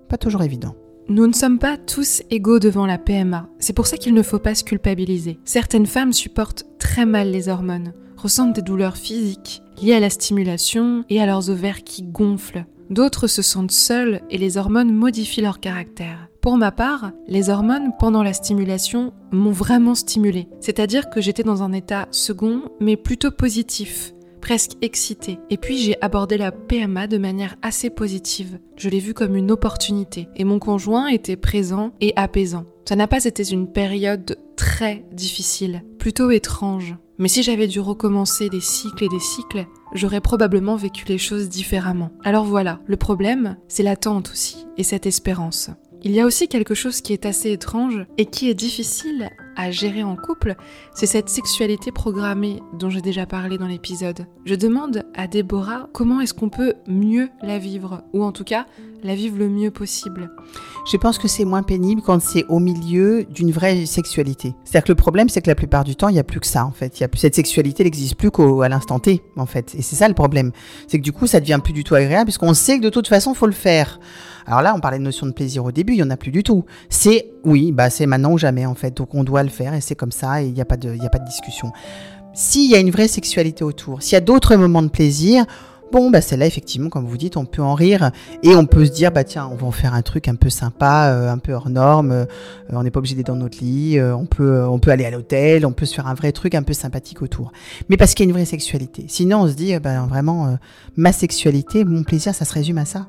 Pas 0.10 0.18
toujours 0.18 0.44
évident. 0.44 0.76
Nous 1.10 1.26
ne 1.26 1.34
sommes 1.34 1.60
pas 1.60 1.78
tous 1.78 2.22
égaux 2.30 2.60
devant 2.60 2.86
la 2.86 2.98
PMA. 2.98 3.48
C'est 3.60 3.74
pour 3.74 3.88
ça 3.88 3.98
qu'il 3.98 4.14
ne 4.14 4.24
faut 4.24 4.40
pas 4.40 4.56
se 4.56 4.66
culpabiliser. 4.66 5.40
Certaines 5.46 5.86
femmes 5.86 6.12
supportent 6.12 6.66
très 6.80 7.06
mal 7.06 7.32
les 7.32 7.48
hormones, 7.48 7.94
ressentent 8.18 8.56
des 8.56 8.62
douleurs 8.62 8.98
physiques 8.98 9.62
liées 9.82 9.94
à 9.94 10.02
la 10.02 10.10
stimulation 10.10 11.06
et 11.10 11.22
à 11.22 11.26
leurs 11.26 11.50
ovaires 11.50 11.84
qui 11.84 12.04
gonflent. 12.04 12.66
D'autres 12.90 13.28
se 13.28 13.42
sentent 13.42 13.72
seules 13.72 14.22
et 14.30 14.38
les 14.38 14.58
hormones 14.58 14.94
modifient 14.94 15.42
leur 15.42 15.60
caractère. 15.60 16.28
Pour 16.48 16.56
ma 16.56 16.72
part, 16.72 17.12
les 17.28 17.50
hormones 17.50 17.92
pendant 18.00 18.24
la 18.24 18.32
stimulation 18.32 19.12
m'ont 19.34 19.52
vraiment 19.52 19.96
stimulée, 19.96 20.48
c'est-à-dire 20.62 21.10
que 21.10 21.20
j'étais 21.20 21.44
dans 21.44 21.62
un 21.62 21.74
état 21.74 22.08
second 22.12 22.62
mais 22.80 22.96
plutôt 22.96 23.32
positif, 23.32 24.14
presque 24.40 24.78
excité. 24.82 25.40
Et 25.50 25.58
puis 25.58 25.78
j'ai 25.78 26.02
abordé 26.02 26.38
la 26.38 26.54
PMA 26.54 27.08
de 27.08 27.18
manière 27.18 27.58
assez 27.62 27.90
positive. 27.90 28.60
Je 28.78 28.88
l'ai 28.88 29.00
vue 29.00 29.14
comme 29.14 29.36
une 29.36 29.52
opportunité 29.52 30.30
et 30.38 30.46
mon 30.46 30.58
conjoint 30.58 31.08
était 31.08 31.36
présent 31.36 31.92
et 32.00 32.14
apaisant. 32.16 32.64
Ça 32.88 32.96
n'a 32.96 33.08
pas 33.08 33.26
été 33.26 33.44
une 33.52 33.70
période 33.70 34.38
très 34.56 35.04
difficile, 35.12 35.84
plutôt 36.00 36.32
étrange. 36.32 36.96
Mais 37.20 37.28
si 37.28 37.44
j'avais 37.44 37.68
dû 37.68 37.82
recommencer 37.82 38.48
des 38.48 38.62
cycles 38.62 39.04
et 39.04 39.10
des 39.10 39.20
cycles, 39.20 39.66
j'aurais 39.94 40.22
probablement 40.22 40.76
vécu 40.76 41.04
les 41.08 41.18
choses 41.18 41.50
différemment. 41.50 42.12
Alors 42.24 42.46
voilà, 42.46 42.80
le 42.86 42.96
problème, 42.96 43.58
c'est 43.68 43.84
l'attente 43.84 44.30
aussi, 44.30 44.68
et 44.78 44.84
cette 44.84 45.08
espérance. 45.08 45.72
Il 46.08 46.14
y 46.14 46.22
a 46.22 46.26
aussi 46.26 46.48
quelque 46.48 46.74
chose 46.74 47.02
qui 47.02 47.12
est 47.12 47.26
assez 47.26 47.52
étrange 47.52 48.06
et 48.18 48.28
qui 48.28 48.50
est 48.50 48.54
difficile 48.54 49.30
à 49.58 49.72
gérer 49.72 50.04
en 50.04 50.16
couple, 50.16 50.56
c'est 50.94 51.08
cette 51.08 51.28
sexualité 51.28 51.92
programmée 51.92 52.62
dont 52.80 52.90
j'ai 52.90 53.02
déjà 53.02 53.26
parlé 53.26 53.58
dans 53.58 53.68
l'épisode. 53.68 54.28
Je 54.46 54.56
demande 54.56 55.04
à 55.16 55.28
Déborah 55.28 55.90
comment 55.94 56.22
est-ce 56.22 56.34
qu'on 56.34 56.50
peut 56.50 56.76
mieux 56.88 57.30
la 57.42 57.58
vivre, 57.58 58.04
ou 58.14 58.24
en 58.24 58.32
tout 58.32 58.46
cas 58.46 58.66
la 59.04 59.16
vivre 59.16 59.38
le 59.38 59.48
mieux 59.48 59.72
possible. 59.72 60.32
Je 60.92 60.98
pense 60.98 61.18
que 61.18 61.28
c'est 61.28 61.46
moins 61.46 61.64
pénible 61.64 62.02
quand 62.02 62.22
c'est 62.22 62.46
au 62.50 62.60
milieu 62.60 63.26
d'une 63.26 63.52
vraie 63.52 63.86
sexualité. 63.86 64.56
C'est-à-dire 64.64 64.86
que 64.86 64.92
le 64.92 64.96
problème, 64.96 65.30
c'est 65.30 65.42
que 65.42 65.50
la 65.50 65.56
plupart 65.56 65.84
du 65.84 65.96
temps, 65.96 66.10
il 66.10 66.14
n'y 66.14 66.20
a 66.20 66.24
plus 66.24 66.40
que 66.40 66.48
ça, 66.48 66.66
en 66.66 66.72
fait. 66.72 67.00
Il 67.00 67.02
y 67.02 67.04
a 67.04 67.08
plus, 67.08 67.20
cette 67.20 67.36
sexualité 67.36 67.84
n'existe 67.84 68.16
plus 68.16 68.32
qu'à 68.32 68.70
l'instant 68.70 69.00
T, 69.00 69.22
en 69.36 69.46
fait. 69.46 69.76
Et 69.76 69.82
c'est 69.82 69.96
ça 69.96 70.08
le 70.08 70.14
problème. 70.14 70.52
C'est 70.88 70.98
que 70.98 71.04
du 71.04 71.12
coup, 71.12 71.28
ça 71.28 71.40
devient 71.40 71.60
plus 71.64 71.74
du 71.74 71.84
tout 71.84 71.96
agréable, 71.96 72.26
puisqu'on 72.26 72.54
sait 72.54 72.78
que 72.80 72.84
de 72.84 72.90
toute 72.90 73.08
façon, 73.08 73.34
faut 73.34 73.48
le 73.48 73.52
faire. 73.52 74.00
Alors 74.46 74.62
là, 74.62 74.74
on 74.76 74.80
parlait 74.80 74.98
de 74.98 75.04
notion 75.04 75.28
de 75.28 75.32
plaisir 75.32 75.66
au 75.66 75.72
début, 75.72 75.94
il 75.94 75.98
n'y 75.98 76.04
en 76.04 76.10
a 76.10 76.18
plus 76.18 76.32
du 76.32 76.42
tout. 76.42 76.64
C'est, 76.90 77.30
oui, 77.44 77.72
bah 77.72 77.90
c'est 77.90 78.06
maintenant 78.06 78.32
ou 78.32 78.38
jamais, 78.38 78.66
en 78.66 78.76
fait. 78.76 78.96
Donc 78.96 79.14
on 79.14 79.24
doit 79.24 79.44
faire, 79.50 79.74
et 79.74 79.82
c'est 79.82 79.96
comme 79.96 80.12
ça, 80.12 80.42
et 80.42 80.48
il 80.48 80.54
n'y 80.54 80.62
a, 80.62 80.66
pas 80.66 80.78
de, 80.78 80.96
a 81.04 81.10
pas 81.10 81.20
de 81.20 81.26
discussion. 81.26 81.72
S'il 82.34 82.70
y 82.70 82.76
a 82.76 82.80
une 82.80 82.92
vraie 82.92 83.08
sexualité 83.08 83.64
autour, 83.64 84.02
s'il 84.02 84.14
y 84.14 84.18
a 84.18 84.22
d'autres 84.22 84.56
moments 84.56 84.84
de 84.84 84.90
plaisir, 84.90 85.46
Bon, 85.92 86.12
bah 86.12 86.20
celle-là, 86.20 86.46
effectivement, 86.46 86.90
comme 86.90 87.06
vous 87.06 87.18
dites, 87.18 87.38
on 87.38 87.46
peut 87.46 87.62
en 87.62 87.74
rire 87.74 88.12
et 88.44 88.56
on 88.56 88.66
peut 88.66 88.86
se 88.86 88.92
dire, 88.92 89.12
bah 89.12 89.24
tiens, 89.24 89.50
on 89.52 89.56
va 89.56 89.68
en 89.68 89.72
faire 89.72 89.94
un 89.94 90.02
truc 90.02 90.28
un 90.28 90.36
peu 90.36 90.50
sympa, 90.50 91.12
euh, 91.12 91.32
un 91.32 91.38
peu 91.38 91.54
hors 91.54 91.70
norme. 91.70 92.12
Euh, 92.12 92.26
on 92.70 92.84
n'est 92.84 92.92
pas 92.92 93.00
obligé 93.00 93.16
d'être 93.16 93.28
dans 93.28 93.38
notre 93.38 93.64
lit. 93.64 93.98
Euh, 93.98 94.16
on 94.16 94.26
peut, 94.26 94.66
on 94.66 94.80
peut 94.80 94.92
aller 94.92 95.06
à 95.06 95.12
l'hôtel. 95.12 95.66
On 95.66 95.72
peut 95.72 95.86
se 95.86 95.96
faire 95.96 96.08
un 96.08 96.14
vrai 96.14 96.34
truc 96.34 96.56
un 96.56 96.64
peu 96.64 96.74
sympathique 96.74 97.22
autour. 97.22 97.54
Mais 97.88 97.96
parce 97.96 98.14
qu'il 98.14 98.26
y 98.26 98.28
a 98.28 98.30
une 98.30 98.36
vraie 98.36 98.46
sexualité. 98.46 99.06
Sinon, 99.08 99.44
on 99.44 99.48
se 99.48 99.54
dit, 99.54 99.78
bah 99.80 100.06
vraiment, 100.08 100.58
ma 100.98 101.14
sexualité, 101.14 101.86
mon 101.86 102.04
plaisir, 102.04 102.36
ça 102.36 102.44
se 102.44 102.54
résume 102.54 102.80
à 102.80 102.86
ça. 102.86 103.08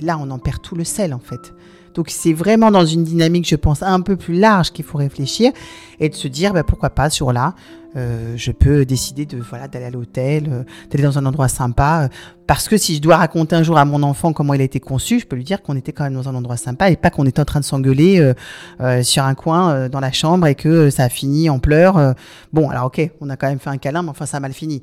Là, 0.00 0.18
on 0.18 0.30
en 0.30 0.38
perd 0.38 0.62
tout 0.62 0.76
le 0.76 0.84
sel, 0.84 1.12
en 1.12 1.18
fait. 1.18 1.52
Donc 1.98 2.10
c'est 2.10 2.32
vraiment 2.32 2.70
dans 2.70 2.86
une 2.86 3.02
dynamique, 3.02 3.48
je 3.48 3.56
pense, 3.56 3.82
un 3.82 4.00
peu 4.00 4.14
plus 4.14 4.38
large 4.38 4.70
qu'il 4.70 4.84
faut 4.84 4.98
réfléchir 4.98 5.50
et 5.98 6.08
de 6.08 6.14
se 6.14 6.28
dire, 6.28 6.52
bah, 6.52 6.62
pourquoi 6.62 6.90
pas, 6.90 7.10
sur 7.10 7.32
là, 7.32 7.56
euh, 7.96 8.34
je 8.36 8.52
peux 8.52 8.84
décider 8.84 9.26
de 9.26 9.36
voilà 9.38 9.66
d'aller 9.66 9.86
à 9.86 9.90
l'hôtel, 9.90 10.44
euh, 10.48 10.62
d'aller 10.90 11.02
dans 11.02 11.18
un 11.18 11.26
endroit 11.26 11.48
sympa. 11.48 12.04
Euh, 12.04 12.08
parce 12.46 12.68
que 12.68 12.76
si 12.76 12.94
je 12.94 13.00
dois 13.00 13.16
raconter 13.16 13.56
un 13.56 13.64
jour 13.64 13.78
à 13.78 13.84
mon 13.84 14.04
enfant 14.04 14.32
comment 14.32 14.54
il 14.54 14.60
a 14.60 14.64
été 14.64 14.78
conçu, 14.78 15.18
je 15.18 15.26
peux 15.26 15.34
lui 15.34 15.42
dire 15.42 15.60
qu'on 15.60 15.74
était 15.74 15.90
quand 15.90 16.04
même 16.04 16.14
dans 16.14 16.28
un 16.28 16.36
endroit 16.36 16.56
sympa 16.56 16.88
et 16.88 16.94
pas 16.94 17.10
qu'on 17.10 17.26
était 17.26 17.40
en 17.40 17.44
train 17.44 17.58
de 17.58 17.64
s'engueuler 17.64 18.32
sur 19.02 19.24
un 19.24 19.34
coin 19.34 19.88
dans 19.88 20.00
la 20.00 20.12
chambre 20.12 20.46
et 20.46 20.54
que 20.54 20.90
ça 20.90 21.02
a 21.02 21.08
fini 21.08 21.50
en 21.50 21.58
pleurs. 21.58 22.14
bon, 22.52 22.70
alors 22.70 22.84
ok, 22.84 23.10
on 23.20 23.28
a 23.28 23.36
quand 23.36 23.48
même 23.48 23.58
fait 23.58 23.70
un 23.70 23.76
câlin, 23.76 24.02
mais 24.02 24.10
enfin 24.10 24.24
ça 24.24 24.36
a 24.36 24.40
mal 24.40 24.52
fini 24.52 24.82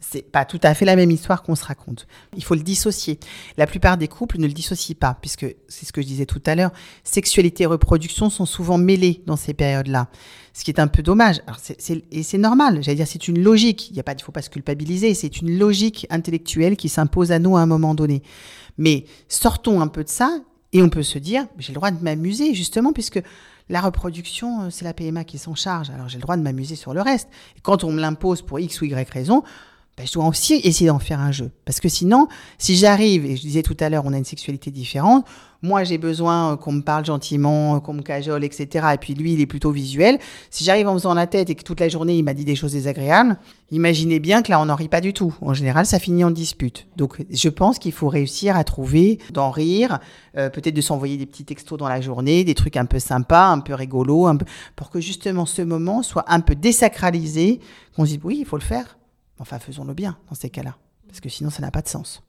c'est 0.00 0.22
pas 0.22 0.44
tout 0.44 0.60
à 0.62 0.74
fait 0.74 0.84
la 0.84 0.96
même 0.96 1.10
histoire 1.10 1.42
qu'on 1.42 1.54
se 1.54 1.64
raconte. 1.64 2.06
Il 2.36 2.42
faut 2.42 2.54
le 2.54 2.62
dissocier. 2.62 3.18
La 3.56 3.66
plupart 3.66 3.96
des 3.96 4.08
couples 4.08 4.38
ne 4.38 4.46
le 4.46 4.52
dissocient 4.52 4.96
pas, 4.98 5.16
puisque 5.20 5.46
c'est 5.68 5.86
ce 5.86 5.92
que 5.92 6.02
je 6.02 6.06
disais 6.06 6.26
tout 6.26 6.42
à 6.46 6.54
l'heure, 6.54 6.72
sexualité 7.04 7.64
et 7.64 7.66
reproduction 7.66 8.30
sont 8.30 8.46
souvent 8.46 8.78
mêlées 8.78 9.22
dans 9.26 9.36
ces 9.36 9.54
périodes-là. 9.54 10.08
Ce 10.52 10.64
qui 10.64 10.70
est 10.70 10.80
un 10.80 10.88
peu 10.88 11.02
dommage. 11.02 11.40
Et 12.10 12.22
c'est 12.22 12.38
normal, 12.38 12.82
j'allais 12.82 12.96
dire, 12.96 13.06
c'est 13.06 13.28
une 13.28 13.42
logique. 13.42 13.90
Il 13.90 13.96
ne 13.96 14.22
faut 14.22 14.32
pas 14.32 14.42
se 14.42 14.50
culpabiliser, 14.50 15.14
c'est 15.14 15.40
une 15.40 15.58
logique 15.58 16.06
intellectuelle 16.10 16.76
qui 16.76 16.88
s'impose 16.88 17.30
à 17.30 17.38
nous 17.38 17.56
à 17.56 17.60
un 17.60 17.66
moment 17.66 17.94
donné. 17.94 18.22
Mais 18.78 19.04
sortons 19.28 19.80
un 19.80 19.88
peu 19.88 20.02
de 20.02 20.08
ça 20.08 20.38
et 20.72 20.82
on 20.82 20.88
peut 20.88 21.02
se 21.02 21.18
dire, 21.18 21.46
j'ai 21.58 21.72
le 21.72 21.74
droit 21.74 21.90
de 21.90 22.02
m'amuser, 22.02 22.54
justement, 22.54 22.92
puisque 22.92 23.20
la 23.70 23.80
reproduction, 23.80 24.62
euh, 24.62 24.70
c'est 24.70 24.84
la 24.84 24.92
PMA 24.92 25.24
qui 25.24 25.38
s'en 25.38 25.54
charge. 25.54 25.90
Alors 25.90 26.08
j'ai 26.08 26.18
le 26.18 26.22
droit 26.22 26.36
de 26.36 26.42
m'amuser 26.42 26.74
sur 26.74 26.92
le 26.92 27.00
reste. 27.00 27.28
Quand 27.62 27.84
on 27.84 27.92
me 27.92 28.00
l'impose 28.00 28.42
pour 28.42 28.58
X 28.58 28.80
ou 28.80 28.84
Y 28.86 29.10
raison, 29.10 29.42
ben, 29.96 30.06
je 30.06 30.12
dois 30.12 30.26
aussi 30.26 30.54
essayer 30.64 30.86
d'en 30.86 30.98
faire 30.98 31.20
un 31.20 31.32
jeu. 31.32 31.50
Parce 31.64 31.78
que 31.78 31.88
sinon, 31.88 32.28
si 32.58 32.76
j'arrive, 32.76 33.26
et 33.26 33.36
je 33.36 33.42
disais 33.42 33.62
tout 33.62 33.76
à 33.80 33.90
l'heure, 33.90 34.04
on 34.06 34.12
a 34.12 34.18
une 34.18 34.24
sexualité 34.24 34.70
différente, 34.70 35.26
moi 35.62 35.84
j'ai 35.84 35.98
besoin 35.98 36.52
euh, 36.52 36.56
qu'on 36.56 36.72
me 36.72 36.80
parle 36.80 37.04
gentiment, 37.04 37.76
euh, 37.76 37.80
qu'on 37.80 37.92
me 37.92 38.00
cajole, 38.00 38.44
etc. 38.44 38.86
Et 38.94 38.96
puis 38.96 39.14
lui, 39.14 39.34
il 39.34 39.40
est 39.40 39.46
plutôt 39.46 39.72
visuel. 39.72 40.18
Si 40.48 40.64
j'arrive 40.64 40.88
en 40.88 40.94
faisant 40.94 41.12
la 41.12 41.26
tête 41.26 41.50
et 41.50 41.54
que 41.54 41.62
toute 41.62 41.80
la 41.80 41.88
journée, 41.88 42.16
il 42.16 42.22
m'a 42.22 42.32
dit 42.32 42.46
des 42.46 42.54
choses 42.54 42.72
désagréables, 42.72 43.36
imaginez 43.70 44.20
bien 44.20 44.42
que 44.42 44.50
là, 44.50 44.60
on 44.60 44.66
n'en 44.66 44.74
rit 44.74 44.88
pas 44.88 45.02
du 45.02 45.12
tout. 45.12 45.34
En 45.42 45.52
général, 45.52 45.84
ça 45.84 45.98
finit 45.98 46.24
en 46.24 46.30
dispute. 46.30 46.86
Donc 46.96 47.22
je 47.30 47.48
pense 47.48 47.78
qu'il 47.78 47.92
faut 47.92 48.08
réussir 48.08 48.56
à 48.56 48.64
trouver, 48.64 49.18
d'en 49.32 49.50
rire, 49.50 49.98
euh, 50.38 50.48
peut-être 50.48 50.74
de 50.74 50.80
s'envoyer 50.80 51.18
des 51.18 51.26
petits 51.26 51.44
textos 51.44 51.78
dans 51.78 51.88
la 51.88 52.00
journée, 52.00 52.44
des 52.44 52.54
trucs 52.54 52.76
un 52.76 52.86
peu 52.86 53.00
sympas, 53.00 53.48
un 53.48 53.60
peu 53.60 53.74
rigolos, 53.74 54.30
pour 54.76 54.88
que 54.90 55.00
justement 55.00 55.44
ce 55.44 55.62
moment 55.62 56.02
soit 56.02 56.24
un 56.28 56.40
peu 56.40 56.54
désacralisé, 56.54 57.60
qu'on 57.94 58.06
se 58.06 58.12
dise 58.12 58.20
oui, 58.24 58.38
il 58.40 58.46
faut 58.46 58.56
le 58.56 58.62
faire. 58.62 58.96
Enfin, 59.40 59.58
faisons-le 59.58 59.94
bien 59.94 60.18
dans 60.28 60.36
ces 60.36 60.50
cas-là, 60.50 60.76
parce 61.08 61.20
que 61.20 61.28
sinon 61.28 61.50
ça 61.50 61.62
n'a 61.62 61.70
pas 61.70 61.82
de 61.82 61.88
sens. 61.88 62.22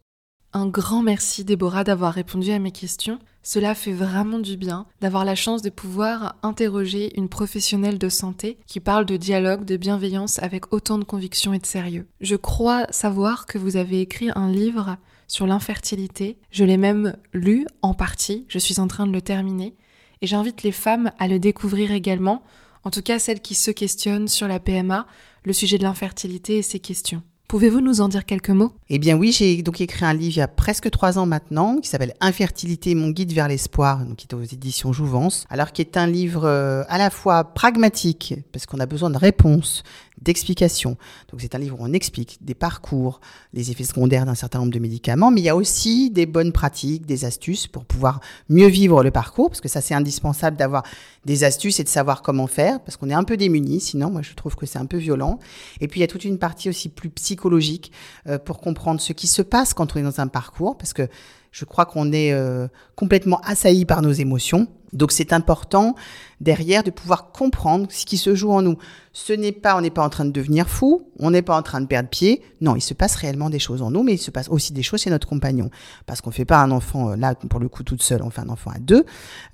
Un 0.53 0.67
grand 0.67 1.01
merci 1.01 1.45
Déborah 1.45 1.85
d'avoir 1.85 2.13
répondu 2.13 2.51
à 2.51 2.59
mes 2.59 2.71
questions. 2.71 3.19
Cela 3.41 3.73
fait 3.73 3.93
vraiment 3.93 4.39
du 4.39 4.57
bien 4.57 4.85
d'avoir 4.99 5.23
la 5.23 5.35
chance 5.35 5.61
de 5.61 5.69
pouvoir 5.69 6.35
interroger 6.43 7.17
une 7.17 7.29
professionnelle 7.29 7.97
de 7.97 8.09
santé 8.09 8.57
qui 8.67 8.81
parle 8.81 9.05
de 9.05 9.15
dialogue, 9.15 9.63
de 9.63 9.77
bienveillance 9.77 10.39
avec 10.39 10.73
autant 10.73 10.97
de 10.97 11.05
conviction 11.05 11.53
et 11.53 11.59
de 11.59 11.65
sérieux. 11.65 12.05
Je 12.19 12.35
crois 12.35 12.85
savoir 12.91 13.45
que 13.45 13.57
vous 13.57 13.77
avez 13.77 14.01
écrit 14.01 14.29
un 14.35 14.49
livre 14.49 14.97
sur 15.29 15.47
l'infertilité. 15.47 16.37
Je 16.51 16.65
l'ai 16.65 16.77
même 16.77 17.15
lu 17.31 17.65
en 17.81 17.93
partie, 17.93 18.45
je 18.49 18.59
suis 18.59 18.81
en 18.81 18.87
train 18.87 19.07
de 19.07 19.13
le 19.13 19.21
terminer. 19.21 19.73
Et 20.21 20.27
j'invite 20.27 20.63
les 20.63 20.73
femmes 20.73 21.11
à 21.17 21.29
le 21.29 21.39
découvrir 21.39 21.93
également, 21.93 22.43
en 22.83 22.91
tout 22.91 23.01
cas 23.01 23.19
celles 23.19 23.41
qui 23.41 23.55
se 23.55 23.71
questionnent 23.71 24.27
sur 24.27 24.49
la 24.49 24.59
PMA, 24.59 25.07
le 25.43 25.53
sujet 25.53 25.77
de 25.77 25.83
l'infertilité 25.83 26.57
et 26.57 26.61
ses 26.61 26.79
questions. 26.79 27.23
Pouvez-vous 27.51 27.81
nous 27.81 27.99
en 27.99 28.07
dire 28.07 28.25
quelques 28.25 28.51
mots? 28.51 28.71
Eh 28.87 28.97
bien 28.97 29.17
oui, 29.17 29.33
j'ai 29.33 29.61
donc 29.61 29.81
écrit 29.81 30.05
un 30.05 30.13
livre 30.13 30.35
il 30.35 30.39
y 30.39 30.41
a 30.41 30.47
presque 30.47 30.89
trois 30.89 31.19
ans 31.19 31.25
maintenant 31.25 31.79
qui 31.79 31.89
s'appelle 31.89 32.13
Infertilité, 32.21 32.95
mon 32.95 33.09
guide 33.09 33.33
vers 33.33 33.49
l'espoir, 33.49 34.05
qui 34.15 34.25
est 34.25 34.33
aux 34.33 34.41
éditions 34.41 34.93
Jouvence. 34.93 35.45
Alors 35.49 35.73
qui 35.73 35.81
est 35.81 35.97
un 35.97 36.07
livre 36.07 36.45
euh, 36.45 36.83
à 36.87 36.97
la 36.97 37.09
fois 37.09 37.43
pragmatique 37.43 38.35
parce 38.53 38.65
qu'on 38.65 38.79
a 38.79 38.85
besoin 38.85 39.09
de 39.09 39.17
réponses, 39.17 39.83
d'explications. 40.21 40.97
Donc 41.29 41.41
c'est 41.41 41.55
un 41.55 41.57
livre 41.57 41.77
où 41.79 41.83
on 41.83 41.93
explique 41.93 42.37
des 42.41 42.53
parcours, 42.53 43.21
les 43.53 43.71
effets 43.71 43.83
secondaires 43.83 44.25
d'un 44.25 44.35
certain 44.35 44.59
nombre 44.59 44.71
de 44.71 44.79
médicaments, 44.79 45.31
mais 45.31 45.41
il 45.41 45.45
y 45.45 45.49
a 45.49 45.55
aussi 45.55 46.09
des 46.09 46.25
bonnes 46.25 46.51
pratiques, 46.51 47.05
des 47.05 47.25
astuces 47.25 47.67
pour 47.67 47.85
pouvoir 47.85 48.19
mieux 48.49 48.67
vivre 48.67 49.03
le 49.03 49.11
parcours, 49.11 49.49
parce 49.49 49.61
que 49.61 49.69
ça 49.69 49.81
c'est 49.81 49.93
indispensable 49.93 50.57
d'avoir 50.57 50.83
des 51.25 51.43
astuces 51.43 51.79
et 51.79 51.83
de 51.83 51.89
savoir 51.89 52.21
comment 52.21 52.47
faire, 52.47 52.81
parce 52.83 52.97
qu'on 52.97 53.09
est 53.09 53.13
un 53.13 53.23
peu 53.23 53.37
démunis, 53.37 53.81
sinon 53.81 54.11
moi 54.11 54.21
je 54.21 54.33
trouve 54.33 54.55
que 54.55 54.65
c'est 54.65 54.79
un 54.79 54.85
peu 54.85 54.97
violent. 54.97 55.39
Et 55.79 55.87
puis 55.87 55.99
il 55.99 56.01
y 56.01 56.05
a 56.05 56.07
toute 56.07 56.25
une 56.25 56.37
partie 56.37 56.69
aussi 56.69 56.89
plus 56.89 57.09
psychologique 57.09 57.91
euh, 58.27 58.37
pour 58.37 58.59
comprendre 58.59 59.01
ce 59.01 59.13
qui 59.13 59.27
se 59.27 59.41
passe 59.41 59.73
quand 59.73 59.95
on 59.95 59.99
est 59.99 60.03
dans 60.03 60.19
un 60.19 60.27
parcours, 60.27 60.77
parce 60.77 60.93
que 60.93 61.07
je 61.51 61.65
crois 61.65 61.85
qu'on 61.85 62.11
est 62.13 62.31
euh, 62.31 62.67
complètement 62.95 63.41
assailli 63.41 63.85
par 63.85 64.01
nos 64.01 64.11
émotions. 64.11 64.67
Donc 64.93 65.11
c'est 65.11 65.33
important 65.33 65.95
derrière 66.39 66.83
de 66.83 66.91
pouvoir 66.91 67.31
comprendre 67.31 67.87
ce 67.89 68.05
qui 68.05 68.17
se 68.17 68.35
joue 68.35 68.51
en 68.51 68.61
nous. 68.61 68.77
Ce 69.13 69.33
n'est 69.33 69.51
pas, 69.51 69.77
on 69.77 69.81
n'est 69.81 69.89
pas 69.89 70.03
en 70.03 70.09
train 70.09 70.25
de 70.25 70.31
devenir 70.31 70.67
fou, 70.67 71.07
on 71.19 71.31
n'est 71.31 71.41
pas 71.41 71.57
en 71.57 71.61
train 71.61 71.81
de 71.81 71.85
perdre 71.85 72.09
pied. 72.09 72.41
Non, 72.61 72.75
il 72.75 72.81
se 72.81 72.93
passe 72.93 73.15
réellement 73.15 73.49
des 73.49 73.59
choses 73.59 73.81
en 73.81 73.91
nous, 73.91 74.03
mais 74.03 74.13
il 74.13 74.17
se 74.17 74.31
passe 74.31 74.49
aussi 74.49 74.73
des 74.73 74.83
choses 74.83 75.01
chez 75.01 75.09
notre 75.09 75.27
compagnon. 75.27 75.69
Parce 76.05 76.21
qu'on 76.21 76.29
ne 76.29 76.35
fait 76.35 76.45
pas 76.45 76.61
un 76.61 76.71
enfant, 76.71 77.11
euh, 77.11 77.15
là, 77.15 77.35
pour 77.35 77.59
le 77.59 77.69
coup, 77.69 77.83
toute 77.83 78.01
seule, 78.01 78.21
on 78.23 78.29
fait 78.29 78.41
un 78.41 78.49
enfant 78.49 78.71
à 78.71 78.79
deux. 78.79 79.05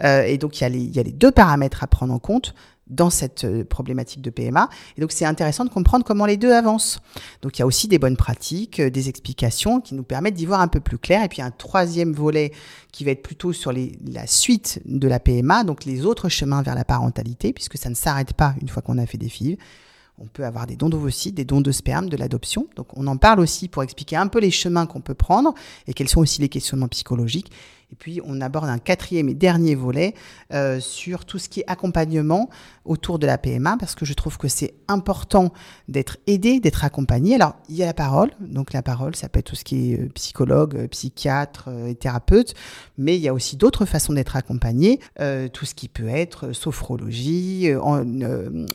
Euh, 0.04 0.24
et 0.24 0.38
donc 0.38 0.62
il 0.62 0.76
y, 0.76 0.78
il 0.78 0.96
y 0.96 1.00
a 1.00 1.04
les 1.04 1.12
deux 1.12 1.32
paramètres 1.32 1.84
à 1.84 1.88
prendre 1.88 2.14
en 2.14 2.20
compte 2.20 2.54
dans 2.90 3.10
cette 3.10 3.44
euh, 3.44 3.64
problématique 3.64 4.22
de 4.22 4.30
PMA. 4.30 4.70
Et 4.98 5.02
donc 5.02 5.12
c'est 5.12 5.26
intéressant 5.26 5.66
de 5.66 5.70
comprendre 5.70 6.06
comment 6.06 6.26
les 6.26 6.38
deux 6.38 6.52
avancent. 6.52 7.00
Donc 7.42 7.58
il 7.58 7.62
y 7.62 7.64
a 7.64 7.66
aussi 7.66 7.88
des 7.88 8.00
bonnes 8.00 8.18
pratiques, 8.18 8.80
euh, 8.80 8.90
des 8.90 9.10
explications 9.10 9.82
qui 9.82 9.96
nous 9.96 10.04
permettent 10.04 10.36
d'y 10.36 10.46
voir 10.46 10.62
un 10.62 10.68
peu 10.68 10.80
plus 10.80 10.98
clair. 10.98 11.24
Et 11.24 11.28
puis 11.28 11.42
un 11.42 11.52
troisième 11.52 12.14
volet 12.14 12.52
qui 12.92 13.04
va 13.04 13.12
être 13.12 13.24
plutôt 13.24 13.54
sur 13.54 13.72
la 13.72 14.28
suite 14.28 14.82
de 14.86 15.08
la 15.08 15.20
PMA, 15.20 15.64
donc 15.64 15.86
les 15.86 16.06
autres 16.06 16.30
chemins 16.30 16.62
vers 16.62 16.76
la 16.76 16.86
parentalité, 16.86 17.54
puisque 17.54 17.78
ça 17.78 17.90
ne 17.90 17.96
s'arrête 17.96 18.34
pas 18.34 18.56
une 18.62 18.70
fois 18.70 18.82
qu'on 18.82 18.98
a 18.98 19.06
fait 19.06 19.18
des 19.18 19.30
filles. 19.30 19.58
On 20.20 20.26
peut 20.26 20.46
avoir 20.46 20.66
des 20.66 20.76
dons 20.76 20.90
d'ovocytes, 20.90 21.36
des 21.36 21.46
dons 21.46 21.62
de 21.62 21.72
sperme, 21.72 22.10
de 22.10 22.18
l'adoption. 22.18 22.68
Donc 22.76 22.88
on 22.98 23.06
en 23.06 23.18
parle 23.18 23.40
aussi 23.40 23.68
pour 23.68 23.84
expliquer 23.84 24.16
un 24.16 24.28
peu 24.28 24.40
les 24.40 24.50
chemins 24.50 24.88
qu'on 24.88 25.02
peut 25.02 25.14
prendre 25.14 25.54
et 25.86 25.94
quels 25.94 26.10
sont 26.10 26.22
aussi 26.22 26.42
les 26.42 26.50
questionnements 26.50 26.88
psychologiques. 26.88 27.52
Et 27.90 27.96
puis, 27.96 28.20
on 28.26 28.42
aborde 28.42 28.68
un 28.68 28.80
quatrième 28.80 29.30
et 29.30 29.34
dernier 29.34 29.74
volet 29.74 30.14
euh, 30.54 30.82
sur 30.82 31.24
tout 31.24 31.40
ce 31.40 31.48
qui 31.48 31.62
est 31.62 31.68
accompagnement 31.68 32.50
autour 32.84 33.18
de 33.18 33.26
la 33.26 33.38
PMA, 33.38 33.78
parce 33.80 33.96
que 33.96 34.04
je 34.04 34.14
trouve 34.14 34.38
que 34.38 34.50
c'est 34.50 34.74
important 34.90 35.54
d'être 35.88 36.18
aidé, 36.28 36.60
d'être 36.60 36.84
accompagné. 36.84 37.36
Alors, 37.36 37.56
il 37.70 37.78
y 37.78 37.84
a 37.84 37.86
la 37.86 37.94
parole. 37.94 38.32
Donc, 38.42 38.74
la 38.74 38.82
parole, 38.82 39.16
ça 39.16 39.30
peut 39.30 39.40
être 39.40 39.46
tout 39.46 39.56
ce 39.56 39.64
qui 39.64 39.94
est 39.94 40.02
euh, 40.02 40.10
psychologue, 40.16 40.76
euh, 40.76 40.88
psychiatre 40.90 41.70
et 41.88 41.96
thérapeute, 41.96 42.56
mais 42.98 43.16
il 43.16 43.22
y 43.22 43.30
a 43.30 43.34
aussi 43.34 43.56
d'autres 43.56 43.86
façons 43.86 44.12
d'être 44.12 44.36
accompagné. 44.36 45.00
tout 45.54 45.66
ce 45.66 45.74
qui 45.74 45.88
peut 45.88 46.10
être 46.10 46.52
sophrologie, 46.52 47.70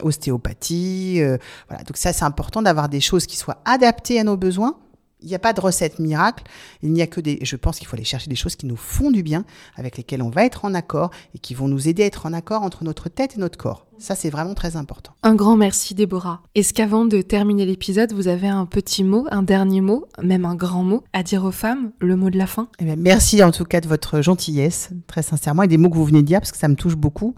ostéopathie. 0.01 1.21
voilà. 1.69 1.83
Donc, 1.85 1.97
ça, 1.97 2.13
c'est 2.13 2.25
important 2.25 2.63
d'avoir 2.63 2.89
des 2.89 3.01
choses 3.01 3.27
qui 3.27 3.37
soient 3.37 3.61
adaptées 3.65 4.19
à 4.19 4.25
nos 4.25 4.37
besoins 4.37 4.77
il 5.23 5.29
n'y 5.29 5.35
a 5.35 5.39
pas 5.39 5.53
de 5.53 5.61
recette 5.61 5.99
miracle. 5.99 6.45
Il 6.83 6.93
n'y 6.93 7.03
a 7.03 7.07
que 7.07 7.21
des. 7.21 7.39
Je 7.43 7.57
pense 7.57 7.79
qu'il 7.79 7.87
faut 7.87 7.97
aller 7.97 8.05
chercher 8.05 8.29
des 8.29 8.37
choses 8.37 8.57
qui 8.57 8.67
nous 8.67 8.77
font 8.77 9.11
du 9.11 9.23
bien, 9.23 9.45
avec 9.77 9.97
lesquelles 9.97 10.23
on 10.23 10.31
va 10.31 10.45
être 10.45 10.65
en 10.65 10.75
accord 10.75 11.11
et 11.35 11.39
qui 11.39 11.55
vont 11.55 11.69
nous 11.69 11.89
aider 11.89 12.03
à 12.03 12.07
être 12.07 12.27
en 12.27 12.33
accord 12.33 12.63
entre 12.63 12.85
notre 12.85 13.09
tête 13.09 13.37
et 13.37 13.41
notre 13.41 13.59
corps. 13.59 13.87
Ça, 13.99 14.17
c'est 14.17 14.31
vraiment 14.31 14.55
très 14.55 14.75
important. 14.75 15.13
Un 15.23 15.37
grand 15.37 15.57
merci, 15.57 15.95
Déborah. 15.95 16.43
Est-ce 16.57 16.75
qu'avant 16.75 17.05
de 17.05 17.23
terminer 17.23 17.65
l'épisode, 17.65 18.13
vous 18.13 18.27
avez 18.27 18.49
un 18.49 18.67
petit 18.67 19.05
mot, 19.05 19.27
un 19.31 19.45
dernier 19.45 19.81
mot, 19.81 20.07
même 20.21 20.45
un 20.45 20.57
grand 20.57 20.83
mot 20.83 21.05
à 21.13 21.23
dire 21.23 21.45
aux 21.45 21.53
femmes, 21.53 21.93
le 22.01 22.17
mot 22.17 22.29
de 22.29 22.37
la 22.37 22.49
fin? 22.49 22.69
Eh 22.81 22.85
bien, 22.85 22.97
Merci 22.97 23.45
en 23.45 23.53
tout 23.53 23.65
cas 23.65 23.81
de 23.81 23.87
votre 23.87 24.21
gentillesse, 24.21 24.91
très 25.07 25.23
sincèrement, 25.23 25.63
et 25.63 25.69
des 25.69 25.77
mots 25.77 25.89
que 25.89 25.95
vous 25.95 26.05
venez 26.05 26.23
de 26.23 26.27
dire, 26.27 26.41
parce 26.41 26.51
que 26.51 26.59
ça 26.59 26.67
me 26.67 26.75
touche 26.75 26.97
beaucoup. 26.97 27.37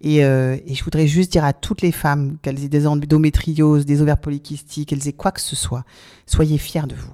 Et, 0.00 0.24
euh, 0.24 0.56
et 0.66 0.74
je 0.74 0.84
voudrais 0.84 1.06
juste 1.06 1.32
dire 1.32 1.44
à 1.44 1.52
toutes 1.52 1.82
les 1.82 1.92
femmes, 1.92 2.36
qu'elles 2.42 2.64
aient 2.64 2.68
des 2.68 2.86
endométrioses, 2.86 3.86
des 3.86 4.02
ovaires 4.02 4.18
polykystiques, 4.18 4.90
qu'elles 4.90 5.08
aient 5.08 5.12
quoi 5.12 5.32
que 5.32 5.40
ce 5.40 5.56
soit, 5.56 5.84
soyez 6.26 6.58
fiers 6.58 6.86
de 6.86 6.94
vous. 6.94 7.12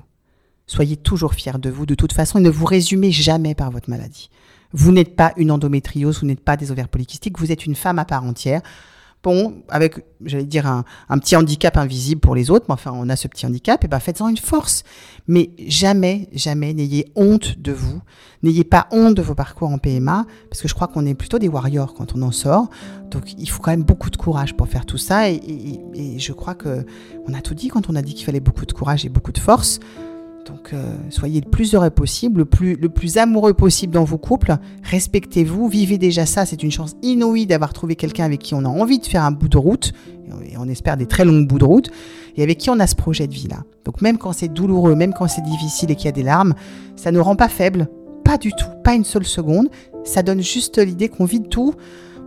Soyez 0.67 0.97
toujours 0.97 1.35
fiers 1.35 1.59
de 1.59 1.71
vous 1.71 1.87
de 1.87 1.95
toute 1.95 2.13
façon 2.13 2.39
et 2.39 2.43
ne 2.43 2.51
vous 2.51 2.65
résumez 2.65 3.11
jamais 3.11 3.55
par 3.55 3.71
votre 3.71 3.91
maladie. 3.91 4.31
Vous 4.73 4.91
n'êtes 4.91 5.17
pas 5.17 5.33
une 5.37 5.51
endométriose, 5.51 6.21
vous 6.21 6.27
n'êtes 6.27 6.41
pas 6.41 6.57
des 6.57 6.71
ovaires 6.71 6.89
polykystiques, 6.89 7.39
vous 7.39 7.53
êtes 7.53 7.67
une 7.67 7.75
femme 7.75 7.99
à 7.99 8.05
part 8.05 8.25
entière. 8.25 8.63
Bon, 9.23 9.63
avec, 9.69 10.05
j'allais 10.25 10.45
dire, 10.45 10.67
un, 10.67 10.85
petit 11.19 11.37
handicap 11.37 11.77
invisible 11.77 12.21
pour 12.21 12.35
les 12.35 12.51
autres, 12.51 12.67
mais 12.69 12.75
enfin, 12.75 12.91
on 12.93 13.09
a 13.09 13.15
ce 13.15 13.29
petit 13.29 13.47
handicap, 13.47 13.85
et 13.85 13.89
ben 13.89 14.01
faites-en 14.01 14.29
une 14.29 14.37
force. 14.37 14.83
Mais 15.29 15.51
jamais, 15.69 16.29
jamais, 16.33 16.75
n'ayez 16.75 17.13
honte 17.15 17.61
de 17.61 17.71
vous. 17.71 18.01
N'ayez 18.43 18.65
pas 18.65 18.89
honte 18.91 19.15
de 19.15 19.23
vos 19.23 19.37
parcours 19.37 19.69
en 19.69 19.79
PMA, 19.79 20.27
parce 20.51 20.61
que 20.61 20.67
je 20.67 20.75
crois 20.75 20.89
qu'on 20.89 21.07
est 21.07 21.15
plutôt 21.15 21.39
des 21.39 21.49
warriors 21.49 21.95
quand 21.95 22.17
on 22.17 22.23
en 22.23 22.33
sort. 22.33 22.69
Donc, 23.11 23.33
il 23.39 23.49
faut 23.49 23.63
quand 23.63 23.71
même 23.71 23.85
beaucoup 23.85 24.11
de 24.11 24.17
courage 24.17 24.57
pour 24.57 24.67
faire 24.67 24.87
tout 24.87 24.99
ça, 24.99 25.31
et, 25.31 25.35
et, 25.35 25.81
et 25.95 26.19
je 26.19 26.33
crois 26.33 26.55
que 26.55 26.85
on 27.29 27.35
a 27.35 27.41
tout 27.41 27.55
dit 27.55 27.69
quand 27.69 27.89
on 27.89 27.95
a 27.95 28.03
dit 28.03 28.15
qu'il 28.15 28.27
fallait 28.27 28.41
beaucoup 28.41 28.67
de 28.67 28.73
courage 28.73 29.07
et 29.07 29.09
beaucoup 29.09 29.33
de 29.33 29.39
force. 29.39 29.79
Donc 30.47 30.73
euh, 30.73 30.83
soyez 31.11 31.41
le 31.41 31.49
plus 31.49 31.75
heureux 31.75 31.91
possible, 31.91 32.41
le 32.41 32.45
plus, 32.45 32.77
le 32.77 32.89
plus 32.89 33.19
amoureux 33.19 33.55
possible 33.55 33.93
dans 33.93 34.05
vos 34.05 34.19
couples, 34.19 34.57
respectez-vous, 34.83 35.69
vivez 35.69 35.99
déjà 35.99 36.27
ça, 36.27 36.47
c'est 36.47 36.63
une 36.63 36.71
chance 36.71 36.97
inouïe 37.03 37.47
d'avoir 37.47 37.73
trouvé 37.73 37.95
quelqu'un 37.95 38.25
avec 38.25 38.41
qui 38.41 38.55
on 38.55 38.65
a 38.65 38.69
envie 38.69 38.99
de 38.99 39.07
faire 39.07 39.23
un 39.23 39.31
bout 39.31 39.49
de 39.49 39.59
route, 39.59 39.93
et 40.45 40.57
on 40.57 40.69
espère 40.69 40.97
des 40.97 41.07
très 41.07 41.25
longs 41.25 41.43
bouts 41.43 41.59
de 41.59 41.65
route, 41.65 41.91
et 42.37 42.43
avec 42.43 42.59
qui 42.59 42.71
on 42.71 42.81
a 42.81 42.87
ce 42.87 42.97
projet 42.97 43.27
de 43.27 43.35
vie-là. 43.35 43.63
Donc 43.85 44.03
même 44.03 44.19
quand 44.19 44.33
c'est 44.33 44.49
douloureux, 44.49 44.95
même 44.95 45.13
quand 45.13 45.29
c'est 45.29 45.43
difficile 45.43 45.91
et 45.91 45.95
qu'il 45.95 46.07
y 46.07 46.09
a 46.09 46.13
des 46.13 46.23
larmes, 46.23 46.55
ça 46.97 47.13
ne 47.13 47.21
rend 47.21 47.37
pas 47.37 47.49
faible, 47.49 47.89
pas 48.25 48.39
du 48.39 48.51
tout, 48.51 48.69
pas 48.83 48.95
une 48.95 49.05
seule 49.05 49.27
seconde, 49.27 49.69
ça 50.05 50.23
donne 50.23 50.43
juste 50.43 50.79
l'idée 50.79 51.09
qu'on 51.09 51.25
vide 51.25 51.49
tout, 51.49 51.75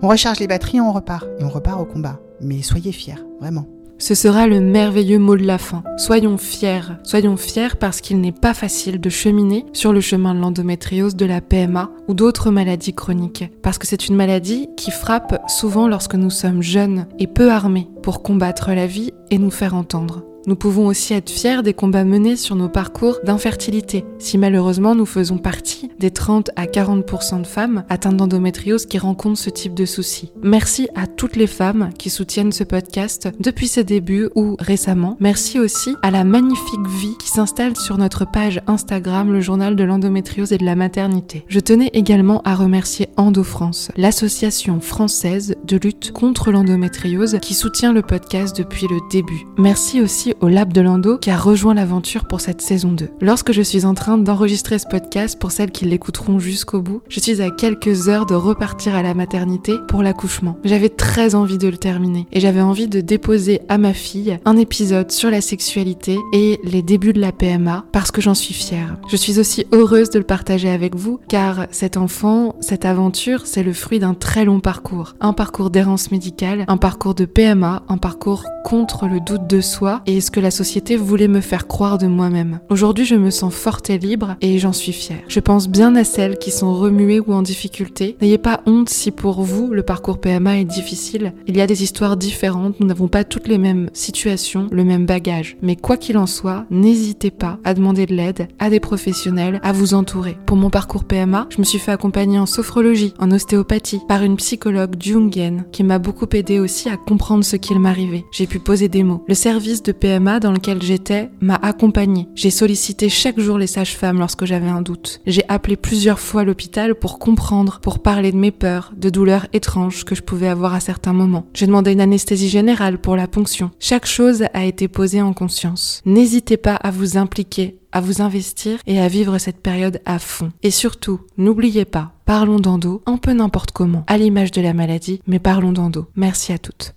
on 0.01 0.07
recharge 0.07 0.39
les 0.39 0.47
batteries 0.47 0.79
on 0.79 0.93
repart, 0.93 1.27
et 1.39 1.43
on 1.43 1.49
repart 1.49 1.81
au 1.81 1.85
combat. 1.85 2.19
Mais 2.41 2.61
soyez 2.61 2.91
fiers, 2.91 3.15
vraiment. 3.39 3.65
Ce 3.97 4.13
sera 4.13 4.45
le 4.45 4.59
merveilleux 4.59 5.19
mot 5.19 5.37
de 5.37 5.45
la 5.45 5.57
fin. 5.57 5.83
Soyons 5.97 6.37
fiers. 6.37 6.81
Soyons 7.03 7.37
fiers 7.37 7.75
parce 7.79 8.01
qu'il 8.01 8.19
n'est 8.19 8.33
pas 8.33 8.53
facile 8.53 8.99
de 8.99 9.09
cheminer 9.09 9.65
sur 9.71 9.93
le 9.93 10.01
chemin 10.01 10.35
de 10.35 10.39
l'endométriose, 10.39 11.15
de 11.15 11.25
la 11.25 11.39
PMA 11.39 11.89
ou 12.07 12.13
d'autres 12.13 12.51
maladies 12.51 12.93
chroniques. 12.93 13.45
Parce 13.61 13.77
que 13.77 13.87
c'est 13.87 14.07
une 14.09 14.15
maladie 14.15 14.67
qui 14.75 14.91
frappe 14.91 15.41
souvent 15.47 15.87
lorsque 15.87 16.15
nous 16.15 16.29
sommes 16.29 16.61
jeunes 16.61 17.07
et 17.19 17.27
peu 17.27 17.51
armés 17.51 17.87
pour 18.03 18.21
combattre 18.21 18.71
la 18.73 18.85
vie 18.85 19.13
et 19.31 19.37
nous 19.37 19.51
faire 19.51 19.75
entendre. 19.75 20.23
Nous 20.47 20.55
pouvons 20.55 20.85
aussi 20.85 21.13
être 21.13 21.31
fiers 21.31 21.63
des 21.63 21.73
combats 21.73 22.03
menés 22.03 22.35
sur 22.35 22.55
nos 22.55 22.69
parcours 22.69 23.17
d'infertilité, 23.23 24.05
si 24.19 24.37
malheureusement 24.37 24.93
nous 24.93 25.07
faisons 25.07 25.39
partie 25.39 25.89
des 25.97 26.11
30 26.11 26.51
à 26.55 26.65
40% 26.65 27.41
de 27.41 27.47
femmes 27.47 27.83
atteintes 27.89 28.17
d'endométriose 28.17 28.85
qui 28.85 28.99
rencontrent 28.99 29.39
ce 29.39 29.49
type 29.49 29.73
de 29.73 29.85
soucis. 29.85 30.31
Merci 30.43 30.87
à 30.93 31.07
toutes 31.07 31.35
les 31.35 31.47
femmes 31.47 31.89
qui 31.97 32.11
soutiennent 32.11 32.51
ce 32.51 32.63
podcast 32.63 33.27
depuis 33.39 33.67
ses 33.67 33.83
débuts 33.83 34.29
ou 34.35 34.55
récemment. 34.59 35.17
Merci 35.19 35.59
aussi 35.59 35.95
à 36.03 36.11
la 36.11 36.23
magnifique 36.23 36.87
vie 36.87 37.17
qui 37.19 37.29
s'installe 37.29 37.75
sur 37.75 37.97
notre 37.97 38.29
page 38.29 38.61
Instagram, 38.67 39.33
le 39.33 39.41
journal 39.41 39.75
de 39.75 39.83
l'endométriose 39.83 40.53
et 40.53 40.59
de 40.59 40.65
la 40.65 40.75
maternité. 40.75 41.43
Je 41.47 41.59
tenais 41.59 41.89
également 41.93 42.41
à 42.43 42.53
remercier 42.53 43.09
Endo 43.17 43.43
France, 43.43 43.89
l'association 43.97 44.79
française 44.79 45.55
de 45.63 45.77
lutte 45.77 46.11
contre 46.11 46.51
l'endométriose 46.51 47.39
qui 47.41 47.55
soutient 47.55 47.93
le 47.93 48.03
podcast 48.03 48.55
depuis 48.55 48.87
le 48.87 48.97
début. 49.09 49.47
Merci 49.57 50.01
aussi 50.01 50.34
au 50.41 50.47
Lab 50.47 50.73
de 50.73 50.81
Lando 50.81 51.17
qui 51.17 51.31
a 51.31 51.37
rejoint 51.37 51.73
l'aventure 51.73 52.25
pour 52.25 52.41
cette 52.41 52.61
saison 52.61 52.91
2. 52.91 53.09
Lorsque 53.21 53.51
je 53.51 53.61
suis 53.61 53.85
en 53.85 53.93
train 53.93 54.17
d'enregistrer 54.17 54.79
ce 54.79 54.87
podcast, 54.87 55.39
pour 55.39 55.51
celles 55.51 55.71
qui 55.71 55.85
l'écouteront 55.85 56.39
jusqu'au 56.39 56.81
bout, 56.81 57.01
je 57.09 57.19
suis 57.19 57.41
à 57.41 57.49
quelques 57.49 58.09
heures 58.09 58.25
de 58.25 58.35
repartir 58.35 58.95
à 58.95 59.01
la 59.01 59.13
maternité 59.13 59.73
pour 59.87 60.03
l'accouchement. 60.03 60.57
J'avais 60.63 60.89
très 60.89 61.35
envie 61.35 61.57
de 61.57 61.67
le 61.67 61.77
terminer 61.77 62.27
et 62.31 62.39
j'avais 62.39 62.61
envie 62.61 62.87
de 62.87 63.01
déposer 63.01 63.61
à 63.69 63.77
ma 63.77 63.93
fille 63.93 64.39
un 64.45 64.57
épisode 64.57 65.11
sur 65.11 65.29
la 65.29 65.41
sexualité 65.41 66.17
et 66.33 66.59
les 66.63 66.81
débuts 66.81 67.13
de 67.13 67.21
la 67.21 67.31
PMA 67.31 67.85
parce 67.91 68.11
que 68.11 68.21
j'en 68.21 68.33
suis 68.33 68.53
fière. 68.53 68.97
Je 69.09 69.15
suis 69.15 69.39
aussi 69.39 69.65
heureuse 69.71 70.09
de 70.09 70.19
le 70.19 70.25
partager 70.25 70.69
avec 70.69 70.95
vous 70.95 71.19
car 71.27 71.67
cet 71.71 71.97
enfant, 71.97 72.55
cette 72.59 72.85
aventure, 72.85 73.45
c'est 73.45 73.63
le 73.63 73.73
fruit 73.73 73.99
d'un 73.99 74.13
très 74.13 74.45
long 74.45 74.59
parcours. 74.59 75.15
Un 75.21 75.33
parcours 75.33 75.69
d'errance 75.69 76.11
médicale, 76.11 76.65
un 76.67 76.77
parcours 76.77 77.15
de 77.15 77.25
PMA, 77.25 77.83
un 77.87 77.97
parcours 77.97 78.43
contre 78.63 79.07
le 79.07 79.19
doute 79.19 79.47
de 79.47 79.61
soi 79.61 80.01
et 80.05 80.15
que 80.29 80.39
la 80.39 80.51
société 80.51 80.97
voulait 80.97 81.27
me 81.27 81.41
faire 81.41 81.67
croire 81.67 81.97
de 81.97 82.07
moi-même. 82.07 82.59
Aujourd'hui, 82.69 83.05
je 83.05 83.15
me 83.15 83.29
sens 83.29 83.53
forte 83.53 83.89
et 83.89 83.97
libre 83.97 84.35
et 84.41 84.59
j'en 84.59 84.73
suis 84.73 84.93
fière. 84.93 85.19
Je 85.27 85.39
pense 85.39 85.67
bien 85.67 85.95
à 85.95 86.03
celles 86.03 86.37
qui 86.37 86.51
sont 86.51 86.73
remuées 86.73 87.19
ou 87.19 87.33
en 87.33 87.41
difficulté. 87.41 88.17
N'ayez 88.21 88.37
pas 88.37 88.61
honte 88.65 88.89
si 88.89 89.11
pour 89.11 89.41
vous 89.41 89.71
le 89.71 89.83
parcours 89.83 90.19
PMA 90.19 90.59
est 90.59 90.65
difficile. 90.65 91.33
Il 91.47 91.57
y 91.57 91.61
a 91.61 91.67
des 91.67 91.83
histoires 91.83 92.17
différentes, 92.17 92.79
nous 92.79 92.87
n'avons 92.87 93.07
pas 93.07 93.23
toutes 93.23 93.47
les 93.47 93.57
mêmes 93.57 93.89
situations, 93.93 94.67
le 94.71 94.83
même 94.83 95.05
bagage. 95.05 95.57
Mais 95.61 95.75
quoi 95.75 95.97
qu'il 95.97 96.17
en 96.17 96.27
soit, 96.27 96.65
n'hésitez 96.69 97.31
pas 97.31 97.59
à 97.63 97.73
demander 97.73 98.05
de 98.05 98.15
l'aide 98.15 98.47
à 98.59 98.69
des 98.69 98.79
professionnels, 98.79 99.59
à 99.63 99.71
vous 99.71 99.93
entourer. 99.93 100.37
Pour 100.45 100.57
mon 100.57 100.69
parcours 100.69 101.03
PMA, 101.03 101.47
je 101.49 101.59
me 101.59 101.63
suis 101.63 101.79
fait 101.79 101.91
accompagner 101.91 102.39
en 102.39 102.45
sophrologie, 102.45 103.13
en 103.19 103.31
ostéopathie, 103.31 104.01
par 104.07 104.23
une 104.23 104.37
psychologue 104.37 104.95
jungienne 105.01 105.65
qui 105.71 105.83
m'a 105.83 105.99
beaucoup 105.99 106.27
aidé 106.33 106.59
aussi 106.59 106.89
à 106.89 106.97
comprendre 106.97 107.43
ce 107.43 107.55
qu'il 107.55 107.79
m'arrivait. 107.79 108.25
J'ai 108.31 108.47
pu 108.47 108.59
poser 108.59 108.89
des 108.89 109.03
mots. 109.03 109.23
Le 109.27 109.35
service 109.35 109.83
de 109.83 109.91
Dans 110.15 110.53
lequel 110.53 110.81
j'étais 110.81 111.29
m'a 111.41 111.55
accompagnée. 111.55 112.29
J'ai 112.35 112.49
sollicité 112.49 113.09
chaque 113.09 113.37
jour 113.37 113.57
les 113.57 113.67
sages-femmes 113.67 114.17
lorsque 114.17 114.45
j'avais 114.45 114.69
un 114.69 114.81
doute. 114.81 115.19
J'ai 115.25 115.43
appelé 115.49 115.75
plusieurs 115.75 116.19
fois 116.19 116.45
l'hôpital 116.45 116.95
pour 116.95 117.19
comprendre, 117.19 117.79
pour 117.81 117.99
parler 117.99 118.31
de 118.31 118.37
mes 118.37 118.51
peurs, 118.51 118.93
de 118.95 119.09
douleurs 119.09 119.47
étranges 119.51 120.05
que 120.05 120.15
je 120.15 120.21
pouvais 120.21 120.47
avoir 120.47 120.73
à 120.73 120.79
certains 120.79 121.11
moments. 121.11 121.47
J'ai 121.53 121.67
demandé 121.67 121.91
une 121.91 121.99
anesthésie 121.99 122.47
générale 122.47 122.97
pour 122.97 123.17
la 123.17 123.27
ponction. 123.27 123.71
Chaque 123.77 124.05
chose 124.05 124.45
a 124.53 124.63
été 124.63 124.87
posée 124.87 125.21
en 125.21 125.33
conscience. 125.33 126.01
N'hésitez 126.05 126.55
pas 126.55 126.75
à 126.75 126.91
vous 126.91 127.17
impliquer 127.17 127.77
à 127.91 128.01
vous 128.01 128.21
investir 128.21 128.79
et 128.87 128.99
à 128.99 129.07
vivre 129.07 129.37
cette 129.37 129.61
période 129.61 130.01
à 130.05 130.19
fond. 130.19 130.51
Et 130.63 130.71
surtout, 130.71 131.21
n'oubliez 131.37 131.85
pas, 131.85 132.11
parlons 132.25 132.59
d'endo, 132.59 133.01
un 133.05 133.15
peu 133.15 133.31
n'importe 133.31 133.71
comment, 133.71 134.03
à 134.07 134.17
l'image 134.17 134.51
de 134.51 134.61
la 134.61 134.73
maladie, 134.73 135.21
mais 135.27 135.39
parlons 135.39 135.71
d'endo. 135.71 136.05
Merci 136.17 136.51
à 136.51 136.57
toutes. 136.57 136.91